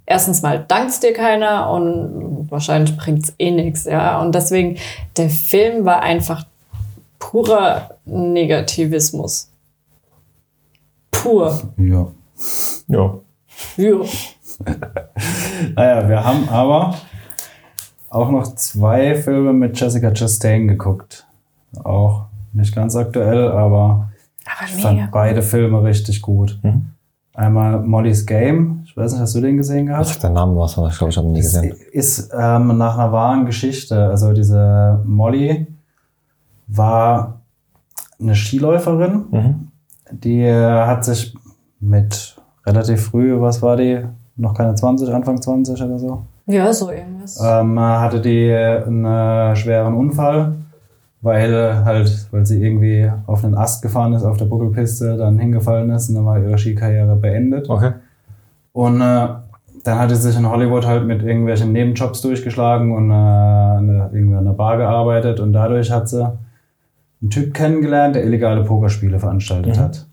erstens 0.07 0.41
mal 0.41 0.65
dankt 0.67 1.03
dir 1.03 1.13
keiner 1.13 1.71
und 1.71 2.51
wahrscheinlich 2.51 2.97
bringt's 2.97 3.35
eh 3.39 3.51
nichts, 3.51 3.85
ja. 3.85 4.21
Und 4.21 4.35
deswegen, 4.35 4.79
der 5.19 5.29
Film 5.29 5.85
war 5.85 6.01
einfach 6.01 6.47
purer 7.19 7.91
Negativismus. 8.07 9.51
Pur. 11.23 11.61
Ja. 11.79 12.07
Ja. 12.89 13.15
Ja. 13.77 13.97
Naja, 15.75 16.09
wir 16.09 16.25
haben 16.25 16.49
aber 16.49 16.95
auch 18.11 18.31
noch 18.31 18.55
zwei 18.55 19.15
Filme 19.17 19.53
mit 19.53 19.79
Jessica 19.79 20.13
Chastain 20.13 20.69
geguckt. 20.69 21.27
Auch 21.83 22.27
nicht 22.53 22.75
ganz 22.75 22.95
aktuell, 22.95 23.49
aber 23.51 24.11
Aber 24.45 24.67
ich 24.67 24.81
fand 24.81 25.11
beide 25.11 25.43
Filme 25.43 25.83
richtig 25.83 26.23
gut. 26.23 26.59
Mhm. 26.63 26.91
Einmal 27.35 27.81
Molly's 27.81 28.27
Game. 28.27 28.83
Ich 28.85 28.97
weiß 28.97 29.13
nicht, 29.13 29.21
hast 29.23 29.35
du 29.35 29.41
den 29.41 29.57
gesehen 29.57 29.87
gehabt? 29.87 30.07
Sagt 30.07 30.23
der 30.23 30.31
Name 30.31 30.57
was? 30.57 30.73
Ich 30.77 30.99
glaube, 30.99 31.11
ich 31.11 31.17
habe 31.17 31.27
ihn 31.27 31.33
nie 31.33 31.41
gesehen. 31.41 31.75
ist 31.91 32.31
ähm, 32.33 32.77
nach 32.79 32.97
einer 32.97 33.11
wahren 33.11 33.45
Geschichte. 33.47 34.07
Also 34.09 34.33
diese 34.33 35.01
Molly 35.05 35.67
war 36.69 37.41
eine 38.21 38.35
Skiläuferin, 38.37 39.25
Mhm. 39.31 39.64
Die 40.23 40.43
äh, 40.43 40.87
hat 40.87 41.05
sich 41.05 41.35
mit 41.81 42.37
relativ 42.67 43.07
früh, 43.07 43.41
was 43.41 43.63
war 43.63 43.77
die? 43.77 44.05
Noch 44.37 44.55
keine 44.55 44.75
20, 44.75 45.13
Anfang 45.13 45.41
20 45.41 45.81
oder 45.83 45.99
so. 45.99 46.23
Ja, 46.47 46.73
so 46.73 46.91
irgendwas. 46.91 47.41
Ähm, 47.43 47.79
hatte 47.79 48.21
die 48.21 48.53
einen 48.53 49.05
äh, 49.05 49.57
schweren 49.57 49.95
Unfall, 49.95 50.55
weil 51.23 51.85
halt, 51.85 52.29
weil 52.33 52.45
sie 52.45 52.63
irgendwie 52.63 53.11
auf 53.27 53.45
einen 53.45 53.55
Ast 53.55 53.83
gefahren 53.83 54.13
ist, 54.13 54.25
auf 54.25 54.37
der 54.37 54.45
Buckelpiste, 54.47 55.17
dann 55.17 55.39
hingefallen 55.39 55.91
ist 55.91 56.09
und 56.09 56.17
dann 56.17 56.27
war 56.27 56.39
ihre 56.39 56.59
Skikarriere 56.59 57.17
beendet. 57.17 57.71
Okay. 57.71 57.93
Und 58.73 59.01
äh, 59.01 59.29
dann 59.85 59.99
hat 59.99 60.11
sie 60.11 60.17
sich 60.17 60.37
in 60.37 60.49
Hollywood 60.49 60.87
halt 60.87 61.07
mit 61.07 61.23
irgendwelchen 61.23 61.73
Nebenjobs 61.73 62.23
durchgeschlagen 62.23 62.93
und 62.93 63.11
äh, 63.11 63.15
eine, 63.15 64.11
irgendwie 64.13 64.37
an 64.37 64.45
der 64.45 64.53
Bar 64.53 64.77
gearbeitet 64.77 65.41
und 65.41 65.53
dadurch 65.53 65.91
hat 65.91 66.09
sie 66.09 66.31
einen 67.25 67.31
Typ 67.31 67.55
kennengelernt, 67.55 68.15
der 68.17 68.25
illegale 68.25 68.65
Pokerspiele 68.65 69.19
veranstaltet 69.19 69.77
Mhm. 69.77 69.81
hat. 69.81 70.07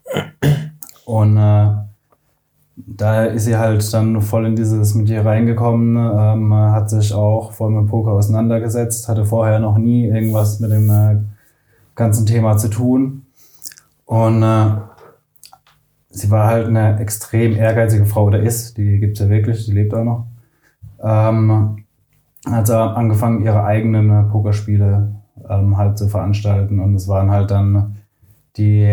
Und 1.05 1.35
äh, 1.37 1.67
da 2.77 3.25
ist 3.25 3.43
sie 3.45 3.57
halt 3.57 3.93
dann 3.93 4.21
voll 4.21 4.45
in 4.45 4.55
dieses 4.55 4.95
mit 4.95 5.09
ihr 5.09 5.25
reingekommen, 5.25 5.97
ähm, 5.97 6.53
hat 6.53 6.89
sich 6.89 7.13
auch 7.13 7.51
voll 7.51 7.69
mit 7.71 7.89
Poker 7.89 8.11
auseinandergesetzt, 8.13 9.09
hatte 9.09 9.25
vorher 9.25 9.59
noch 9.59 9.77
nie 9.77 10.07
irgendwas 10.07 10.59
mit 10.61 10.71
dem 10.71 10.89
äh, 10.89 11.17
ganzen 11.95 12.25
Thema 12.25 12.55
zu 12.57 12.69
tun. 12.69 13.23
Und 14.05 14.41
äh, 14.41 14.67
sie 16.09 16.31
war 16.31 16.47
halt 16.47 16.67
eine 16.67 16.97
extrem 16.99 17.55
ehrgeizige 17.57 18.05
Frau, 18.05 18.25
oder 18.25 18.39
ist, 18.39 18.77
die 18.77 18.99
gibt's 18.99 19.19
ja 19.19 19.27
wirklich, 19.29 19.65
die 19.65 19.73
lebt 19.73 19.93
auch 19.93 20.03
noch. 20.05 20.25
Ähm, 21.03 21.83
hat 22.49 22.67
sie 22.67 22.77
angefangen, 22.77 23.43
ihre 23.43 23.63
eigenen 23.65 24.09
äh, 24.09 24.23
Pokerspiele 24.31 25.13
ähm, 25.49 25.77
halt 25.77 25.97
zu 25.97 26.07
veranstalten 26.07 26.79
und 26.79 26.95
es 26.95 27.07
waren 27.07 27.31
halt 27.31 27.51
dann 27.51 27.97
die 28.57 28.87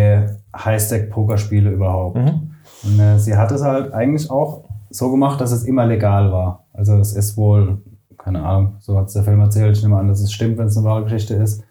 High-Stack-Pokerspiele 0.56 1.70
überhaupt. 1.70 2.16
Mhm. 2.16 2.50
Und 2.84 3.00
äh, 3.00 3.18
sie 3.18 3.36
hat 3.36 3.50
es 3.50 3.62
halt 3.62 3.92
eigentlich 3.92 4.30
auch 4.30 4.64
so 4.90 5.10
gemacht, 5.10 5.40
dass 5.40 5.52
es 5.52 5.64
immer 5.64 5.86
legal 5.86 6.32
war. 6.32 6.64
Also 6.72 6.96
es 6.98 7.12
ist 7.14 7.36
wohl, 7.36 7.78
keine 8.16 8.44
Ahnung, 8.44 8.76
so 8.78 8.96
hat 8.98 9.06
es 9.06 9.14
der 9.14 9.24
Film 9.24 9.40
erzählt, 9.40 9.76
ich 9.76 9.82
nehme 9.82 9.96
an, 9.96 10.08
dass 10.08 10.20
es 10.20 10.32
stimmt, 10.32 10.58
wenn 10.58 10.66
es 10.66 10.76
eine 10.76 10.86
wahre 10.86 11.04
Geschichte 11.04 11.34
ist. 11.34 11.64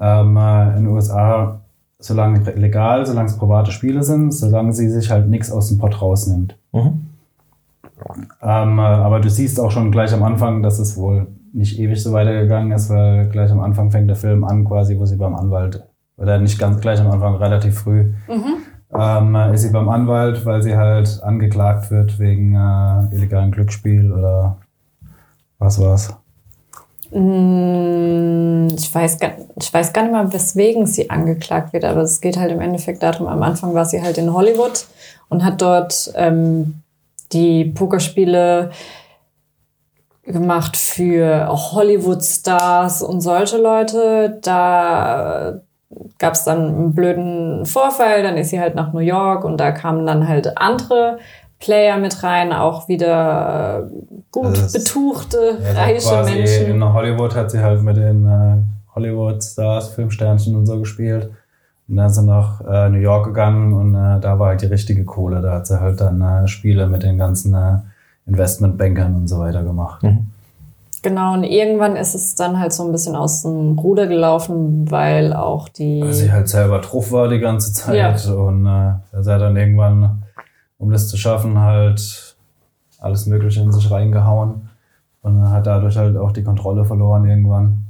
Ähm, 0.00 0.36
äh, 0.36 0.70
in 0.76 0.84
den 0.84 0.88
USA, 0.88 1.60
solange 1.98 2.40
legal, 2.52 3.06
solange 3.06 3.28
es 3.28 3.36
private 3.36 3.70
Spiele 3.70 4.02
sind, 4.02 4.32
solange 4.32 4.72
sie 4.72 4.90
sich 4.90 5.10
halt 5.10 5.28
nichts 5.28 5.52
aus 5.52 5.68
dem 5.68 5.78
Pott 5.78 6.00
rausnimmt. 6.02 6.58
Mhm. 6.72 7.06
Ähm, 8.42 8.78
äh, 8.78 8.82
aber 8.82 9.20
du 9.20 9.30
siehst 9.30 9.60
auch 9.60 9.70
schon 9.70 9.92
gleich 9.92 10.12
am 10.12 10.22
Anfang, 10.22 10.62
dass 10.62 10.78
es 10.78 10.96
wohl 10.96 11.28
nicht 11.54 11.78
ewig 11.78 12.02
so 12.02 12.12
weitergegangen 12.12 12.72
ist, 12.72 12.90
weil 12.90 13.28
gleich 13.28 13.50
am 13.50 13.60
Anfang 13.60 13.90
fängt 13.90 14.08
der 14.08 14.16
Film 14.16 14.44
an, 14.44 14.64
quasi, 14.64 14.98
wo 14.98 15.06
sie 15.06 15.16
beim 15.16 15.34
Anwalt 15.34 15.86
oder 16.16 16.38
nicht 16.38 16.58
ganz 16.58 16.80
gleich 16.80 17.00
am 17.00 17.10
Anfang, 17.10 17.36
relativ 17.36 17.78
früh, 17.78 18.12
ähm, 18.94 19.34
ist 19.52 19.62
sie 19.62 19.70
beim 19.70 19.88
Anwalt, 19.88 20.44
weil 20.44 20.62
sie 20.62 20.76
halt 20.76 21.20
angeklagt 21.22 21.90
wird 21.90 22.18
wegen 22.18 22.54
äh, 22.54 23.14
illegalen 23.14 23.50
Glücksspiel 23.52 24.12
oder 24.12 24.58
was 25.58 25.80
war's. 25.80 26.14
Mm, 27.12 28.68
Ich 28.76 28.92
weiß, 28.92 29.18
gar, 29.18 29.32
ich 29.60 29.72
weiß 29.72 29.92
gar 29.92 30.02
nicht 30.02 30.12
mal, 30.12 30.32
weswegen 30.32 30.86
sie 30.86 31.10
angeklagt 31.10 31.72
wird, 31.72 31.84
aber 31.84 32.02
es 32.02 32.20
geht 32.20 32.36
halt 32.36 32.50
im 32.50 32.60
Endeffekt 32.60 33.02
darum, 33.02 33.26
am 33.28 33.42
Anfang 33.42 33.74
war 33.74 33.84
sie 33.84 34.02
halt 34.02 34.18
in 34.18 34.32
Hollywood 34.32 34.86
und 35.28 35.44
hat 35.44 35.62
dort 35.62 36.12
ähm, 36.16 36.82
die 37.32 37.64
Pokerspiele 37.66 38.70
gemacht 40.26 40.76
für 40.76 41.48
auch 41.50 41.72
Hollywood-Stars 41.72 43.02
und 43.02 43.20
solche 43.20 43.58
Leute. 43.58 44.38
Da 44.42 45.60
gab 46.18 46.34
es 46.34 46.44
dann 46.44 46.68
einen 46.68 46.94
blöden 46.94 47.66
Vorfall, 47.66 48.22
dann 48.22 48.36
ist 48.36 48.50
sie 48.50 48.60
halt 48.60 48.74
nach 48.74 48.92
New 48.92 49.00
York 49.00 49.44
und 49.44 49.58
da 49.58 49.72
kamen 49.72 50.06
dann 50.06 50.26
halt 50.26 50.56
andere 50.58 51.18
Player 51.60 51.98
mit 51.98 52.22
rein, 52.22 52.52
auch 52.52 52.88
wieder 52.88 53.90
gut 54.30 54.46
Also 54.46 54.78
betuchte, 54.78 55.58
Ja, 55.62 55.82
reiche 55.82 56.08
quasi 56.08 56.34
Menschen. 56.34 56.66
In 56.66 56.92
Hollywood 56.92 57.34
hat 57.34 57.50
sie 57.50 57.60
halt 57.60 57.82
mit 57.82 57.96
den 57.96 58.26
äh, 58.26 58.94
Hollywood-Stars, 58.94 59.90
Filmsternchen 59.90 60.56
und 60.56 60.66
so 60.66 60.78
gespielt. 60.78 61.30
Und 61.88 61.96
dann 61.96 62.06
ist 62.06 62.14
sie 62.14 62.24
nach 62.24 62.60
äh, 62.62 62.88
New 62.88 62.98
York 62.98 63.26
gegangen 63.26 63.74
und 63.74 63.94
äh, 63.94 64.20
da 64.20 64.38
war 64.38 64.48
halt 64.48 64.62
die 64.62 64.66
richtige 64.66 65.04
Kohle. 65.04 65.42
Da 65.42 65.52
hat 65.52 65.66
sie 65.66 65.80
halt 65.80 66.00
dann 66.00 66.20
äh, 66.20 66.48
Spiele 66.48 66.86
mit 66.86 67.02
den 67.02 67.18
ganzen 67.18 67.54
äh, 67.54 67.78
Investmentbankern 68.26 69.14
und 69.14 69.28
so 69.28 69.38
weiter 69.38 69.62
gemacht. 69.62 70.04
Genau, 71.04 71.34
und 71.34 71.44
irgendwann 71.44 71.96
ist 71.96 72.14
es 72.14 72.34
dann 72.34 72.58
halt 72.58 72.72
so 72.72 72.82
ein 72.82 72.90
bisschen 72.90 73.14
aus 73.14 73.42
dem 73.42 73.78
Ruder 73.78 74.06
gelaufen, 74.06 74.90
weil 74.90 75.34
auch 75.34 75.68
die. 75.68 76.00
Weil 76.00 76.14
sie 76.14 76.32
halt 76.32 76.48
selber 76.48 76.78
drauf 76.78 77.12
war 77.12 77.28
die 77.28 77.40
ganze 77.40 77.74
Zeit. 77.74 78.24
Ja. 78.24 78.34
Und 78.34 78.64
äh, 78.64 78.94
er 79.12 79.18
hat 79.18 79.26
dann 79.26 79.56
irgendwann, 79.56 80.22
um 80.78 80.90
das 80.90 81.08
zu 81.08 81.18
schaffen, 81.18 81.58
halt 81.58 82.36
alles 82.98 83.26
Mögliche 83.26 83.60
in 83.60 83.70
sich 83.70 83.90
reingehauen. 83.90 84.70
Und 85.20 85.50
hat 85.50 85.66
dadurch 85.66 85.96
halt 85.96 86.16
auch 86.16 86.32
die 86.32 86.42
Kontrolle 86.42 86.86
verloren 86.86 87.26
irgendwann. 87.26 87.84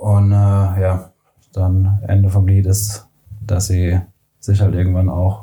Und 0.00 0.30
äh, 0.30 0.34
ja, 0.34 1.10
dann 1.52 1.98
Ende 2.06 2.28
vom 2.28 2.46
Lied 2.46 2.66
ist, 2.66 3.08
dass 3.40 3.66
sie 3.66 4.00
sich 4.38 4.60
halt 4.60 4.74
irgendwann 4.74 5.08
auch 5.08 5.41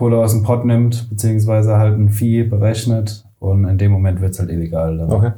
Kohle 0.00 0.16
aus 0.16 0.32
dem 0.32 0.42
Pott 0.42 0.64
nimmt, 0.64 1.10
beziehungsweise 1.10 1.76
halt 1.76 1.98
ein 1.98 2.08
Vieh 2.08 2.42
berechnet. 2.42 3.26
Und 3.38 3.66
in 3.68 3.76
dem 3.76 3.92
Moment 3.92 4.22
wird 4.22 4.32
es 4.32 4.38
halt 4.38 4.48
illegal. 4.48 4.96
Dann. 4.96 5.12
Okay. 5.12 5.32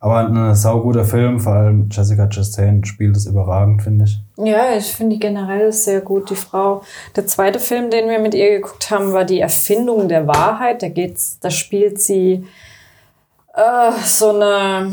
Aber 0.00 0.26
ein 0.26 0.54
sauguter 0.54 1.04
Film, 1.04 1.38
vor 1.38 1.52
allem 1.52 1.88
Jessica 1.90 2.26
Chastain 2.26 2.82
spielt 2.86 3.18
es 3.18 3.26
überragend, 3.26 3.82
finde 3.82 4.06
ich. 4.06 4.18
ja, 4.38 4.74
ich 4.74 4.86
finde 4.86 5.16
die 5.16 5.20
generell 5.20 5.70
sehr 5.72 6.00
gut, 6.00 6.30
die 6.30 6.36
Frau. 6.36 6.82
Der 7.16 7.26
zweite 7.26 7.58
Film, 7.58 7.90
den 7.90 8.08
wir 8.08 8.18
mit 8.18 8.34
ihr 8.34 8.60
geguckt 8.60 8.90
haben, 8.90 9.12
war 9.12 9.26
die 9.26 9.40
Erfindung 9.40 10.08
der 10.08 10.26
Wahrheit. 10.26 10.82
Da 10.82 10.88
geht's, 10.88 11.38
da 11.40 11.50
spielt 11.50 12.00
sie 12.00 12.46
äh, 13.54 13.92
so 14.06 14.30
eine 14.30 14.90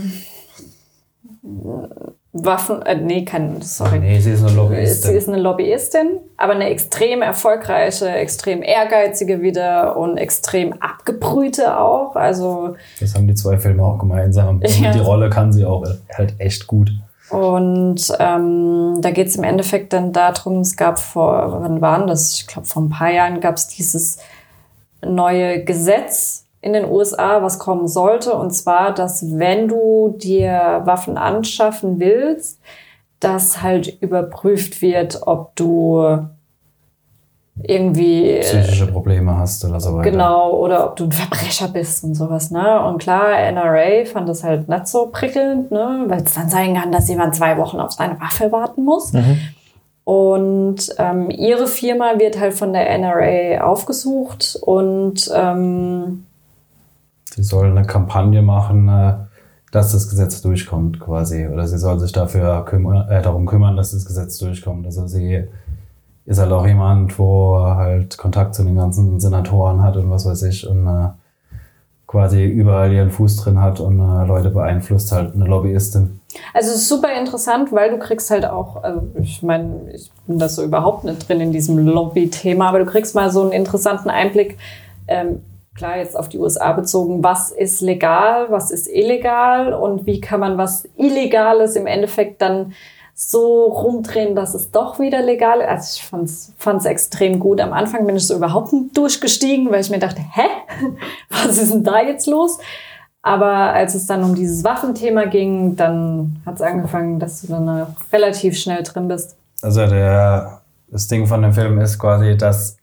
Waffen, 2.45 2.81
äh, 2.83 2.95
nee, 2.95 3.25
kein, 3.25 3.61
sorry. 3.61 3.99
Nee, 3.99 4.19
sie 4.19 4.31
ist 4.31 4.41
eine 4.41 4.49
Sie 4.49 4.55
Lobbyistin. 4.55 5.15
ist 5.15 5.27
eine 5.27 5.37
Lobbyistin, 5.37 6.07
aber 6.37 6.53
eine 6.53 6.69
extrem 6.69 7.21
erfolgreiche, 7.21 8.09
extrem 8.09 8.61
ehrgeizige 8.63 9.41
wieder 9.41 9.97
und 9.97 10.17
extrem 10.17 10.73
abgebrühte 10.81 11.77
auch. 11.79 12.15
Also 12.15 12.75
Das 12.99 13.15
haben 13.15 13.27
die 13.27 13.35
zwei 13.35 13.57
Filme 13.57 13.83
auch 13.83 13.97
gemeinsam. 13.99 14.61
Ja. 14.81 14.91
die 14.93 14.99
Rolle 14.99 15.29
kann 15.29 15.51
sie 15.51 15.65
auch 15.65 15.83
halt 16.17 16.35
echt 16.39 16.67
gut. 16.67 16.91
Und 17.29 18.11
ähm, 18.19 18.97
da 19.01 19.11
geht 19.11 19.27
es 19.27 19.35
im 19.35 19.43
Endeffekt 19.43 19.93
dann 19.93 20.13
darum, 20.13 20.61
es 20.61 20.75
gab 20.75 20.97
vor, 20.97 21.61
wann 21.61 21.79
waren 21.81 22.07
das? 22.07 22.33
Ich 22.33 22.47
glaube, 22.47 22.67
vor 22.67 22.81
ein 22.81 22.89
paar 22.89 23.11
Jahren 23.11 23.39
gab 23.39 23.55
es 23.55 23.67
dieses 23.67 24.17
neue 25.05 25.63
Gesetz 25.63 26.45
in 26.61 26.73
den 26.73 26.89
USA, 26.89 27.41
was 27.41 27.59
kommen 27.59 27.87
sollte. 27.87 28.33
Und 28.33 28.51
zwar, 28.51 28.93
dass 28.93 29.37
wenn 29.37 29.67
du 29.67 30.15
dir 30.17 30.81
Waffen 30.83 31.17
anschaffen 31.17 31.99
willst, 31.99 32.59
dass 33.19 33.61
halt 33.61 34.01
überprüft 34.01 34.81
wird, 34.81 35.21
ob 35.25 35.55
du 35.55 36.19
irgendwie 37.63 38.39
Psychische 38.39 38.87
Probleme 38.87 39.37
hast 39.37 39.65
oder 39.65 39.79
so 39.79 39.93
weiter. 39.93 40.09
Genau, 40.09 40.53
oder 40.53 40.85
ob 40.85 40.95
du 40.95 41.05
ein 41.05 41.11
Verbrecher 41.11 41.67
bist 41.67 42.03
und 42.05 42.15
sowas, 42.15 42.51
ne? 42.51 42.81
Und 42.85 42.99
klar, 42.99 43.37
NRA 43.51 44.05
fand 44.05 44.29
das 44.29 44.43
halt 44.43 44.69
nicht 44.69 44.87
so 44.87 45.07
prickelnd, 45.07 45.71
ne? 45.71 46.05
Weil 46.07 46.23
es 46.23 46.33
dann 46.33 46.49
sein 46.49 46.75
kann, 46.75 46.91
dass 46.91 47.09
jemand 47.09 47.35
zwei 47.35 47.57
Wochen 47.57 47.79
auf 47.79 47.91
seine 47.91 48.19
Waffe 48.21 48.51
warten 48.51 48.85
muss. 48.85 49.11
Und 50.05 50.77
ähm, 50.97 51.29
ihre 51.29 51.67
Firma 51.67 52.17
wird 52.17 52.39
halt 52.39 52.53
von 52.53 52.73
der 52.73 52.97
NRA 52.97 53.61
aufgesucht 53.63 54.57
und 54.61 55.29
ähm, 55.35 56.25
Sie 57.39 57.45
soll 57.45 57.67
eine 57.67 57.85
Kampagne 57.85 58.41
machen, 58.41 58.89
äh, 58.89 59.13
dass 59.71 59.93
das 59.93 60.09
Gesetz 60.09 60.41
durchkommt 60.41 60.99
quasi. 60.99 61.47
Oder 61.47 61.67
sie 61.67 61.77
soll 61.77 61.97
sich 61.99 62.11
dafür 62.11 62.65
kümmern, 62.65 63.07
äh, 63.07 63.21
darum 63.21 63.45
kümmern, 63.45 63.77
dass 63.77 63.91
das 63.91 64.05
Gesetz 64.05 64.39
durchkommt. 64.39 64.85
Also 64.85 65.07
sie 65.07 65.45
ist 66.25 66.37
halt 66.37 66.51
auch 66.51 66.67
jemand, 66.67 67.17
wo 67.17 67.61
halt 67.61 68.17
Kontakt 68.17 68.55
zu 68.55 68.63
den 68.65 68.75
ganzen 68.75 69.21
Senatoren 69.21 69.81
hat 69.81 69.95
und 69.95 70.11
was 70.11 70.25
weiß 70.25 70.43
ich 70.43 70.67
und 70.67 70.85
äh, 70.85 71.09
quasi 72.07 72.43
überall 72.43 72.91
ihren 72.91 73.09
Fuß 73.09 73.37
drin 73.37 73.61
hat 73.61 73.79
und 73.79 73.99
äh, 73.99 74.25
Leute 74.25 74.49
beeinflusst, 74.49 75.13
halt 75.13 75.33
eine 75.33 75.45
Lobbyistin. 75.45 76.19
Also 76.53 76.71
es 76.71 76.81
ist 76.81 76.89
super 76.89 77.17
interessant, 77.17 77.71
weil 77.71 77.91
du 77.91 77.99
kriegst 77.99 78.29
halt 78.31 78.45
auch, 78.45 78.83
also 78.83 79.01
ich 79.21 79.41
meine, 79.43 79.91
ich 79.93 80.11
bin 80.27 80.39
da 80.39 80.49
so 80.49 80.61
überhaupt 80.63 81.05
nicht 81.05 81.29
drin 81.29 81.39
in 81.39 81.53
diesem 81.53 81.77
Lobby-Thema, 81.77 82.67
aber 82.67 82.79
du 82.79 82.85
kriegst 82.85 83.15
mal 83.15 83.31
so 83.31 83.43
einen 83.43 83.53
interessanten 83.53 84.09
Einblick, 84.09 84.57
ähm, 85.07 85.41
klar 85.79 85.97
jetzt 85.97 86.17
auf 86.17 86.27
die 86.27 86.37
USA 86.37 86.73
bezogen, 86.73 87.23
was 87.23 87.51
ist 87.51 87.79
legal, 87.79 88.51
was 88.51 88.69
ist 88.69 88.87
illegal 88.87 89.73
und 89.73 90.05
wie 90.05 90.19
kann 90.19 90.41
man 90.41 90.57
was 90.57 90.83
Illegales 90.97 91.75
im 91.75 91.87
Endeffekt 91.87 92.41
dann 92.41 92.73
so 93.15 93.65
rumdrehen, 93.65 94.35
dass 94.35 94.53
es 94.53 94.71
doch 94.71 94.99
wieder 94.99 95.21
legal 95.21 95.61
ist. 95.61 95.67
Also 95.67 95.95
ich 95.95 96.05
fand's, 96.05 96.53
fand's 96.57 96.85
extrem 96.85 97.39
gut. 97.39 97.61
Am 97.61 97.73
Anfang 97.73 98.05
bin 98.05 98.17
ich 98.17 98.27
so 98.27 98.35
überhaupt 98.35 98.73
nicht 98.73 98.95
durchgestiegen, 98.95 99.71
weil 99.71 99.81
ich 99.81 99.89
mir 99.89 99.99
dachte, 99.99 100.21
hä? 100.21 100.47
Was 101.29 101.57
ist 101.57 101.73
denn 101.73 101.83
da 101.83 102.01
jetzt 102.01 102.27
los? 102.27 102.59
Aber 103.21 103.73
als 103.73 103.95
es 103.95 104.05
dann 104.05 104.23
um 104.23 104.35
dieses 104.35 104.63
Waffenthema 104.63 105.25
ging, 105.25 105.75
dann 105.75 106.41
hat 106.45 106.55
es 106.55 106.61
angefangen, 106.61 107.19
dass 107.19 107.41
du 107.41 107.47
dann 107.47 107.87
relativ 108.11 108.57
schnell 108.57 108.83
drin 108.83 109.07
bist. 109.07 109.37
Also 109.61 109.85
der, 109.87 110.61
das 110.89 111.07
Ding 111.07 111.25
von 111.25 111.41
dem 111.41 111.53
Film 111.53 111.79
ist 111.79 111.99
quasi, 111.99 112.37
dass 112.37 112.78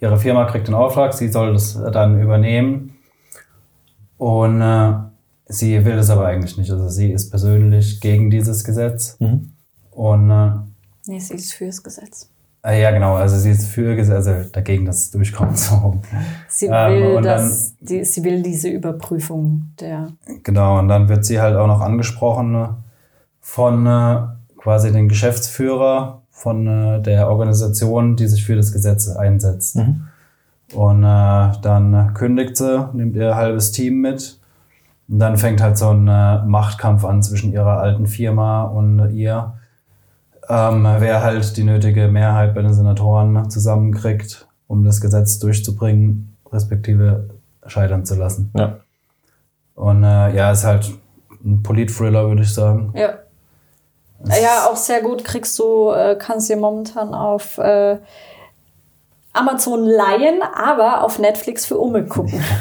ihre 0.00 0.18
Firma 0.18 0.44
kriegt 0.46 0.66
den 0.68 0.74
Auftrag, 0.74 1.12
sie 1.14 1.28
soll 1.28 1.52
das 1.52 1.78
dann 1.92 2.20
übernehmen 2.20 2.96
und 4.18 4.60
äh, 4.60 4.92
sie 5.46 5.84
will 5.84 5.98
es 5.98 6.10
aber 6.10 6.26
eigentlich 6.26 6.56
nicht. 6.56 6.70
Also 6.70 6.88
sie 6.88 7.10
ist 7.12 7.30
persönlich 7.30 8.00
gegen 8.00 8.30
dieses 8.30 8.64
Gesetz 8.64 9.18
und 9.90 10.30
äh, 10.30 10.50
Nee, 11.06 11.18
sie 11.18 11.34
ist 11.34 11.54
fürs 11.54 11.82
Gesetz. 11.82 12.28
äh, 12.64 12.80
ja 12.82 12.90
genau, 12.90 13.14
also 13.16 13.36
sie 13.36 13.50
ist 13.50 13.66
für 13.68 13.96
Gesetz, 13.96 14.26
also 14.26 14.48
dagegen, 14.50 14.84
dass 14.84 14.98
es 14.98 15.10
durchkommt. 15.10 15.58
So. 15.58 15.74
rum. 15.76 16.00
Sie 16.48 16.66
Ähm, 16.66 16.92
will, 16.92 17.16
und 17.16 17.24
das, 17.24 17.74
die, 17.80 18.04
sie 18.04 18.22
will 18.22 18.42
diese 18.42 18.68
Überprüfung 18.68 19.70
der. 19.80 20.08
Genau, 20.44 20.78
und 20.78 20.88
dann 20.88 21.08
wird 21.08 21.24
sie 21.24 21.40
halt 21.40 21.56
auch 21.56 21.66
noch 21.66 21.80
angesprochen 21.80 22.68
von 23.40 23.86
äh, 23.86 24.18
quasi 24.58 24.92
den 24.92 25.08
Geschäftsführer 25.08 26.19
von 26.40 26.66
äh, 26.66 27.02
der 27.02 27.28
Organisation, 27.28 28.16
die 28.16 28.26
sich 28.26 28.44
für 28.44 28.56
das 28.56 28.72
Gesetz 28.72 29.08
einsetzt. 29.08 29.76
Und 30.72 31.04
äh, 31.04 31.52
dann 31.62 32.14
kündigt 32.14 32.56
sie, 32.56 32.88
nimmt 32.94 33.14
ihr 33.14 33.36
halbes 33.36 33.72
Team 33.72 34.00
mit. 34.00 34.40
Und 35.08 35.18
dann 35.18 35.36
fängt 35.36 35.60
halt 35.60 35.76
so 35.76 35.90
ein 35.90 36.08
äh, 36.08 36.42
Machtkampf 36.46 37.04
an 37.04 37.22
zwischen 37.22 37.52
ihrer 37.52 37.78
alten 37.80 38.06
Firma 38.06 38.62
und 38.62 39.10
ihr. 39.12 39.54
Ähm, 40.48 40.84
wer 40.98 41.22
halt 41.22 41.56
die 41.58 41.64
nötige 41.64 42.08
Mehrheit 42.08 42.54
bei 42.54 42.62
den 42.62 42.72
Senatoren 42.72 43.50
zusammenkriegt, 43.50 44.48
um 44.66 44.84
das 44.84 45.00
Gesetz 45.00 45.38
durchzubringen, 45.40 46.36
respektive 46.50 47.28
scheitern 47.66 48.04
zu 48.06 48.14
lassen. 48.14 48.50
Ja. 48.56 48.78
Und 49.74 50.04
äh, 50.04 50.34
ja, 50.34 50.50
ist 50.50 50.64
halt 50.64 50.90
ein 51.44 51.62
Polit-Thriller, 51.62 52.28
würde 52.28 52.42
ich 52.42 52.54
sagen. 52.54 52.92
Ja. 52.94 53.10
Ja, 54.26 54.66
auch 54.70 54.76
sehr 54.76 55.00
gut. 55.02 55.24
Kriegst 55.24 55.58
du, 55.58 55.90
äh, 55.90 56.16
kannst 56.18 56.48
dir 56.48 56.56
momentan 56.56 57.14
auf 57.14 57.58
äh, 57.58 57.98
Amazon 59.32 59.84
leihen, 59.84 60.42
aber 60.42 61.04
auf 61.04 61.18
Netflix 61.18 61.66
für 61.66 61.78
Umme 61.78 62.04
gucken. 62.04 62.42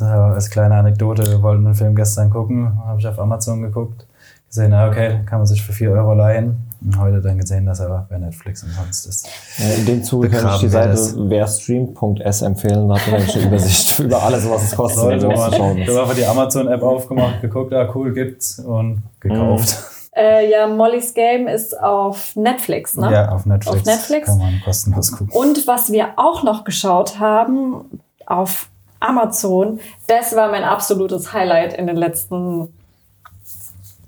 Als 0.00 0.50
kleine 0.50 0.74
Anekdote, 0.76 1.24
wir 1.28 1.42
wollten 1.42 1.64
den 1.64 1.74
Film 1.74 1.94
gestern 1.94 2.30
gucken, 2.30 2.78
habe 2.84 2.98
ich 2.98 3.06
auf 3.06 3.18
Amazon 3.20 3.62
geguckt, 3.62 4.06
gesehen, 4.52 4.70
na 4.70 4.86
okay, 4.88 5.20
kann 5.24 5.38
man 5.38 5.46
sich 5.46 5.62
für 5.62 5.72
4 5.72 5.90
Euro 5.92 6.12
leihen. 6.12 6.56
Und 6.84 6.98
heute 6.98 7.20
dann 7.20 7.38
gesehen, 7.38 7.64
dass 7.64 7.78
er 7.78 8.06
bei 8.10 8.18
Netflix 8.18 8.64
umsonst 8.64 9.06
ist. 9.06 9.28
Äh, 9.58 9.78
In 9.78 9.86
dem 9.86 10.02
Zuge 10.02 10.28
kann 10.28 10.54
ich 10.54 10.60
die 10.60 10.68
Seite 10.68 10.96
werstream.s 11.30 12.42
empfehlen. 12.42 12.88
Da 12.88 12.96
hat 12.98 13.10
man 13.10 13.22
eine 13.22 13.46
Übersicht 13.46 13.98
über 14.00 14.20
alles, 14.20 14.50
was 14.50 14.64
es 14.64 14.76
kostet, 14.76 15.04
Leute, 15.04 15.28
man, 15.28 15.78
ich 15.78 15.88
habe 15.88 16.00
einfach 16.00 16.14
die 16.14 16.26
Amazon-App 16.26 16.82
aufgemacht, 16.82 17.40
geguckt, 17.40 17.72
ah 17.72 17.88
cool, 17.94 18.12
gibt's 18.12 18.58
und 18.58 19.02
gekauft. 19.20 19.78
Äh, 20.14 20.50
ja, 20.50 20.66
Molly's 20.66 21.14
Game 21.14 21.46
ist 21.46 21.80
auf 21.80 22.34
Netflix, 22.34 22.96
ne? 22.96 23.10
Ja, 23.12 23.28
auf 23.30 23.46
Netflix. 23.46 23.78
Auf 23.78 23.84
Netflix. 23.86 24.26
Kann 24.26 24.38
man 24.38 24.60
kostenlos 24.64 25.12
gucken. 25.12 25.30
Und 25.32 25.66
was 25.68 25.92
wir 25.92 26.08
auch 26.16 26.42
noch 26.42 26.64
geschaut 26.64 27.20
haben 27.20 28.02
auf 28.26 28.68
Amazon, 28.98 29.78
das 30.08 30.34
war 30.36 30.50
mein 30.50 30.64
absolutes 30.64 31.32
Highlight 31.32 31.74
in 31.74 31.86
den 31.86 31.96
letzten 31.96 32.68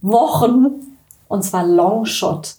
Wochen. 0.05 0.83
Und 1.29 1.43
zwar 1.43 1.67
Longshot. 1.67 2.57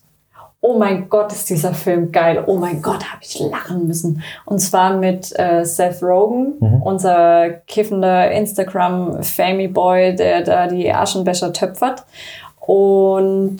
Oh 0.61 0.77
mein 0.79 1.09
Gott, 1.09 1.31
ist 1.31 1.49
dieser 1.49 1.75
Film 1.75 2.11
geil. 2.11 2.43
Oh 2.47 2.57
mein 2.57 2.81
Gott, 2.81 3.03
habe 3.03 3.21
ich 3.21 3.39
lachen 3.39 3.85
müssen. 3.85 4.23
Und 4.45 4.59
zwar 4.59 4.97
mit 4.97 5.31
äh, 5.37 5.63
Seth 5.63 6.01
Rogen, 6.01 6.53
unser 6.83 7.49
kiffender 7.67 8.31
Instagram-Family-Boy, 8.31 10.15
der 10.15 10.41
da 10.41 10.67
die 10.67 10.91
Aschenbecher 10.91 11.53
töpfert. 11.53 12.03
Und 12.59 13.59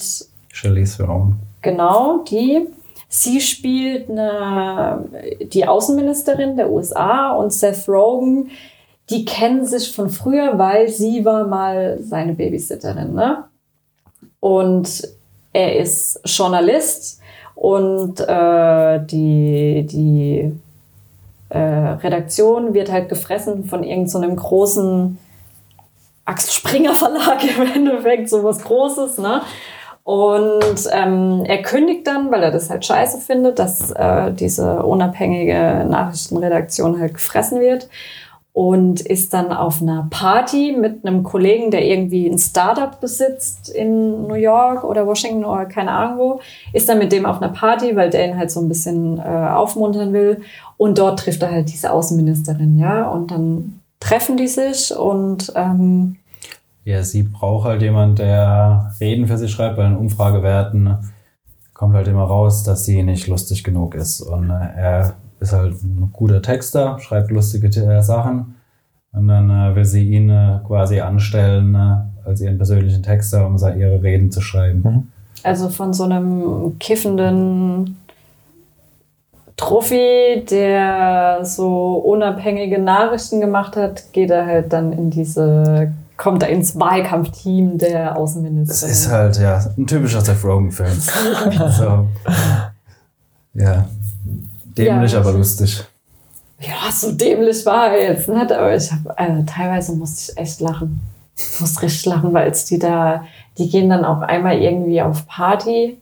Charlize 0.52 0.98
Theron. 0.98 1.36
Genau, 1.62 2.24
die. 2.24 2.68
Sie 3.08 3.40
spielt 3.40 4.10
eine, 4.10 5.06
die 5.54 5.68
Außenministerin 5.68 6.58
der 6.58 6.72
USA 6.72 7.34
und 7.34 7.54
Seth 7.54 7.88
Rogen, 7.88 8.50
die 9.10 9.26
kennen 9.26 9.66
sich 9.66 9.94
von 9.94 10.10
früher, 10.10 10.58
weil 10.58 10.90
sie 10.90 11.24
war 11.24 11.46
mal 11.46 12.00
seine 12.02 12.34
Babysitterin. 12.34 13.14
Ne? 13.14 13.44
Und 14.46 15.08
er 15.54 15.76
ist 15.78 16.20
Journalist 16.24 17.20
und 17.56 18.20
äh, 18.20 19.04
die, 19.04 19.88
die 19.90 20.52
äh, 21.50 21.58
Redaktion 21.58 22.76
wird 22.76 22.92
halt 22.92 23.10
gefressen 23.10 23.66
von 23.66 23.84
irgendeinem 23.84 24.36
so 24.36 24.36
großen 24.36 25.18
Axel 26.26 26.52
Springer 26.52 26.94
Verlag 26.94 27.44
im 27.58 27.74
Endeffekt, 27.74 28.30
sowas 28.30 28.60
Großes, 28.60 29.18
ne? 29.18 29.42
Und 30.04 30.92
ähm, 30.92 31.44
er 31.48 31.64
kündigt 31.64 32.06
dann, 32.06 32.32
weil 32.32 32.44
er 32.44 32.52
das 32.52 32.70
halt 32.70 32.86
scheiße 32.86 33.22
findet, 33.22 33.58
dass 33.58 33.90
äh, 33.90 34.32
diese 34.32 34.84
unabhängige 34.84 35.88
Nachrichtenredaktion 35.90 37.00
halt 37.00 37.16
gefressen 37.16 37.62
wird 37.62 37.90
und 38.56 39.02
ist 39.02 39.34
dann 39.34 39.52
auf 39.52 39.82
einer 39.82 40.08
Party 40.10 40.74
mit 40.80 41.06
einem 41.06 41.24
Kollegen, 41.24 41.72
der 41.72 41.84
irgendwie 41.84 42.26
ein 42.26 42.40
Startup 42.40 43.02
besitzt 43.02 43.68
in 43.68 44.28
New 44.28 44.36
York 44.36 44.86
oder 44.86 45.06
Washington 45.06 45.44
oder 45.44 45.66
keine 45.66 45.92
Ahnung 45.92 46.18
wo, 46.18 46.40
ist 46.72 46.88
dann 46.88 47.00
mit 47.00 47.12
dem 47.12 47.26
auf 47.26 47.42
einer 47.42 47.52
Party, 47.52 47.98
weil 47.98 48.10
der 48.10 48.26
ihn 48.26 48.38
halt 48.38 48.50
so 48.50 48.62
ein 48.62 48.70
bisschen 48.70 49.20
äh, 49.20 49.24
aufmuntern 49.24 50.14
will. 50.14 50.42
Und 50.78 50.98
dort 51.00 51.20
trifft 51.20 51.42
er 51.42 51.52
halt 51.52 51.68
diese 51.68 51.92
Außenministerin, 51.92 52.80
ja. 52.80 53.10
Und 53.10 53.32
dann 53.32 53.82
treffen 54.00 54.38
die 54.38 54.48
sich 54.48 54.96
und 54.96 55.52
ähm, 55.58 56.16
Ja, 56.86 57.04
sie 57.04 57.24
braucht 57.24 57.66
halt 57.66 57.82
jemand, 57.82 58.20
der 58.20 58.94
Reden 59.02 59.28
für 59.28 59.38
sie 59.38 59.50
schreibt. 59.50 59.76
Bei 59.76 59.84
den 59.84 59.98
Umfragewerten 59.98 61.12
kommt 61.74 61.94
halt 61.94 62.08
immer 62.08 62.24
raus, 62.24 62.64
dass 62.64 62.86
sie 62.86 63.04
nicht 63.04 63.28
lustig 63.28 63.66
genug 63.66 63.96
ist. 63.96 64.22
Und 64.22 64.50
äh, 64.50 64.78
er 64.78 65.16
ist 65.40 65.54
halt 65.54 65.74
ein 65.84 66.10
guter 66.14 66.42
Texter, 66.42 66.98
schreibt 67.00 67.32
lustige 67.32 67.68
äh, 67.68 68.02
Sachen. 68.02 68.56
Und 69.12 69.28
dann 69.28 69.50
äh, 69.50 69.76
will 69.76 69.86
sie 69.86 70.10
ihn 70.10 70.30
äh, 70.30 70.60
quasi 70.66 71.00
anstellen 71.00 71.76
äh, 71.76 72.28
als 72.28 72.42
ihren 72.42 72.58
persönlichen 72.58 73.04
Texter, 73.04 73.46
um 73.46 73.56
ihre 73.56 74.02
Reden 74.02 74.32
zu 74.32 74.42
schreiben. 74.42 75.12
Also 75.44 75.70
von 75.70 75.94
so 75.94 76.04
einem 76.04 76.78
kiffenden 76.80 77.98
Trophy, 79.58 80.44
der 80.50 81.40
so 81.44 81.94
unabhängige 81.94 82.80
Nachrichten 82.82 83.40
gemacht 83.40 83.78
hat, 83.78 84.12
geht 84.12 84.32
er 84.32 84.46
halt 84.46 84.74
dann 84.74 84.92
in 84.92 85.12
diese, 85.12 85.94
kommt 86.18 86.44
er 86.44 86.50
ins 86.50 86.78
Wahlkampfteam 86.78 87.78
der 87.78 88.10
Das 88.10 88.18
Außenministerin. 88.18 88.92
ist 88.92 89.12
halt, 89.12 89.40
ja, 89.40 89.64
ein 89.78 89.88
typischer 89.88 90.20
Seth 90.22 90.44
Rogen-Film. 90.44 90.92
so. 91.72 92.08
Ja. 93.54 93.86
Dämlich, 94.78 95.14
Ja. 95.14 95.20
aber 95.20 95.32
lustig. 95.34 95.84
ja, 96.60 96.92
so 96.92 97.12
dämlich 97.12 97.66
war 97.66 97.92
er 97.92 98.12
jetzt 98.14 98.28
nicht, 98.30 98.52
aber 98.52 98.76
ich 98.76 98.92
habe, 98.92 99.18
also 99.18 99.44
teilweise 99.46 99.96
musste 99.96 100.32
ich 100.32 100.38
echt 100.38 100.60
lachen. 100.62 101.02
Ich 101.38 101.60
musste 101.60 101.82
richtig 101.84 102.06
lachen, 102.06 102.34
weil 102.34 102.50
es 102.50 102.66
die 102.66 102.80
da, 102.80 103.26
die 103.58 103.70
gehen 103.70 103.90
dann 103.90 104.06
auch 104.06 104.22
einmal 104.22 104.58
irgendwie 104.58 105.02
auf 105.02 105.28
Party, 105.28 105.98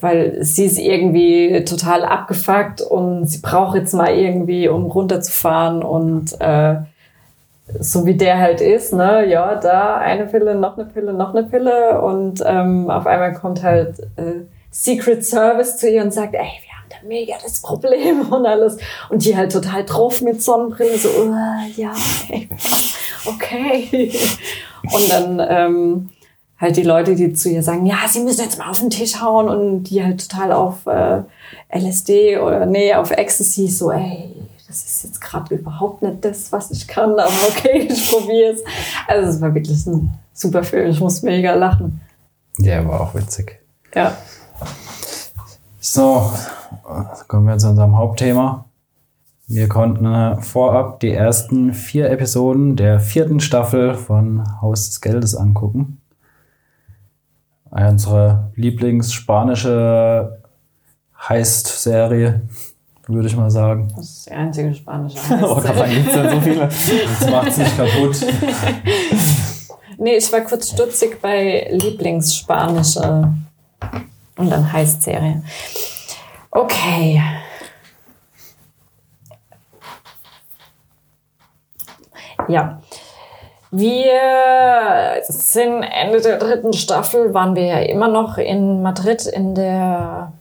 weil 0.00 0.38
sie 0.42 0.64
ist 0.64 0.78
irgendwie 0.78 1.62
total 1.64 2.04
abgefuckt 2.06 2.80
und 2.80 3.26
sie 3.26 3.38
braucht 3.42 3.76
jetzt 3.76 3.92
mal 3.92 4.14
irgendwie, 4.14 4.68
um 4.68 4.86
runterzufahren 4.86 5.82
und 5.82 6.40
äh, 6.40 6.76
so 7.80 8.06
wie 8.06 8.14
der 8.14 8.38
halt 8.38 8.60
ist, 8.62 8.94
ne, 8.94 9.26
ja, 9.28 9.54
da 9.56 9.96
eine 9.96 10.24
Pille, 10.26 10.54
noch 10.54 10.78
eine 10.78 10.86
Pille, 10.86 11.12
noch 11.12 11.34
eine 11.34 11.44
Pille 11.44 12.00
und 12.00 12.42
ähm, 12.46 12.90
auf 12.90 13.06
einmal 13.06 13.34
kommt 13.34 13.62
halt 13.62 13.98
äh, 14.16 14.42
Secret 14.70 15.24
Service 15.24 15.76
zu 15.76 15.88
ihr 15.90 16.02
und 16.02 16.12
sagt, 16.14 16.34
ey, 16.34 16.40
wir 16.40 16.73
mega 17.06 17.34
das 17.42 17.60
Problem 17.60 18.20
und 18.30 18.46
alles 18.46 18.78
und 19.10 19.24
die 19.24 19.36
halt 19.36 19.52
total 19.52 19.84
drauf 19.84 20.20
mit 20.20 20.42
Sonnenbrille, 20.42 20.98
so, 20.98 21.08
uh, 21.08 21.34
ja, 21.76 21.94
okay. 23.26 24.12
Und 24.92 25.10
dann 25.10 25.46
ähm, 25.48 26.10
halt 26.58 26.76
die 26.76 26.82
Leute, 26.82 27.14
die 27.14 27.32
zu 27.32 27.48
ihr 27.50 27.62
sagen, 27.62 27.86
ja, 27.86 27.96
sie 28.08 28.20
müssen 28.20 28.42
jetzt 28.42 28.58
mal 28.58 28.70
auf 28.70 28.80
den 28.80 28.90
Tisch 28.90 29.20
hauen 29.20 29.48
und 29.48 29.84
die 29.84 30.02
halt 30.02 30.28
total 30.28 30.52
auf 30.52 30.86
äh, 30.86 31.22
LSD 31.72 32.38
oder 32.38 32.66
nee, 32.66 32.94
auf 32.94 33.10
Ecstasy 33.10 33.68
so, 33.68 33.90
ey, 33.90 34.30
das 34.66 34.84
ist 34.84 35.04
jetzt 35.04 35.20
gerade 35.20 35.54
überhaupt 35.54 36.02
nicht 36.02 36.24
das, 36.24 36.50
was 36.50 36.70
ich 36.70 36.88
kann, 36.88 37.12
aber 37.12 37.32
okay, 37.48 37.88
ich 37.90 38.10
probiere 38.10 38.52
es. 38.52 38.60
Also 39.06 39.30
es 39.30 39.40
war 39.40 39.54
wirklich 39.54 39.86
ein 39.86 40.10
super 40.32 40.64
Film, 40.64 40.90
ich 40.90 41.00
musste 41.00 41.26
mega 41.26 41.54
lachen. 41.54 42.00
Der 42.58 42.86
war 42.86 43.00
auch 43.00 43.14
witzig. 43.14 43.60
Ja. 43.94 44.16
So, 45.80 46.32
kommen 47.28 47.46
wir 47.46 47.58
zu 47.58 47.68
unserem 47.70 47.96
Hauptthema. 47.96 48.64
Wir 49.46 49.68
konnten 49.68 50.06
äh, 50.06 50.40
vorab 50.40 51.00
die 51.00 51.12
ersten 51.12 51.74
vier 51.74 52.10
Episoden 52.10 52.76
der 52.76 52.98
vierten 53.00 53.40
Staffel 53.40 53.94
von 53.94 54.42
Haus 54.62 54.88
des 54.88 55.00
Geldes 55.00 55.34
angucken. 55.34 56.00
Unsere 57.70 58.50
Lieblingsspanische 58.54 60.40
Heist-Serie, 61.28 62.42
würde 63.06 63.28
ich 63.28 63.36
mal 63.36 63.50
sagen. 63.50 63.92
Das 63.96 64.08
ist 64.08 64.26
die 64.26 64.32
einzige 64.32 64.74
spanische 64.74 65.18
Oh, 65.42 65.56
Heiß. 65.56 65.64
kann 65.64 65.76
man 65.76 65.90
gibt's 65.90 66.12
denn 66.14 66.30
so 66.30 66.40
viele? 66.40 66.60
Das 66.60 67.30
macht's 67.30 67.58
nicht 67.58 67.76
kaputt. 67.76 68.16
Nee, 69.96 70.16
ich 70.16 70.32
war 70.32 70.40
kurz 70.40 70.70
stutzig 70.72 71.22
bei 71.22 71.68
Lieblingsspanische 71.70 73.32
und 74.36 74.50
dann 74.50 74.72
heißt 74.72 75.02
Serie. 75.02 75.42
Okay. 76.54 77.20
Ja. 82.48 82.80
Wir 83.70 85.22
sind 85.28 85.82
Ende 85.82 86.20
der 86.20 86.38
dritten 86.38 86.72
Staffel, 86.72 87.34
waren 87.34 87.56
wir 87.56 87.64
ja 87.64 87.78
immer 87.80 88.06
noch 88.06 88.38
in 88.38 88.82
Madrid 88.82 89.26
in 89.26 89.56
der 89.56 90.32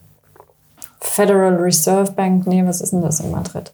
Federal 0.99 1.55
Reserve 1.55 2.11
Bank. 2.11 2.45
Nee, 2.45 2.64
was 2.66 2.82
ist 2.82 2.93
denn 2.93 3.01
das 3.01 3.20
in 3.20 3.32
Madrid? 3.32 3.74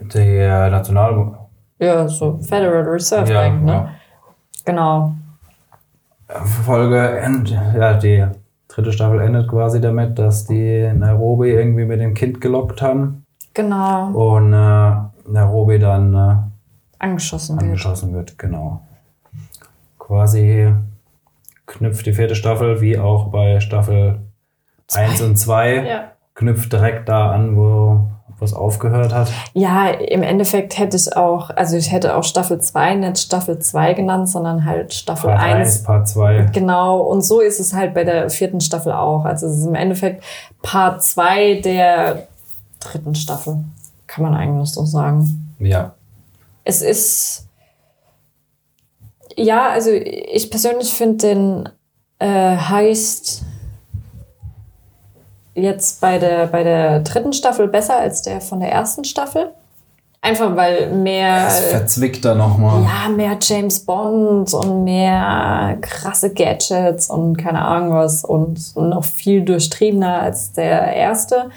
Der 0.00 0.70
National... 0.70 1.38
Ja, 1.78 2.08
so 2.08 2.38
Federal 2.38 2.82
Reserve 2.84 3.30
Ja, 3.30 3.40
Bank, 3.42 3.62
ne? 3.62 3.72
ja. 3.72 3.90
Genau. 4.64 5.12
Folge 6.64 7.18
end, 7.20 7.50
ja, 7.50 7.92
die 7.94 8.26
dritte 8.74 8.92
Staffel 8.92 9.20
endet 9.20 9.48
quasi 9.48 9.80
damit, 9.80 10.18
dass 10.18 10.46
die 10.46 10.90
Nairobi 10.92 11.50
irgendwie 11.50 11.84
mit 11.84 12.00
dem 12.00 12.14
Kind 12.14 12.40
gelockt 12.40 12.82
haben 12.82 13.24
Genau. 13.54 14.08
und 14.08 14.52
äh, 14.52 14.92
Nairobi 15.28 15.78
dann 15.78 16.14
äh, 16.14 16.34
Angeschossen 16.98 17.56
wird. 17.56 17.64
angeschossen 17.64 18.12
wird, 18.14 18.36
genau. 18.38 18.80
Quasi 19.98 20.74
knüpft 21.66 22.04
die 22.06 22.12
vierte 22.12 22.34
Staffel, 22.34 22.80
wie 22.80 22.98
auch 22.98 23.28
bei 23.30 23.60
Staffel 23.60 24.18
1 24.92 25.22
und 25.22 25.36
2, 25.36 25.86
Ja. 25.86 26.04
knüpft 26.34 26.72
direkt 26.72 27.08
da 27.08 27.30
an, 27.30 27.56
wo 27.56 28.08
wo 28.38 28.44
es 28.44 28.52
aufgehört 28.52 29.12
hat. 29.12 29.30
Ja, 29.52 29.88
im 29.88 30.22
Endeffekt 30.22 30.78
hätte 30.78 30.96
ich 30.96 31.16
auch, 31.16 31.50
also 31.50 31.76
ich 31.76 31.92
hätte 31.92 32.16
auch 32.16 32.24
Staffel 32.24 32.60
2 32.60 32.94
nicht 32.96 33.18
Staffel 33.18 33.58
2 33.58 33.94
genannt, 33.94 34.28
sondern 34.28 34.64
halt 34.64 34.92
Staffel 34.94 35.30
Part 35.30 35.42
1. 35.42 35.68
1, 35.68 35.82
Part 35.84 36.08
2. 36.08 36.50
Genau, 36.52 37.00
und 37.00 37.22
so 37.22 37.40
ist 37.40 37.60
es 37.60 37.72
halt 37.72 37.94
bei 37.94 38.04
der 38.04 38.30
vierten 38.30 38.60
Staffel 38.60 38.92
auch. 38.92 39.24
Also 39.24 39.46
es 39.46 39.58
ist 39.58 39.66
im 39.66 39.74
Endeffekt 39.74 40.24
Part 40.62 41.02
2 41.02 41.60
der 41.60 42.28
dritten 42.80 43.14
Staffel, 43.14 43.64
kann 44.06 44.24
man 44.24 44.34
eigentlich 44.34 44.70
so 44.70 44.84
sagen. 44.84 45.54
Ja. 45.58 45.94
Es 46.64 46.82
ist, 46.82 47.46
ja, 49.36 49.68
also 49.68 49.90
ich 49.90 50.50
persönlich 50.50 50.92
finde 50.92 51.16
den 51.16 51.68
äh, 52.18 52.56
Heist 52.56 53.44
jetzt 55.54 56.00
bei 56.00 56.18
der, 56.18 56.46
bei 56.46 56.62
der 56.62 57.00
dritten 57.00 57.32
Staffel 57.32 57.68
besser 57.68 57.96
als 57.96 58.22
der 58.22 58.40
von 58.40 58.60
der 58.60 58.72
ersten 58.72 59.04
Staffel. 59.04 59.50
Einfach 60.24 60.56
weil 60.56 60.90
mehr. 60.90 61.46
Es 61.48 61.58
verzwickter 61.66 62.34
nochmal. 62.34 62.82
Ja, 62.82 63.10
mehr 63.10 63.36
James 63.42 63.80
Bond 63.80 64.54
und 64.54 64.84
mehr 64.84 65.76
krasse 65.82 66.32
Gadgets 66.32 67.10
und 67.10 67.36
keine 67.36 67.62
Ahnung 67.62 67.92
was 67.92 68.24
und 68.24 68.74
noch 68.74 69.04
viel 69.04 69.44
durchtriebener 69.44 70.20
als 70.22 70.52
der 70.52 70.94
erste. 70.94 71.50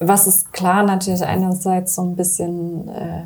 Was 0.00 0.26
ist 0.26 0.52
klar 0.52 0.82
natürlich 0.82 1.22
einerseits 1.24 1.94
so 1.94 2.02
ein 2.02 2.16
bisschen 2.16 2.88
äh, 2.88 3.22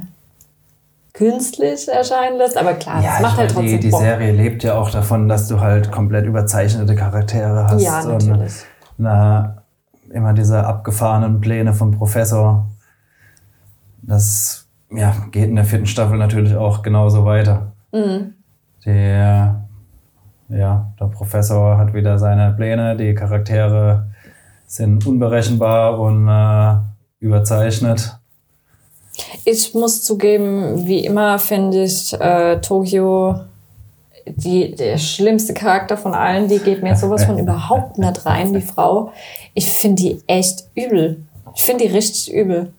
künstlich 1.15 1.89
erscheinen 1.89 2.37
lässt, 2.37 2.59
aber 2.59 2.75
klar, 2.75 3.03
Ja, 3.03 3.15
es 3.17 3.23
macht 3.23 3.39
halt 3.39 3.51
trotzdem 3.51 3.69
die, 3.69 3.81
die 3.81 3.89
Bock. 3.89 4.01
Serie 4.01 4.33
lebt 4.33 4.63
ja 4.63 4.77
auch 4.77 4.91
davon, 4.91 5.27
dass 5.27 5.49
du 5.49 5.61
halt 5.61 5.91
komplett 5.91 6.27
überzeichnete 6.27 6.95
Charaktere 6.95 7.67
hast. 7.69 7.81
Ja, 7.81 8.01
und, 8.03 8.27
natürlich. 8.27 8.53
na, 8.99 9.64
immer 10.11 10.33
diese 10.33 10.65
abgefahrenen 10.65 11.41
Pläne 11.41 11.75
von 11.75 11.91
Professor. 11.91 12.69
Das 14.03 14.69
ja, 14.91 15.15
geht 15.31 15.49
in 15.49 15.57
der 15.57 15.65
vierten 15.65 15.87
Staffel 15.87 16.19
natürlich 16.19 16.55
auch 16.55 16.83
genauso 16.83 17.25
weiter. 17.25 17.73
Mhm. 17.93 18.35
Der, 18.85 19.69
ja, 20.49 20.93
der 21.01 21.07
Professor 21.07 21.79
hat 21.79 21.95
wieder 21.95 22.19
seine 22.19 22.53
Pläne, 22.53 22.97
die 22.97 23.15
Charaktere 23.15 24.11
sind 24.67 25.07
unberechenbar 25.07 25.99
und 25.99 26.29
äh, 26.29 26.77
überzeichnet. 27.21 28.19
Ich 29.45 29.75
muss 29.75 30.03
zugeben, 30.03 30.87
wie 30.87 31.05
immer 31.05 31.39
finde 31.39 31.85
ich 31.85 32.13
äh, 32.21 32.61
Tokio 32.61 33.41
die, 34.27 34.75
der 34.75 34.99
schlimmste 34.99 35.55
Charakter 35.55 35.97
von 35.97 36.15
allen. 36.15 36.49
Die 36.49 36.59
geht 36.59 36.83
mir 36.83 36.97
sowas 36.97 37.25
von 37.25 37.39
überhaupt 37.39 37.99
nicht 37.99 38.27
rein, 38.27 38.53
die 38.53 38.61
Frau. 38.61 39.13
Ich 39.55 39.71
finde 39.71 40.03
die 40.03 40.23
echt 40.27 40.65
übel. 40.75 41.23
Ich 41.55 41.63
finde 41.63 41.85
die 41.87 41.91
richtig 41.91 42.33
übel. 42.33 42.73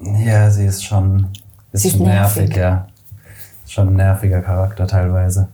Ja, 0.00 0.50
sie 0.50 0.66
ist 0.66 0.84
schon 0.84 1.16
ein 1.16 1.32
Sie 1.72 1.88
ist 1.88 2.00
nervig. 2.00 2.48
nervig, 2.48 2.56
ja. 2.56 2.86
Schon 3.66 3.88
ein 3.88 3.94
nerviger 3.96 4.40
Charakter 4.40 4.86
teilweise. 4.86 5.48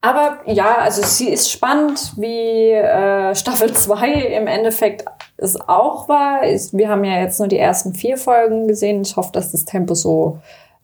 Aber 0.00 0.38
ja, 0.46 0.78
also 0.78 1.02
sie 1.02 1.28
ist 1.28 1.50
spannend, 1.50 2.14
wie 2.16 2.70
äh, 2.70 3.34
Staffel 3.34 3.72
2 3.72 4.12
im 4.12 4.46
Endeffekt 4.46 5.04
es 5.36 5.60
auch 5.60 6.08
war. 6.08 6.44
Ich, 6.44 6.72
wir 6.72 6.88
haben 6.88 7.04
ja 7.04 7.20
jetzt 7.20 7.38
nur 7.38 7.48
die 7.48 7.58
ersten 7.58 7.94
vier 7.94 8.16
Folgen 8.16 8.68
gesehen. 8.68 9.02
Ich 9.02 9.16
hoffe, 9.16 9.30
dass 9.32 9.52
das 9.52 9.64
Tempo 9.64 9.94
so 9.94 10.38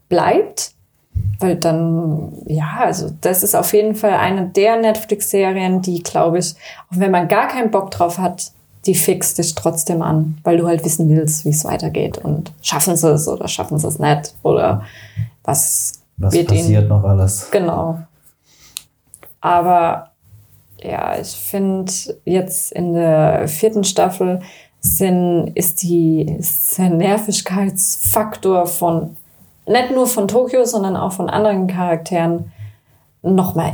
bleibt. 0.09 0.73
Weil 1.41 1.57
dann, 1.57 2.33
ja, 2.47 2.79
also 2.81 3.11
das 3.21 3.43
ist 3.43 3.55
auf 3.55 3.73
jeden 3.73 3.95
Fall 3.95 4.15
eine 4.15 4.49
der 4.49 4.77
Netflix-Serien, 4.77 5.83
die, 5.83 6.03
glaube 6.03 6.39
ich, 6.39 6.55
auch 6.91 6.99
wenn 6.99 7.13
man 7.13 7.29
gar 7.29 7.49
keinen 7.49 7.71
Bock 7.71 7.91
drauf 7.93 8.19
hat, 8.19 8.53
die 8.87 8.95
fixt 8.95 9.39
dich 9.39 9.55
trotzdem 9.55 10.03
an, 10.03 10.39
weil 10.45 10.57
du 10.57 10.67
halt 10.67 10.85
wissen 10.85 11.09
willst, 11.09 11.45
wie 11.45 11.51
es 11.51 11.65
weitergeht. 11.65 12.19
Und 12.19 12.53
schaffen 12.63 12.97
sie 12.97 13.11
es 13.11 13.29
oder 13.29 13.47
schaffen 13.47 13.79
sie 13.79 13.87
es 13.87 13.99
nicht? 13.99 14.35
Oder 14.43 14.83
was, 15.45 16.01
Was 16.17 16.33
wird 16.33 16.51
ihnen 16.51 16.61
passiert 16.61 16.89
noch 16.89 17.05
alles? 17.05 17.51
Genau. 17.51 17.99
Aber 19.41 20.11
ja, 20.83 21.19
ich 21.19 21.29
finde 21.29 21.93
jetzt 22.25 22.73
in 22.73 22.95
der 22.95 23.47
vierten 23.49 23.85
Staffel 23.85 24.41
sind, 24.81 25.53
ist, 25.55 25.83
die, 25.83 26.23
ist 26.23 26.79
der 26.79 26.91
Nervigkeitsfaktor 26.91 28.67
von 28.67 29.17
nicht 29.69 29.91
nur 29.93 30.07
von 30.07 30.29
Tokio, 30.29 30.65
sondern 30.65 30.97
auch 30.97 31.13
von 31.13 31.29
anderen 31.31 31.67
Charakteren 31.67 32.53
nochmal 33.23 33.73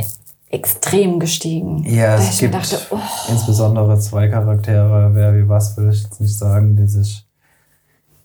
extrem 0.51 1.19
gestiegen. 1.19 1.85
Ja, 1.85 2.15
es 2.17 2.39
gibt 2.39 2.55
dachte, 2.55 2.79
oh, 2.91 2.99
insbesondere 3.29 3.99
zwei 3.99 4.29
Charaktere, 4.29 5.11
wer 5.15 5.35
wie 5.35 5.49
was 5.49 5.77
will 5.77 5.91
ich 5.91 6.03
jetzt 6.03 6.21
nicht 6.21 6.37
sagen, 6.37 6.77
die 6.77 6.87
sich 6.87 7.27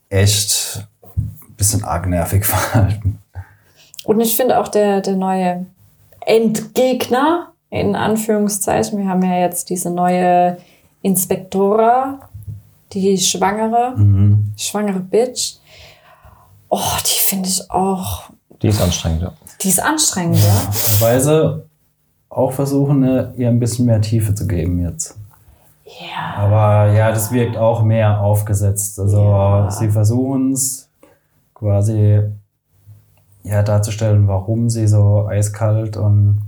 echt 0.09 0.87
ein 1.03 1.55
bisschen 1.57 1.83
arg 1.83 2.07
nervig 2.07 2.45
verhalten. 2.45 3.19
Und 4.05 4.19
ich 4.21 4.35
finde 4.35 4.59
auch 4.59 4.67
der, 4.67 5.01
der 5.01 5.15
neue 5.15 5.65
Endgegner, 6.25 7.51
in 7.69 7.95
Anführungszeichen, 7.95 8.97
wir 8.97 9.07
haben 9.07 9.23
ja 9.23 9.39
jetzt 9.39 9.69
diese 9.69 9.91
neue 9.91 10.57
Inspektora, 11.01 12.19
die 12.93 13.17
Schwangere, 13.17 13.93
Mhm. 13.97 14.51
schwangere 14.57 14.99
Bitch. 14.99 15.55
Oh, 16.69 16.97
die 17.05 17.19
finde 17.19 17.49
ich 17.49 17.69
auch, 17.71 18.23
Die 18.61 18.67
ist 18.67 18.81
anstrengend, 18.81 19.21
ja. 19.23 19.33
die 19.61 19.69
ist 19.69 19.81
anstrengend, 19.81 20.37
ja. 20.37 20.69
Weil 20.99 21.19
sie 21.19 21.63
auch 22.29 22.51
versuchen, 22.51 23.03
äh, 23.03 23.31
ihr 23.37 23.47
ein 23.49 23.59
bisschen 23.59 23.85
mehr 23.85 24.01
Tiefe 24.01 24.35
zu 24.35 24.45
geben 24.47 24.81
jetzt. 24.83 25.17
Ja. 25.85 26.35
Aber 26.43 26.91
ja, 26.93 27.09
das 27.11 27.31
wirkt 27.31 27.57
auch 27.57 27.81
mehr 27.83 28.21
aufgesetzt. 28.21 28.99
Also 28.99 29.21
Ja. 29.23 29.71
sie 29.71 29.89
versuchen 29.89 30.53
es 30.53 30.87
quasi 31.55 32.21
ja, 33.43 33.63
darzustellen, 33.63 34.27
warum 34.27 34.69
sie 34.69 34.87
so 34.87 35.25
eiskalt 35.27 35.97
und 35.97 36.41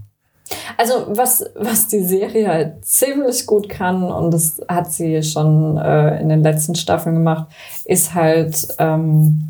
Also 0.78 1.06
was, 1.10 1.44
was 1.56 1.88
die 1.88 2.04
Serie 2.04 2.48
halt 2.50 2.86
ziemlich 2.86 3.46
gut 3.48 3.70
kann, 3.70 4.04
und 4.04 4.32
das 4.32 4.62
hat 4.68 4.92
sie 4.92 5.24
schon 5.24 5.78
äh, 5.78 6.20
in 6.22 6.30
den 6.30 6.44
letzten 6.44 6.76
Staffeln 6.76 7.16
gemacht, 7.16 7.48
ist 7.86 8.14
halt 8.14 8.68
ähm, 8.78 9.48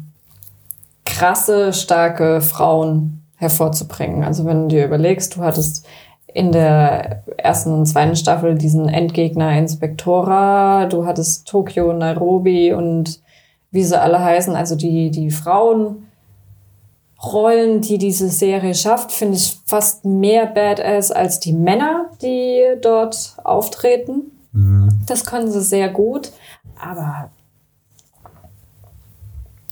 krasse, 1.11 1.73
starke 1.73 2.41
Frauen 2.41 3.21
hervorzubringen. 3.35 4.23
Also 4.23 4.45
wenn 4.45 4.63
du 4.63 4.75
dir 4.75 4.85
überlegst, 4.85 5.35
du 5.35 5.41
hattest 5.41 5.85
in 6.33 6.51
der 6.51 7.23
ersten 7.37 7.73
und 7.73 7.85
zweiten 7.85 8.15
Staffel 8.15 8.55
diesen 8.57 8.87
Endgegner 8.87 9.57
Inspektora, 9.57 10.85
du 10.85 11.05
hattest 11.05 11.47
Tokio, 11.47 11.91
Nairobi 11.91 12.73
und 12.73 13.21
wie 13.71 13.83
sie 13.83 13.99
alle 13.99 14.23
heißen, 14.23 14.55
also 14.55 14.75
die, 14.75 15.11
die 15.11 15.31
Frauen. 15.31 16.07
Rollen, 17.23 17.81
die 17.81 17.99
diese 17.99 18.29
Serie 18.29 18.73
schafft, 18.73 19.11
finde 19.11 19.35
ich 19.35 19.59
fast 19.67 20.05
mehr 20.05 20.47
Badass 20.47 21.11
als 21.11 21.39
die 21.39 21.53
Männer, 21.53 22.07
die 22.19 22.63
dort 22.81 23.37
auftreten. 23.43 24.31
Das 25.05 25.23
können 25.25 25.51
sie 25.51 25.61
sehr 25.61 25.89
gut, 25.89 26.31
aber 26.79 27.29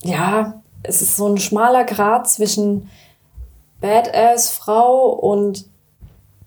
ja, 0.04 0.62
es 0.84 1.02
ist 1.02 1.18
so 1.18 1.28
ein 1.28 1.38
schmaler 1.38 1.84
Grat 1.84 2.30
zwischen 2.30 2.90
Badass 3.82 4.50
Frau 4.50 5.10
und 5.10 5.66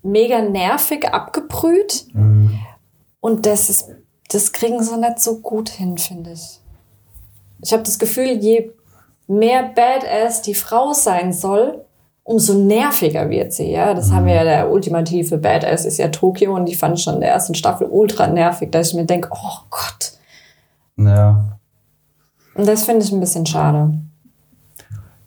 mega 0.01 0.41
nervig 0.41 1.07
abgebrüht. 1.13 2.07
Und 3.19 3.45
das 3.45 3.69
ist, 3.69 3.89
das 4.29 4.51
kriegen 4.51 4.83
sie 4.83 4.97
nicht 4.97 5.19
so 5.19 5.39
gut 5.39 5.69
hin, 5.69 5.97
finde 5.97 6.33
ich. 6.33 6.59
Ich 7.61 7.71
habe 7.71 7.83
das 7.83 7.99
Gefühl, 7.99 8.37
je 8.39 8.71
mehr 9.27 9.63
Badass 9.63 10.41
die 10.41 10.55
Frau 10.55 10.93
sein 10.93 11.31
soll, 11.31 11.85
umso 12.23 12.53
nerviger 12.53 13.29
wird 13.29 13.53
sie. 13.53 13.71
Ja, 13.71 13.93
das 13.93 14.11
haben 14.11 14.25
wir 14.25 14.35
ja, 14.35 14.43
der 14.43 14.71
ultimative 14.71 15.37
Badass 15.37 15.85
ist 15.85 15.97
ja 15.97 16.09
Tokio 16.09 16.55
und 16.55 16.65
die 16.65 16.75
fand 16.75 16.97
ich 16.97 17.03
schon 17.03 17.15
in 17.15 17.21
der 17.21 17.31
ersten 17.31 17.55
Staffel 17.55 17.87
ultra 17.89 18.27
nervig, 18.27 18.71
dass 18.71 18.89
ich 18.89 18.95
mir 18.95 19.05
denke, 19.05 19.29
oh 19.31 19.59
Gott. 19.69 20.13
ja. 20.97 21.49
Und 22.55 22.67
das 22.67 22.83
finde 22.83 23.03
ich 23.03 23.11
ein 23.11 23.19
bisschen 23.19 23.47
schade. 23.47 23.97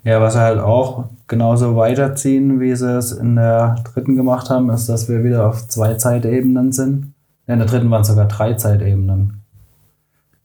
Ja, 0.06 0.20
was 0.20 0.34
sie 0.34 0.40
halt 0.40 0.60
auch 0.60 1.06
genauso 1.26 1.74
weiterziehen, 1.74 2.60
wie 2.60 2.76
sie 2.76 2.96
es 2.96 3.10
in 3.10 3.34
der 3.34 3.74
dritten 3.92 4.14
gemacht 4.14 4.50
haben, 4.50 4.70
ist, 4.70 4.88
dass 4.88 5.08
wir 5.08 5.24
wieder 5.24 5.48
auf 5.48 5.66
zwei 5.66 5.94
Zeitebenen 5.94 6.70
sind. 6.70 7.12
In 7.48 7.58
der 7.58 7.66
dritten 7.66 7.90
waren 7.90 8.02
es 8.02 8.06
sogar 8.08 8.26
drei 8.26 8.54
Zeitebenen. 8.54 9.42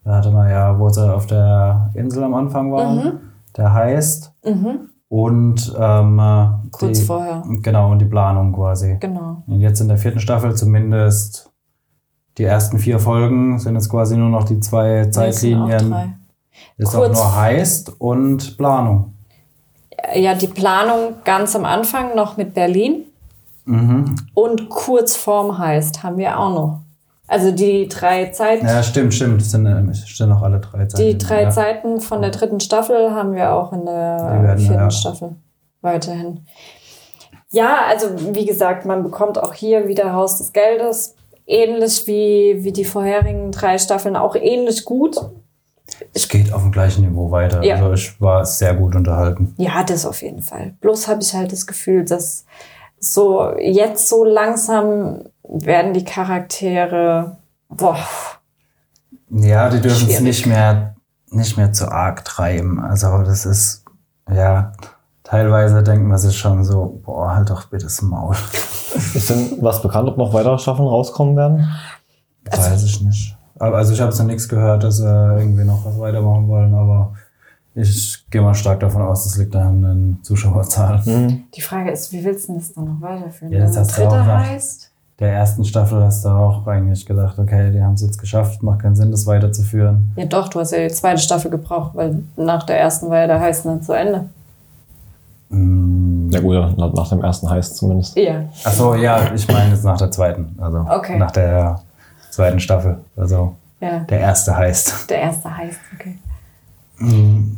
Da 0.03 0.15
hatte 0.15 0.31
man 0.31 0.49
ja, 0.49 0.79
wo 0.79 0.89
sie 0.89 1.07
auf 1.13 1.27
der 1.27 1.91
Insel 1.93 2.23
am 2.23 2.33
Anfang 2.33 2.71
waren, 2.71 3.19
der 3.55 3.71
heißt 3.71 4.33
und 5.09 5.75
ähm, 5.79 6.15
Mhm. 6.15 6.69
Kurz 6.71 6.99
die, 6.99 7.05
vorher. 7.05 7.43
Genau, 7.61 7.91
und 7.91 7.99
die 7.99 8.05
Planung 8.05 8.53
quasi. 8.53 8.97
Genau. 8.99 9.43
Und 9.45 9.59
jetzt 9.59 9.79
in 9.79 9.89
der 9.89 9.97
vierten 9.97 10.19
Staffel 10.19 10.55
zumindest 10.55 11.51
die 12.39 12.45
ersten 12.45 12.79
vier 12.79 12.97
Folgen 12.97 13.59
sind 13.59 13.75
jetzt 13.75 13.89
quasi 13.89 14.17
nur 14.17 14.29
noch 14.29 14.45
die 14.45 14.59
zwei 14.59 15.05
Zeitlinien. 15.05 16.15
Ist 16.77 16.95
auch 16.95 17.11
nur 17.11 17.35
heißt 17.35 18.01
und 18.01 18.57
Planung. 18.57 19.13
Ja, 20.15 20.33
die 20.35 20.47
Planung 20.47 21.15
ganz 21.23 21.55
am 21.55 21.65
Anfang 21.65 22.15
noch 22.15 22.37
mit 22.37 22.53
Berlin 22.53 23.05
Mhm. 23.65 24.15
und 24.33 24.69
kurz 24.69 25.15
vorm 25.15 25.57
heißt 25.59 26.01
haben 26.03 26.17
wir 26.17 26.39
auch 26.39 26.49
noch. 26.53 26.79
Also 27.27 27.51
die 27.51 27.87
drei 27.87 28.25
Zeiten. 28.25 28.65
Ja, 28.65 28.83
stimmt, 28.83 29.13
stimmt. 29.13 29.39
Das 29.39 29.51
sind, 29.51 29.65
äh, 29.65 29.93
stehen 29.93 30.29
noch 30.29 30.41
alle 30.41 30.59
drei 30.59 30.85
Zeiten. 30.85 31.05
Die 31.07 31.17
drei 31.17 31.43
ja. 31.43 31.49
Zeiten 31.49 32.01
von 32.01 32.21
der 32.21 32.31
dritten 32.31 32.59
Staffel 32.59 33.11
haben 33.11 33.33
wir 33.33 33.53
auch 33.53 33.71
in 33.71 33.85
der 33.85 34.55
vierten 34.57 34.73
ja. 34.73 34.91
Staffel 34.91 35.35
weiterhin. 35.81 36.45
Ja, 37.51 37.79
also 37.87 38.07
wie 38.33 38.45
gesagt, 38.45 38.85
man 38.85 39.03
bekommt 39.03 39.37
auch 39.41 39.53
hier 39.53 39.87
wieder 39.87 40.13
Haus 40.13 40.39
des 40.39 40.51
Geldes. 40.51 41.15
Ähnlich 41.47 42.05
wie, 42.07 42.63
wie 42.63 42.71
die 42.71 42.85
vorherigen 42.85 43.51
drei 43.51 43.77
Staffeln, 43.77 44.15
auch 44.15 44.35
ähnlich 44.35 44.85
gut. 44.85 45.17
Es 46.13 46.27
geht 46.27 46.51
auf 46.53 46.61
dem 46.61 46.71
gleichen 46.71 47.05
Niveau 47.05 47.31
weiter. 47.31 47.63
Ja. 47.63 47.75
Also 47.75 47.93
ich 47.93 48.19
war 48.19 48.45
sehr 48.45 48.73
gut 48.73 48.95
unterhalten. 48.95 49.53
Ja, 49.57 49.83
das 49.83 50.05
auf 50.05 50.21
jeden 50.21 50.41
Fall. 50.41 50.75
Bloß 50.81 51.07
habe 51.07 51.21
ich 51.21 51.33
halt 51.33 51.51
das 51.51 51.65
Gefühl, 51.65 52.03
dass 52.03 52.45
so 52.99 53.57
jetzt 53.57 54.09
so 54.09 54.23
langsam 54.23 55.23
werden 55.43 55.93
die 55.93 56.03
Charaktere, 56.03 57.37
boah, 57.69 57.97
Ja, 59.29 59.69
die 59.69 59.81
dürfen 59.81 60.09
es 60.09 60.19
nicht 60.19 60.45
mehr 60.45 60.95
nicht 61.31 61.57
mehr 61.57 61.71
zu 61.73 61.89
arg 61.91 62.23
treiben. 62.25 62.79
Also 62.79 63.23
das 63.23 63.45
ist, 63.45 63.85
ja, 64.29 64.73
teilweise 65.23 65.81
denkt 65.81 66.05
man 66.05 66.17
sich 66.17 66.37
schon 66.37 66.63
so, 66.63 67.01
boah, 67.05 67.35
halt 67.35 67.49
doch 67.49 67.65
bitte 67.65 67.85
das 67.85 68.01
Maul. 68.01 68.35
Ist 69.13 69.29
denn 69.29 69.57
was 69.61 69.81
bekannt, 69.81 70.09
ob 70.09 70.17
noch 70.17 70.33
weitere 70.33 70.59
Staffeln 70.59 70.87
rauskommen 70.87 71.35
werden? 71.35 71.71
Weiß 72.51 72.83
ich 72.83 73.01
nicht. 73.01 73.37
Aber, 73.61 73.77
also 73.77 73.93
ich 73.93 74.01
habe 74.01 74.15
noch 74.15 74.23
nichts 74.25 74.49
gehört, 74.49 74.83
dass 74.83 74.97
sie 74.97 75.05
irgendwie 75.05 75.63
noch 75.63 75.85
was 75.85 75.99
weitermachen 75.99 76.47
wollen, 76.47 76.73
aber 76.73 77.13
ich 77.75 78.25
gehe 78.31 78.41
mal 78.41 78.55
stark 78.55 78.79
davon 78.79 79.03
aus, 79.03 79.23
das 79.23 79.37
liegt 79.37 79.55
an 79.55 79.81
den 79.83 80.19
Zuschauerzahlen. 80.23 81.05
Hm. 81.05 81.43
Die 81.53 81.61
Frage 81.61 81.91
ist, 81.91 82.11
wie 82.11 82.23
willst 82.23 82.49
du 82.49 82.55
das 82.55 82.73
dann 82.73 82.85
noch 82.85 83.01
weiterführen? 83.01 83.53
Ja, 83.53 83.59
das 83.59 83.75
Wenn 83.75 83.81
hast 83.81 83.97
du 83.97 84.01
dritte 84.01 84.15
auch 84.15 84.25
heißt? 84.25 84.91
Der 85.19 85.33
ersten 85.33 85.63
Staffel 85.63 86.01
hast 86.03 86.25
du 86.25 86.29
auch 86.29 86.65
eigentlich 86.65 87.05
gedacht, 87.05 87.37
okay, 87.37 87.71
die 87.71 87.83
haben 87.83 87.93
es 87.93 88.01
jetzt 88.01 88.17
geschafft, 88.19 88.63
macht 88.63 88.79
keinen 88.79 88.95
Sinn, 88.95 89.11
das 89.11 89.27
weiterzuführen. 89.27 90.11
Ja, 90.15 90.25
doch, 90.25 90.49
du 90.49 90.59
hast 90.59 90.71
ja 90.71 90.79
die 90.79 90.93
zweite 90.93 91.21
Staffel 91.21 91.51
gebraucht, 91.51 91.91
weil 91.93 92.23
nach 92.37 92.63
der 92.63 92.79
ersten 92.79 93.11
war 93.11 93.19
ja 93.19 93.27
der 93.27 93.39
Heiß 93.39 93.61
dann 93.61 93.83
zu 93.83 93.93
Ende. 93.93 94.25
Mm, 95.49 96.31
Ja 96.31 96.39
gut, 96.39 96.77
nach, 96.77 96.93
nach 96.93 97.09
dem 97.09 97.21
ersten 97.23 97.47
heißt 97.47 97.77
zumindest. 97.77 98.17
Ja. 98.17 98.45
Achso, 98.63 98.95
ja, 98.95 99.31
ich 99.35 99.47
meine 99.47 99.69
jetzt 99.75 99.83
nach 99.85 99.97
der 99.99 100.09
zweiten. 100.09 100.57
Also 100.59 100.79
Okay. 100.89 101.19
nach 101.19 101.29
der 101.31 101.79
zweiten 102.31 102.59
Staffel. 102.59 102.99
Also 103.15 103.55
Ja. 103.79 103.99
der 103.99 104.19
erste 104.19 104.55
heißt. 104.55 105.09
Der 105.09 105.19
erste 105.21 105.55
heißt, 105.57 105.79
okay. 105.95 106.17
Mm, 106.97 107.57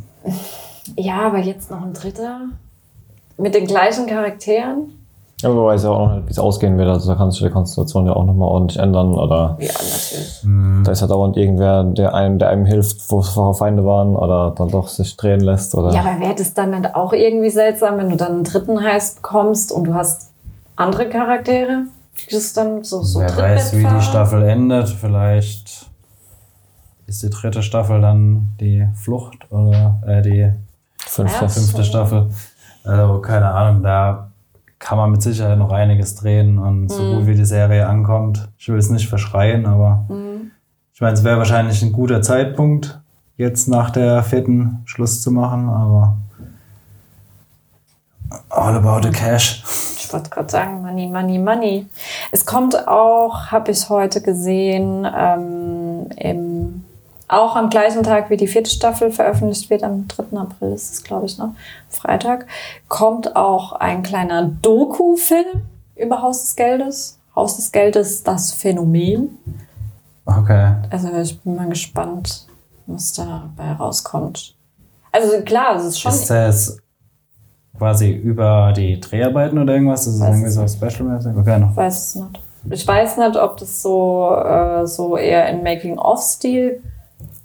Ja, 0.96 1.26
aber 1.26 1.38
jetzt 1.38 1.70
noch 1.70 1.82
ein 1.82 1.92
dritter? 1.94 2.40
Mit 3.38 3.54
den 3.54 3.66
gleichen 3.66 4.06
Charakteren? 4.06 4.92
Ja, 5.42 5.50
aber 5.50 5.66
weiß 5.66 5.82
ja 5.84 5.90
auch 5.90 6.08
noch 6.08 6.14
nicht, 6.16 6.28
wie 6.28 6.30
es 6.30 6.38
ausgehen 6.38 6.78
wird. 6.78 6.88
Also 6.88 7.10
da 7.10 7.16
kann 7.18 7.30
sich 7.30 7.42
die 7.42 7.50
Konstellation 7.50 8.06
ja 8.06 8.14
auch 8.14 8.24
nochmal 8.24 8.48
ordentlich 8.48 8.78
ändern. 8.78 9.12
Oder 9.12 9.56
Ja, 9.60 9.72
natürlich. 9.72 10.40
da 10.84 10.90
ist 10.92 11.00
ja 11.00 11.06
dauernd 11.06 11.36
irgendwer, 11.36 11.84
der 11.84 12.14
einem, 12.14 12.38
der 12.38 12.48
einem 12.48 12.64
hilft, 12.64 13.10
wo 13.10 13.20
es 13.20 13.28
vorher 13.30 13.54
Feinde 13.54 13.84
waren, 13.84 14.14
oder 14.16 14.52
dann 14.56 14.68
doch 14.70 14.88
sich 14.88 15.16
drehen 15.16 15.40
lässt. 15.40 15.74
Oder 15.74 15.92
Ja, 15.92 16.00
aber 16.00 16.20
wäre 16.20 16.34
das 16.34 16.54
dann 16.54 16.70
nicht 16.70 16.94
auch 16.94 17.12
irgendwie 17.12 17.50
seltsam, 17.50 17.98
wenn 17.98 18.08
du 18.10 18.16
dann 18.16 18.32
einen 18.32 18.44
dritten 18.44 18.82
Heiß 18.82 19.16
bekommst 19.16 19.72
und 19.72 19.84
du 19.84 19.94
hast 19.94 20.30
andere 20.76 21.08
Charaktere? 21.08 21.82
Das 22.30 22.52
dann 22.52 22.82
so, 22.84 23.02
so 23.02 23.20
Wer 23.20 23.36
weiß, 23.36 23.76
wie 23.76 23.84
die? 23.84 24.02
Staffel 24.02 24.42
endet. 24.44 24.88
Vielleicht 24.88 25.90
ist 27.06 27.22
die 27.22 27.30
dritte 27.30 27.62
Staffel 27.62 28.00
dann 28.00 28.52
die 28.60 28.86
Flucht 28.94 29.50
oder 29.50 30.00
äh, 30.06 30.22
die 30.22 30.50
fünfte. 30.98 31.48
Fünfte 31.48 31.78
So. 31.78 31.82
Staffel. 31.82 32.30
Also 32.84 33.20
keine 33.20 33.50
Ahnung, 33.50 33.82
da 33.82 34.30
kann 34.78 34.98
man 34.98 35.10
mit 35.10 35.22
Sicherheit 35.22 35.58
noch 35.58 35.72
einiges 35.72 36.14
drehen 36.14 36.58
und 36.58 36.88
so 36.90 37.02
Mhm. 37.02 37.10
gut 37.16 37.26
wie 37.26 37.34
die 37.34 37.44
Serie 37.44 37.86
ankommt. 37.88 38.48
Ich 38.58 38.68
will 38.68 38.78
es 38.78 38.90
nicht 38.90 39.08
verschreien, 39.08 39.66
aber 39.66 40.04
Mhm. 40.08 40.50
ich 40.92 41.00
meine, 41.00 41.14
es 41.14 41.24
wäre 41.24 41.38
wahrscheinlich 41.38 41.82
ein 41.82 41.92
guter 41.92 42.20
Zeitpunkt, 42.22 43.00
jetzt 43.36 43.66
nach 43.68 43.90
der 43.90 44.22
vierten 44.22 44.82
Schluss 44.84 45.22
zu 45.22 45.30
machen, 45.30 45.68
aber 45.68 46.16
all 48.50 48.76
about 48.76 49.02
the 49.06 49.10
cash. 49.10 49.62
Ich 50.14 50.20
wollte 50.20 50.30
gerade 50.30 50.48
sagen, 50.48 50.82
Money, 50.82 51.08
Money, 51.08 51.38
Money. 51.38 51.86
Es 52.30 52.46
kommt 52.46 52.86
auch, 52.86 53.46
habe 53.50 53.72
ich 53.72 53.88
heute 53.88 54.22
gesehen, 54.22 55.04
ähm, 55.12 56.06
im, 56.16 56.84
auch 57.26 57.56
am 57.56 57.68
gleichen 57.68 58.04
Tag 58.04 58.30
wie 58.30 58.36
die 58.36 58.46
vierte 58.46 58.70
Staffel 58.70 59.10
veröffentlicht 59.10 59.70
wird, 59.70 59.82
am 59.82 60.06
3. 60.06 60.38
April 60.38 60.72
ist 60.72 60.92
es, 60.92 61.02
glaube 61.02 61.26
ich, 61.26 61.36
ne? 61.36 61.56
Freitag, 61.88 62.46
kommt 62.86 63.34
auch 63.34 63.72
ein 63.72 64.04
kleiner 64.04 64.44
Doku-Film 64.44 65.64
über 65.96 66.22
Haus 66.22 66.42
des 66.42 66.54
Geldes. 66.54 67.18
Haus 67.34 67.56
des 67.56 67.72
Geldes, 67.72 68.22
das 68.22 68.52
Phänomen. 68.52 69.36
Okay. 70.26 70.74
Also 70.90 71.12
ich 71.12 71.40
bin 71.40 71.56
mal 71.56 71.68
gespannt, 71.68 72.46
was 72.86 73.14
dabei 73.14 73.72
rauskommt. 73.72 74.54
Also 75.10 75.40
klar, 75.42 75.74
es 75.74 75.86
ist 75.86 75.98
schon... 75.98 76.12
Ist 76.12 76.30
das 76.30 76.78
quasi 77.76 78.10
über 78.12 78.72
die 78.76 79.00
Dreharbeiten 79.00 79.58
oder 79.58 79.74
irgendwas? 79.74 80.06
Ist 80.06 80.20
das 80.20 80.28
Weiß 80.28 80.36
irgendwie 80.36 80.50
so 80.50 80.68
special-mäßig? 80.68 81.36
Okay, 81.36 81.58
noch. 81.58 81.70
Ich 81.70 81.76
weiß 81.76 82.08
es 82.08 82.14
nicht. 82.16 82.40
Ich 82.70 82.88
weiß 82.88 83.18
nicht, 83.18 83.36
ob 83.36 83.58
das 83.58 83.82
so, 83.82 84.34
äh, 84.34 84.86
so 84.86 85.16
eher 85.16 85.48
in 85.50 85.62
Making-of-Stil 85.62 86.82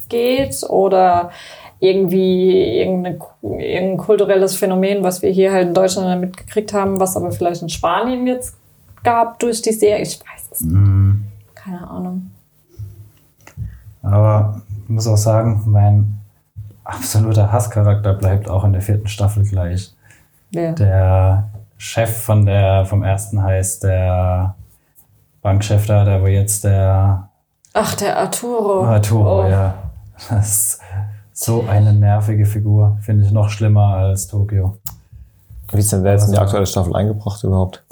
geht 0.08 0.64
oder 0.70 1.32
irgendwie 1.80 2.80
irgendein 2.80 3.98
kulturelles 3.98 4.56
Phänomen, 4.56 5.04
was 5.04 5.22
wir 5.22 5.30
hier 5.30 5.52
halt 5.52 5.70
in 5.70 5.74
Deutschland 5.74 6.22
mitgekriegt 6.22 6.74
haben, 6.74 7.00
was 7.00 7.16
aber 7.16 7.32
vielleicht 7.32 7.62
in 7.62 7.70
Spanien 7.70 8.28
jetzt 8.28 8.56
gab 9.04 9.40
durch 9.40 9.62
die 9.62 9.72
Serie. 9.72 10.04
Ich 10.04 10.20
weiß 10.20 10.50
es 10.52 10.62
nicht. 10.62 10.74
Mhm. 10.74 11.26
Keine 11.56 11.90
Ahnung. 11.90 12.32
Aber 14.02 14.62
ich 14.84 14.90
muss 14.90 15.08
auch 15.08 15.18
sagen, 15.18 15.62
mein 15.66 16.20
absoluter 16.84 17.52
Hasscharakter 17.52 18.14
bleibt 18.14 18.50
auch 18.50 18.64
in 18.64 18.74
der 18.74 18.82
vierten 18.82 19.08
Staffel 19.08 19.44
gleich. 19.44 19.94
Ja. 20.52 20.72
Der 20.74 21.50
Chef 21.78 22.24
von 22.24 22.46
der, 22.46 22.86
vom 22.86 23.04
ersten 23.04 23.42
heißt 23.42 23.84
der 23.84 24.56
Bankchef 25.42 25.86
da, 25.86 26.04
der 26.04 26.22
wo 26.22 26.28
jetzt 26.28 26.64
der 26.64 27.30
Ach, 27.74 27.96
der 27.96 28.18
Arturo. 28.18 28.84
Arturo, 28.86 29.46
Oh. 29.46 29.48
ja. 29.48 29.74
Das 30.30 30.48
ist 30.48 30.82
so 31.34 31.66
eine 31.70 31.94
nervige 31.94 32.46
Figur. 32.46 32.98
Finde 33.02 33.24
ich 33.26 33.32
noch 33.32 33.50
schlimmer 33.50 33.96
als 33.96 34.28
Tokio. 34.28 34.78
Wie 35.72 35.78
ist 35.80 35.94
denn 35.94 36.04
der 36.04 36.14
jetzt 36.14 36.26
in 36.26 36.32
die 36.32 36.38
Also- 36.38 36.46
aktuelle 36.48 36.66
Staffel 36.66 36.96
eingebracht 36.96 37.44
überhaupt? 37.44 37.86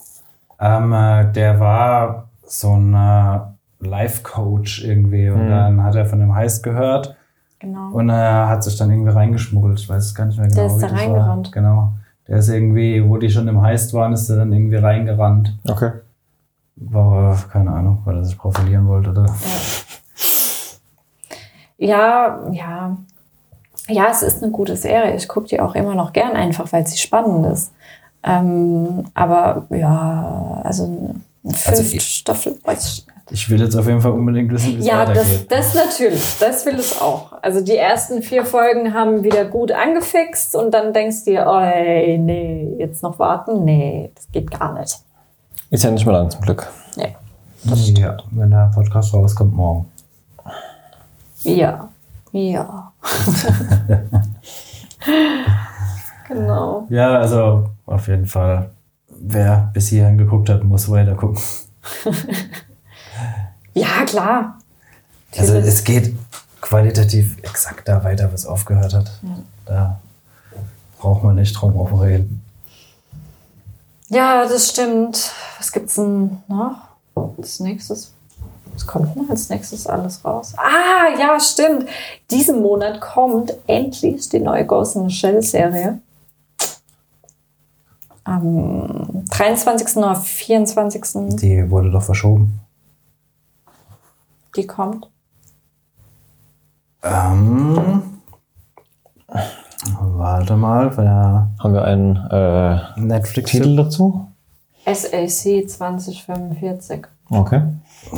Ähm, 0.59 0.91
äh, 0.91 1.31
der 1.31 1.59
war 1.59 2.27
so 2.45 2.73
ein 2.75 2.93
äh, 2.93 3.39
Life-Coach 3.87 4.83
irgendwie 4.83 5.29
und 5.29 5.45
Mhm. 5.45 5.49
dann 5.51 5.83
hat 5.83 5.95
er 5.95 6.05
von 6.07 6.19
dem 6.19 6.33
Heist 6.33 6.63
gehört 6.63 7.15
Genau. 7.59 7.91
und 7.91 8.09
er 8.09 8.49
hat 8.49 8.63
sich 8.63 8.75
dann 8.77 8.89
irgendwie 8.89 9.11
reingeschmuggelt. 9.11 9.79
Ich 9.79 9.87
weiß 9.87 10.03
es 10.03 10.15
gar 10.15 10.25
nicht 10.25 10.39
mehr 10.39 10.47
genau. 10.47 10.61
Der 10.63 10.75
ist 10.75 10.81
da 10.81 10.89
war. 10.91 10.97
reingerannt. 10.97 11.51
Genau. 11.51 11.93
Der 12.27 12.37
ist 12.39 12.49
irgendwie, 12.49 13.07
wo 13.07 13.17
die 13.17 13.29
schon 13.29 13.47
im 13.47 13.61
Heist 13.61 13.93
waren, 13.93 14.13
ist 14.13 14.29
er 14.29 14.37
dann 14.37 14.51
irgendwie 14.51 14.75
reingerannt. 14.75 15.57
Okay. 15.67 15.91
War, 16.75 17.37
keine 17.51 17.71
Ahnung, 17.71 18.01
weil 18.05 18.17
er 18.17 18.25
sich 18.25 18.37
profilieren 18.37 18.87
wollte 18.87 19.11
oder. 19.11 19.25
Ja, 21.77 22.41
ja. 22.51 22.97
Ja, 23.87 24.07
es 24.11 24.21
ist 24.21 24.43
eine 24.43 24.51
gute 24.51 24.75
Serie. 24.75 25.15
Ich 25.15 25.27
gucke 25.27 25.47
die 25.47 25.61
auch 25.61 25.75
immer 25.75 25.95
noch 25.95 26.11
gern, 26.11 26.35
einfach 26.35 26.71
weil 26.73 26.85
sie 26.85 26.97
spannend 26.97 27.45
ist. 27.45 27.71
Ähm, 28.23 29.05
aber 29.13 29.65
ja, 29.69 30.61
also 30.63 31.15
eine 31.43 31.53
Also 31.65 31.99
Staffel, 31.99 32.59
weiß 32.63 32.85
ich 32.85 33.07
nicht. 33.07 33.16
Ich 33.29 33.49
will 33.49 33.59
jetzt 33.59 33.75
auf 33.75 33.85
jeden 33.87 33.99
Fall 33.99 34.11
unbedingt 34.11 34.51
wissen, 34.51 34.77
wie 34.77 34.79
es 34.79 34.85
Ja, 34.87 35.05
das, 35.05 35.17
weitergeht. 35.17 35.51
das 35.51 35.73
natürlich. 35.73 36.37
Das 36.39 36.65
will 36.65 36.75
es 36.75 37.01
auch. 37.01 37.33
Also 37.41 37.61
die 37.61 37.75
ersten 37.75 38.21
vier 38.21 38.45
Folgen 38.45 38.93
haben 38.93 39.23
wieder 39.23 39.43
gut 39.45 39.71
angefixt 39.71 40.55
und 40.55 40.73
dann 40.73 40.93
denkst 40.93 41.25
du 41.25 41.31
dir, 41.31 41.45
oh 41.47 41.59
ey, 41.59 42.17
nee, 42.17 42.75
jetzt 42.77 43.03
noch 43.03 43.19
warten? 43.19 43.65
Nee, 43.65 44.11
das 44.15 44.27
geht 44.31 44.49
gar 44.51 44.79
nicht. 44.79 44.95
Ist 45.69 45.83
ja 45.83 45.91
nicht 45.91 46.05
mehr 46.05 46.15
lang 46.15 46.29
zum 46.29 46.41
Glück. 46.41 46.67
Nee. 46.95 47.15
ja, 47.99 48.15
wenn 48.31 48.49
der 48.49 48.71
Podcast 48.73 49.13
rauskommt 49.13 49.53
morgen. 49.53 49.91
Ja. 51.43 51.89
Ja. 52.31 52.93
genau. 56.27 56.85
Ja, 56.89 57.19
also 57.19 57.69
auf 57.85 58.07
jeden 58.07 58.25
Fall. 58.25 58.69
Wer 59.19 59.71
bis 59.73 59.87
hierhin 59.89 60.17
geguckt 60.17 60.49
hat, 60.49 60.63
muss 60.63 60.89
weiter 60.89 61.15
gucken. 61.15 61.41
Ja, 63.77 64.05
klar. 64.05 64.59
Also 65.37 65.55
es 65.55 65.83
geht 65.83 66.15
qualitativ 66.61 67.37
exakt 67.43 67.87
da 67.87 68.03
weiter, 68.03 68.31
was 68.33 68.45
aufgehört 68.45 68.93
hat. 68.93 69.11
Da 69.65 69.99
braucht 70.99 71.23
man 71.23 71.35
nicht 71.35 71.53
drum 71.53 71.73
herum 71.73 71.99
reden. 71.99 72.43
Ja, 74.09 74.47
das 74.47 74.69
stimmt. 74.69 75.31
Was 75.57 75.71
gibt's 75.71 75.95
denn 75.95 76.37
noch? 76.47 76.75
Als 77.37 77.59
nächstes. 77.59 78.13
Was 78.73 78.85
kommt 78.85 79.15
denn 79.15 79.29
als 79.29 79.49
nächstes 79.49 79.87
alles 79.87 80.23
raus? 80.23 80.53
Ah, 80.57 81.17
ja, 81.19 81.39
stimmt. 81.39 81.87
Diesen 82.31 82.61
Monat 82.61 83.01
kommt 83.01 83.53
endlich 83.67 84.29
die 84.29 84.39
neue 84.39 84.65
Ghost 84.65 84.95
in 84.95 85.09
the 85.09 85.13
Shell 85.13 85.41
Serie. 85.41 85.99
Am 88.23 89.25
23. 89.29 89.97
oder 89.97 90.15
24. 90.15 91.01
Die 91.37 91.69
wurde 91.69 91.91
doch 91.91 92.03
verschoben. 92.03 92.59
Die 94.57 94.67
kommt. 94.67 95.09
Ähm, 97.03 98.01
warte 100.01 100.55
mal, 100.57 100.95
wer 100.97 101.49
Haben 101.59 101.73
wir 101.73 101.83
einen 101.85 102.15
äh, 102.31 102.99
Netflix 102.99 103.51
Titel 103.51 103.75
dazu? 103.75 104.27
SAC 104.85 105.67
2045. 105.69 107.05
Okay. 107.29 107.61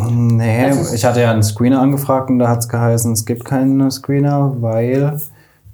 Nee, 0.05 0.65
Also- 0.65 0.93
ich 0.93 1.03
hatte 1.05 1.21
ja 1.21 1.31
einen 1.31 1.43
Screener 1.43 1.81
angefragt 1.81 2.29
und 2.29 2.39
da 2.39 2.47
hat 2.47 2.59
es 2.59 2.69
geheißen, 2.69 3.11
es 3.13 3.25
gibt 3.25 3.43
keinen 3.45 3.89
Screener, 3.91 4.61
weil 4.61 5.19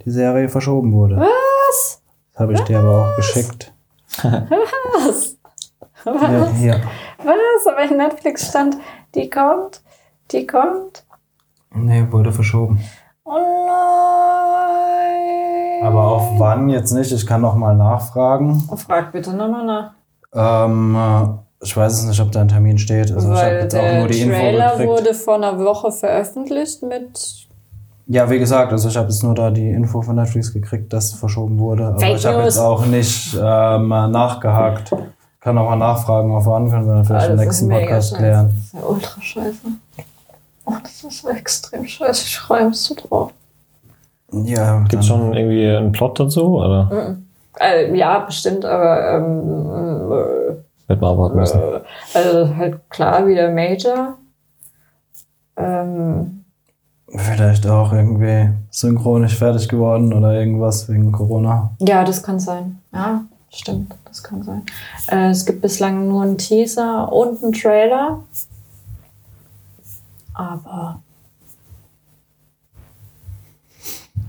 die 0.06 0.12
Serie 0.12 0.50
verschoben 0.50 0.94
wurde. 0.94 1.18
Was? 1.18 2.02
Das 2.34 2.40
habe 2.42 2.54
ich 2.54 2.62
dir 2.62 2.80
aber 2.80 3.12
auch 3.12 3.16
geschickt. 3.18 3.74
Was? 4.24 5.38
Ja, 6.06 6.48
hier. 6.58 6.82
Was? 7.24 7.68
Aber 7.68 7.84
in 7.90 7.98
Netflix 7.98 8.48
stand, 8.50 8.78
die 9.16 9.30
kommt, 9.30 9.82
die 10.32 10.48
kommt. 10.48 11.04
Nee, 11.74 12.06
wurde 12.12 12.32
verschoben. 12.32 12.80
Oh 13.24 13.66
wann 16.38 16.70
jetzt 16.70 16.92
nicht, 16.92 17.12
ich 17.12 17.26
kann 17.26 17.42
noch 17.42 17.56
mal 17.56 17.76
nachfragen. 17.76 18.62
Frag 18.76 19.12
bitte 19.12 19.34
nochmal 19.34 19.66
nach. 19.66 19.92
Ähm, 20.34 20.96
äh, 20.96 21.64
ich 21.64 21.76
weiß 21.76 21.94
es 21.94 22.04
nicht, 22.06 22.20
ob 22.22 22.32
da 22.32 22.42
ein 22.42 22.48
Termin 22.48 22.78
steht. 22.78 23.12
Also 23.12 23.32
ich 23.32 23.40
habe 23.40 23.56
jetzt 23.56 23.76
auch 23.76 23.82
der 23.82 24.00
nur 24.00 24.08
die 24.08 24.22
Info 24.22 24.38
Trailer 24.38 24.72
gekriegt. 24.72 24.90
wurde 24.90 25.14
vor 25.14 25.36
einer 25.36 25.58
Woche 25.60 25.92
veröffentlicht 25.92 26.84
mit 26.84 27.48
Ja, 28.08 28.30
wie 28.30 28.40
gesagt, 28.40 28.72
also 28.72 28.90
ich 28.90 28.98
habe 28.98 29.08
jetzt 29.08 29.24
nur 29.24 29.34
da 29.34 29.50
die 29.50 29.70
Info 29.70 30.02
von 30.02 30.16
Netflix 30.16 30.54
gekriegt, 30.54 30.92
dass 30.94 31.14
verschoben 31.14 31.60
wurde. 31.60 31.88
Aber 31.88 32.00
Fake 32.00 32.18
ich 32.18 32.26
habe 32.26 32.44
jetzt 32.44 32.60
auch 32.60 32.86
nicht 32.86 33.36
ähm, 33.42 33.88
nachgehakt. 33.88 34.94
Kann 35.40 35.58
auch 35.60 35.70
mal 35.70 35.76
nachfragen, 35.76 36.34
auf 36.34 36.48
wann 36.48 36.70
können 36.72 36.88
wir 36.88 36.96
dann 36.96 37.06
vielleicht 37.06 37.30
im 37.30 37.36
nächsten 37.38 37.70
Podcast 37.70 38.16
klären. 38.16 38.48
Das 38.48 38.56
ist 38.56 38.74
ja 38.74 38.80
ultra 38.88 39.22
scheiße. 39.22 39.68
Oh, 40.66 40.74
das 40.82 41.04
ist 41.04 41.24
extrem 41.26 41.86
scheiße. 41.86 42.24
Ich 42.26 42.38
freue 42.40 42.68
mich 42.68 42.78
so 42.78 42.96
drauf. 42.96 43.32
Ja, 44.32 44.80
Gibt 44.90 45.04
es 45.04 45.08
schon 45.08 45.34
irgendwie 45.34 45.68
einen 45.70 45.92
Plot 45.92 46.20
dazu? 46.20 46.58
Oder 46.58 47.18
Äh, 47.60 47.96
ja, 47.96 48.20
bestimmt, 48.20 48.66
aber 48.66 49.12
ähm, 49.16 49.66
wird 50.88 51.02
man 51.02 51.12
abwarten 51.12 51.36
müssen? 51.38 51.60
äh, 51.62 51.80
also 52.14 52.56
halt 52.56 52.90
klar 52.90 53.26
wieder 53.28 53.50
Major. 53.52 54.16
Ähm, 55.58 56.44
Vielleicht 57.16 57.66
auch 57.68 57.94
irgendwie 57.94 58.50
synchron 58.72 59.22
nicht 59.22 59.38
fertig 59.38 59.70
geworden 59.70 60.12
oder 60.12 60.34
irgendwas 60.34 60.90
wegen 60.90 61.12
Corona. 61.14 61.72
ja, 61.80 62.04
das 62.04 62.22
kann 62.24 62.40
sein. 62.42 62.82
Ja, 62.94 63.24
stimmt, 63.52 63.96
das 64.06 64.22
kann 64.22 64.44
sein. 64.44 64.64
Äh, 65.08 65.30
es 65.30 65.46
gibt 65.46 65.62
bislang 65.62 66.10
nur 66.10 66.24
einen 66.24 66.38
Teaser 66.38 67.12
und 67.14 67.42
einen 67.42 67.54
Trailer. 67.54 68.20
Aber 70.36 71.02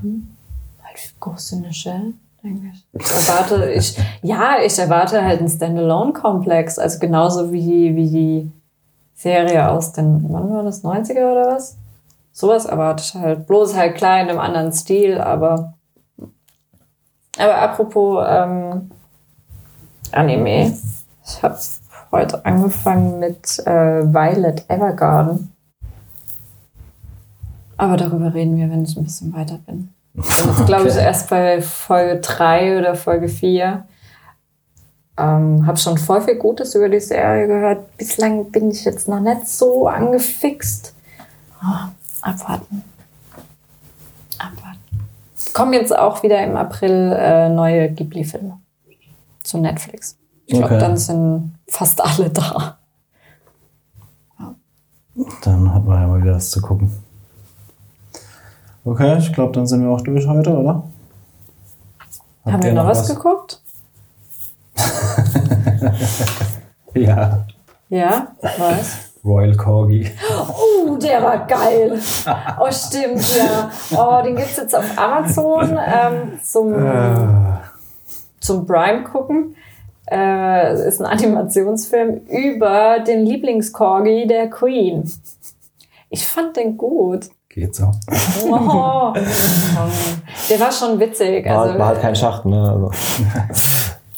hm, 0.00 0.36
halt 0.82 1.14
Ghost 1.20 1.52
in 1.52 1.64
the 1.64 1.72
Shell, 1.72 2.14
denke 2.42 2.68
ich. 2.72 2.86
Ich 2.92 3.10
erwarte, 3.10 3.70
ich, 3.72 3.98
ja, 4.22 4.56
ich 4.64 4.78
erwarte 4.78 5.22
halt 5.22 5.40
einen 5.40 5.48
Standalone-Komplex, 5.48 6.78
also 6.78 6.98
genauso 6.98 7.52
wie, 7.52 7.94
wie 7.96 8.10
die 8.10 8.52
Serie 9.14 9.68
aus 9.68 9.92
den, 9.92 10.24
wann 10.28 10.50
war 10.50 10.62
das, 10.62 10.84
90er 10.84 11.32
oder 11.32 11.48
was? 11.54 11.76
Sowas 12.32 12.66
erwarte 12.66 13.02
ich 13.02 13.14
halt. 13.14 13.46
Bloß 13.46 13.74
halt 13.74 13.96
klein 13.96 14.28
im 14.28 14.38
anderen 14.38 14.70
Stil, 14.70 15.18
aber. 15.18 15.72
Aber 17.38 17.58
apropos 17.58 18.24
ähm, 18.28 18.90
Anime. 20.12 20.76
Ich 21.24 21.42
habe 21.42 21.58
heute 22.12 22.44
angefangen 22.44 23.18
mit 23.18 23.58
äh, 23.66 24.04
Violet 24.04 24.68
Evergarden. 24.68 25.55
Aber 27.76 27.96
darüber 27.96 28.32
reden 28.32 28.56
wir, 28.56 28.70
wenn 28.70 28.84
ich 28.84 28.96
ein 28.96 29.04
bisschen 29.04 29.32
weiter 29.34 29.58
bin. 29.66 29.92
Ich 30.14 30.22
bin 30.22 30.48
jetzt, 30.48 30.66
glaube 30.66 30.88
ich, 30.88 30.94
Okay. 30.94 31.04
erst 31.04 31.28
bei 31.28 31.60
Folge 31.60 32.20
3 32.20 32.78
oder 32.78 32.94
Folge 32.94 33.28
4. 33.28 33.84
Ähm, 35.18 35.66
habe 35.66 35.76
schon 35.78 35.96
voll 35.98 36.20
viel 36.22 36.36
Gutes 36.36 36.74
über 36.74 36.88
die 36.88 37.00
Serie 37.00 37.46
gehört. 37.46 37.96
Bislang 37.96 38.50
bin 38.50 38.70
ich 38.70 38.84
jetzt 38.84 39.08
noch 39.08 39.20
nicht 39.20 39.46
so 39.48 39.88
angefixt. 39.88 40.94
Ah, 41.60 41.88
abwarten. 42.22 42.82
Abwarten. 44.38 44.78
Kommen 45.54 45.72
jetzt 45.72 45.96
auch 45.96 46.22
wieder 46.22 46.42
im 46.44 46.56
April 46.56 47.12
äh, 47.18 47.48
neue 47.48 47.90
Ghibli-Filme 47.90 48.58
zu 49.42 49.58
Netflix. 49.58 50.16
Ich 50.46 50.54
glaube, 50.58 50.74
Okay. 50.74 50.80
dann 50.80 50.96
sind 50.96 51.54
fast 51.68 52.00
alle 52.02 52.30
da. 52.30 52.78
Dann 55.42 55.72
hat 55.72 55.84
man 55.86 56.00
ja 56.02 56.06
mal 56.08 56.22
wieder 56.22 56.34
was 56.34 56.50
zu 56.50 56.60
gucken. 56.60 56.90
Okay, 58.86 59.18
ich 59.18 59.32
glaube, 59.32 59.52
dann 59.52 59.66
sind 59.66 59.82
wir 59.82 59.90
auch 59.90 60.00
durch 60.00 60.28
heute, 60.28 60.50
oder? 60.56 60.84
Habt 62.44 62.54
Haben 62.54 62.62
wir 62.62 62.72
noch 62.72 62.86
was 62.86 63.08
geguckt? 63.08 63.60
Ja. 66.94 67.44
Ja, 67.90 68.28
was? 68.40 69.12
Royal 69.22 69.54
Corgi. 69.54 70.10
Oh, 70.48 70.96
der 70.96 71.22
war 71.22 71.46
geil. 71.46 72.00
Oh, 72.58 72.70
stimmt, 72.70 73.22
ja. 73.36 73.70
Oh, 73.94 74.22
den 74.24 74.34
gibt 74.36 74.48
es 74.48 74.56
jetzt 74.56 74.74
auf 74.74 74.96
Amazon 74.96 75.78
ähm, 75.78 76.40
zum, 76.42 76.72
zum 78.40 78.66
Prime 78.66 79.04
gucken. 79.04 79.56
Äh, 80.06 80.68
es 80.68 80.80
ist 80.80 81.00
ein 81.02 81.06
Animationsfilm 81.06 82.22
über 82.28 83.00
den 83.00 83.26
Lieblingscorgi 83.26 84.26
der 84.26 84.48
Queen. 84.48 85.12
Ich 86.08 86.26
fand 86.26 86.56
den 86.56 86.78
gut. 86.78 87.28
Geht 87.56 87.74
so. 87.74 87.90
Oh. 88.50 89.14
Der 90.50 90.60
war 90.60 90.70
schon 90.70 91.00
witzig. 91.00 91.46
War, 91.46 91.62
Also, 91.62 91.78
war 91.78 91.86
halt 91.86 92.02
kein 92.02 92.14
Schacht, 92.14 92.44
ne? 92.44 92.70
Also, 92.70 92.90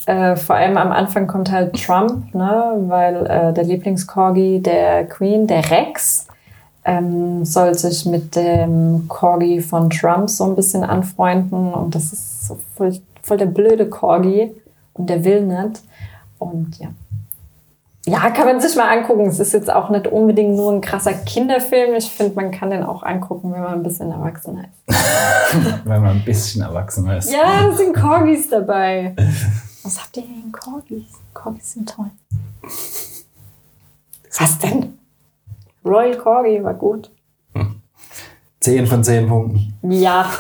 Äh, 0.07 0.37
vor 0.37 0.57
allem 0.57 0.79
am 0.79 0.91
Anfang 0.91 1.27
kommt 1.27 1.53
halt 1.53 1.75
Trump, 1.85 2.35
ne, 2.35 2.73
weil 2.87 3.27
äh, 3.27 3.53
der 3.53 3.63
Lieblingscorgi 3.63 4.63
der 4.63 5.05
Queen, 5.05 5.47
der 5.47 5.71
Rex, 5.71 6.27
ähm, 6.87 7.45
soll 7.45 7.75
sich 7.75 8.07
mit 8.07 8.35
dem 8.35 9.07
Corgi 9.07 9.61
von 9.61 9.91
Trump 9.91 10.31
so 10.31 10.45
ein 10.45 10.57
bisschen 10.57 10.83
anfreunden 10.83 11.75
und 11.75 11.95
das 11.95 12.15
ist 12.15 12.47
so 12.49 12.59
voll, 12.75 12.99
voll 13.21 13.37
der 13.37 13.47
blöde 13.47 13.87
Corgi 13.91 14.51
und 14.95 15.11
der 15.11 15.23
will 15.25 15.43
nicht. 15.43 15.83
Und 16.39 16.79
ja. 16.79 16.89
Ja, 18.09 18.31
kann 18.31 18.47
man 18.47 18.59
sich 18.59 18.75
mal 18.75 18.89
angucken. 18.89 19.27
Es 19.27 19.39
ist 19.39 19.53
jetzt 19.53 19.71
auch 19.71 19.91
nicht 19.91 20.07
unbedingt 20.07 20.57
nur 20.57 20.73
ein 20.73 20.81
krasser 20.81 21.13
Kinderfilm. 21.13 21.95
Ich 21.95 22.11
finde, 22.11 22.35
man 22.37 22.51
kann 22.51 22.71
den 22.71 22.83
auch 22.83 23.03
angucken, 23.03 23.53
wenn 23.53 23.61
man 23.61 23.75
ein 23.75 23.83
bisschen 23.83 24.11
erwachsener 24.11 24.65
ist. 24.65 24.97
Wenn 25.85 26.03
man 26.03 26.17
ein 26.17 26.25
bisschen 26.25 26.63
erwachsener 26.63 27.19
ist. 27.19 27.31
Ja, 27.31 27.69
da 27.69 27.77
sind 27.77 27.95
Corgis 27.95 28.49
dabei. 28.49 29.15
Was 29.83 30.01
habt 30.01 30.17
ihr 30.17 30.23
gegen 30.23 30.53
Corgis? 30.53 31.05
Corgis 31.35 31.73
sind 31.73 31.89
toll. 31.89 32.11
Was 34.39 34.59
denn? 34.59 34.99
Royal 35.85 36.17
Corgi 36.17 36.63
war 36.63 36.75
gut. 36.75 37.11
10 38.61 38.87
von 38.87 39.05
10 39.05 39.29
Punkten. 39.29 39.75
Ja, 39.83 40.31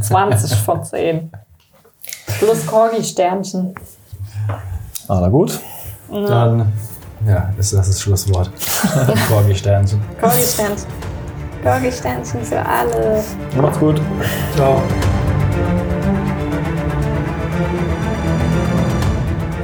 20 0.00 0.54
von 0.56 0.84
10. 0.84 1.30
Plus 2.38 2.66
Corgi-Sternchen. 2.66 3.74
ah, 5.08 5.20
na 5.20 5.28
gut. 5.28 5.60
Dann, 6.10 6.72
ja, 7.26 7.52
ist 7.58 7.72
das 7.72 7.86
das 7.86 8.00
Schlusswort. 8.00 8.50
Corgi-Sternchen. 9.28 10.00
Corgi-Sternchen. 10.20 10.86
Corgi-Sternchen 11.62 12.42
für 12.44 12.64
alle. 12.64 13.22
Macht's 13.60 13.78
gut. 13.78 14.00
Ciao. 14.54 14.82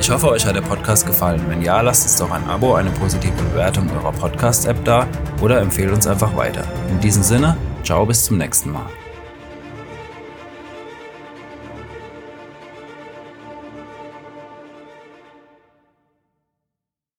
Ich 0.01 0.11
hoffe, 0.11 0.31
euch 0.31 0.45
hat 0.45 0.57
der 0.57 0.63
Podcast 0.63 1.07
gefallen. 1.07 1.41
Wenn 1.47 1.63
ja, 1.63 1.81
lasst 1.81 2.03
uns 2.03 2.17
doch 2.17 2.31
ein 2.33 2.45
Abo, 2.49 2.75
eine 2.75 2.91
positive 2.91 3.41
Bewertung 3.51 3.89
eurer 3.91 4.11
Podcast-App 4.11 4.85
da 4.85 5.07
oder 5.41 5.61
empfehlt 5.61 5.93
uns 5.93 6.09
einfach 6.09 6.37
weiter. 6.37 6.65
In 6.91 6.99
diesem 6.99 7.23
Sinne, 7.23 7.57
ciao, 7.85 8.05
bis 8.05 8.25
zum 8.25 8.39
nächsten 8.39 8.73
Mal. 8.73 8.87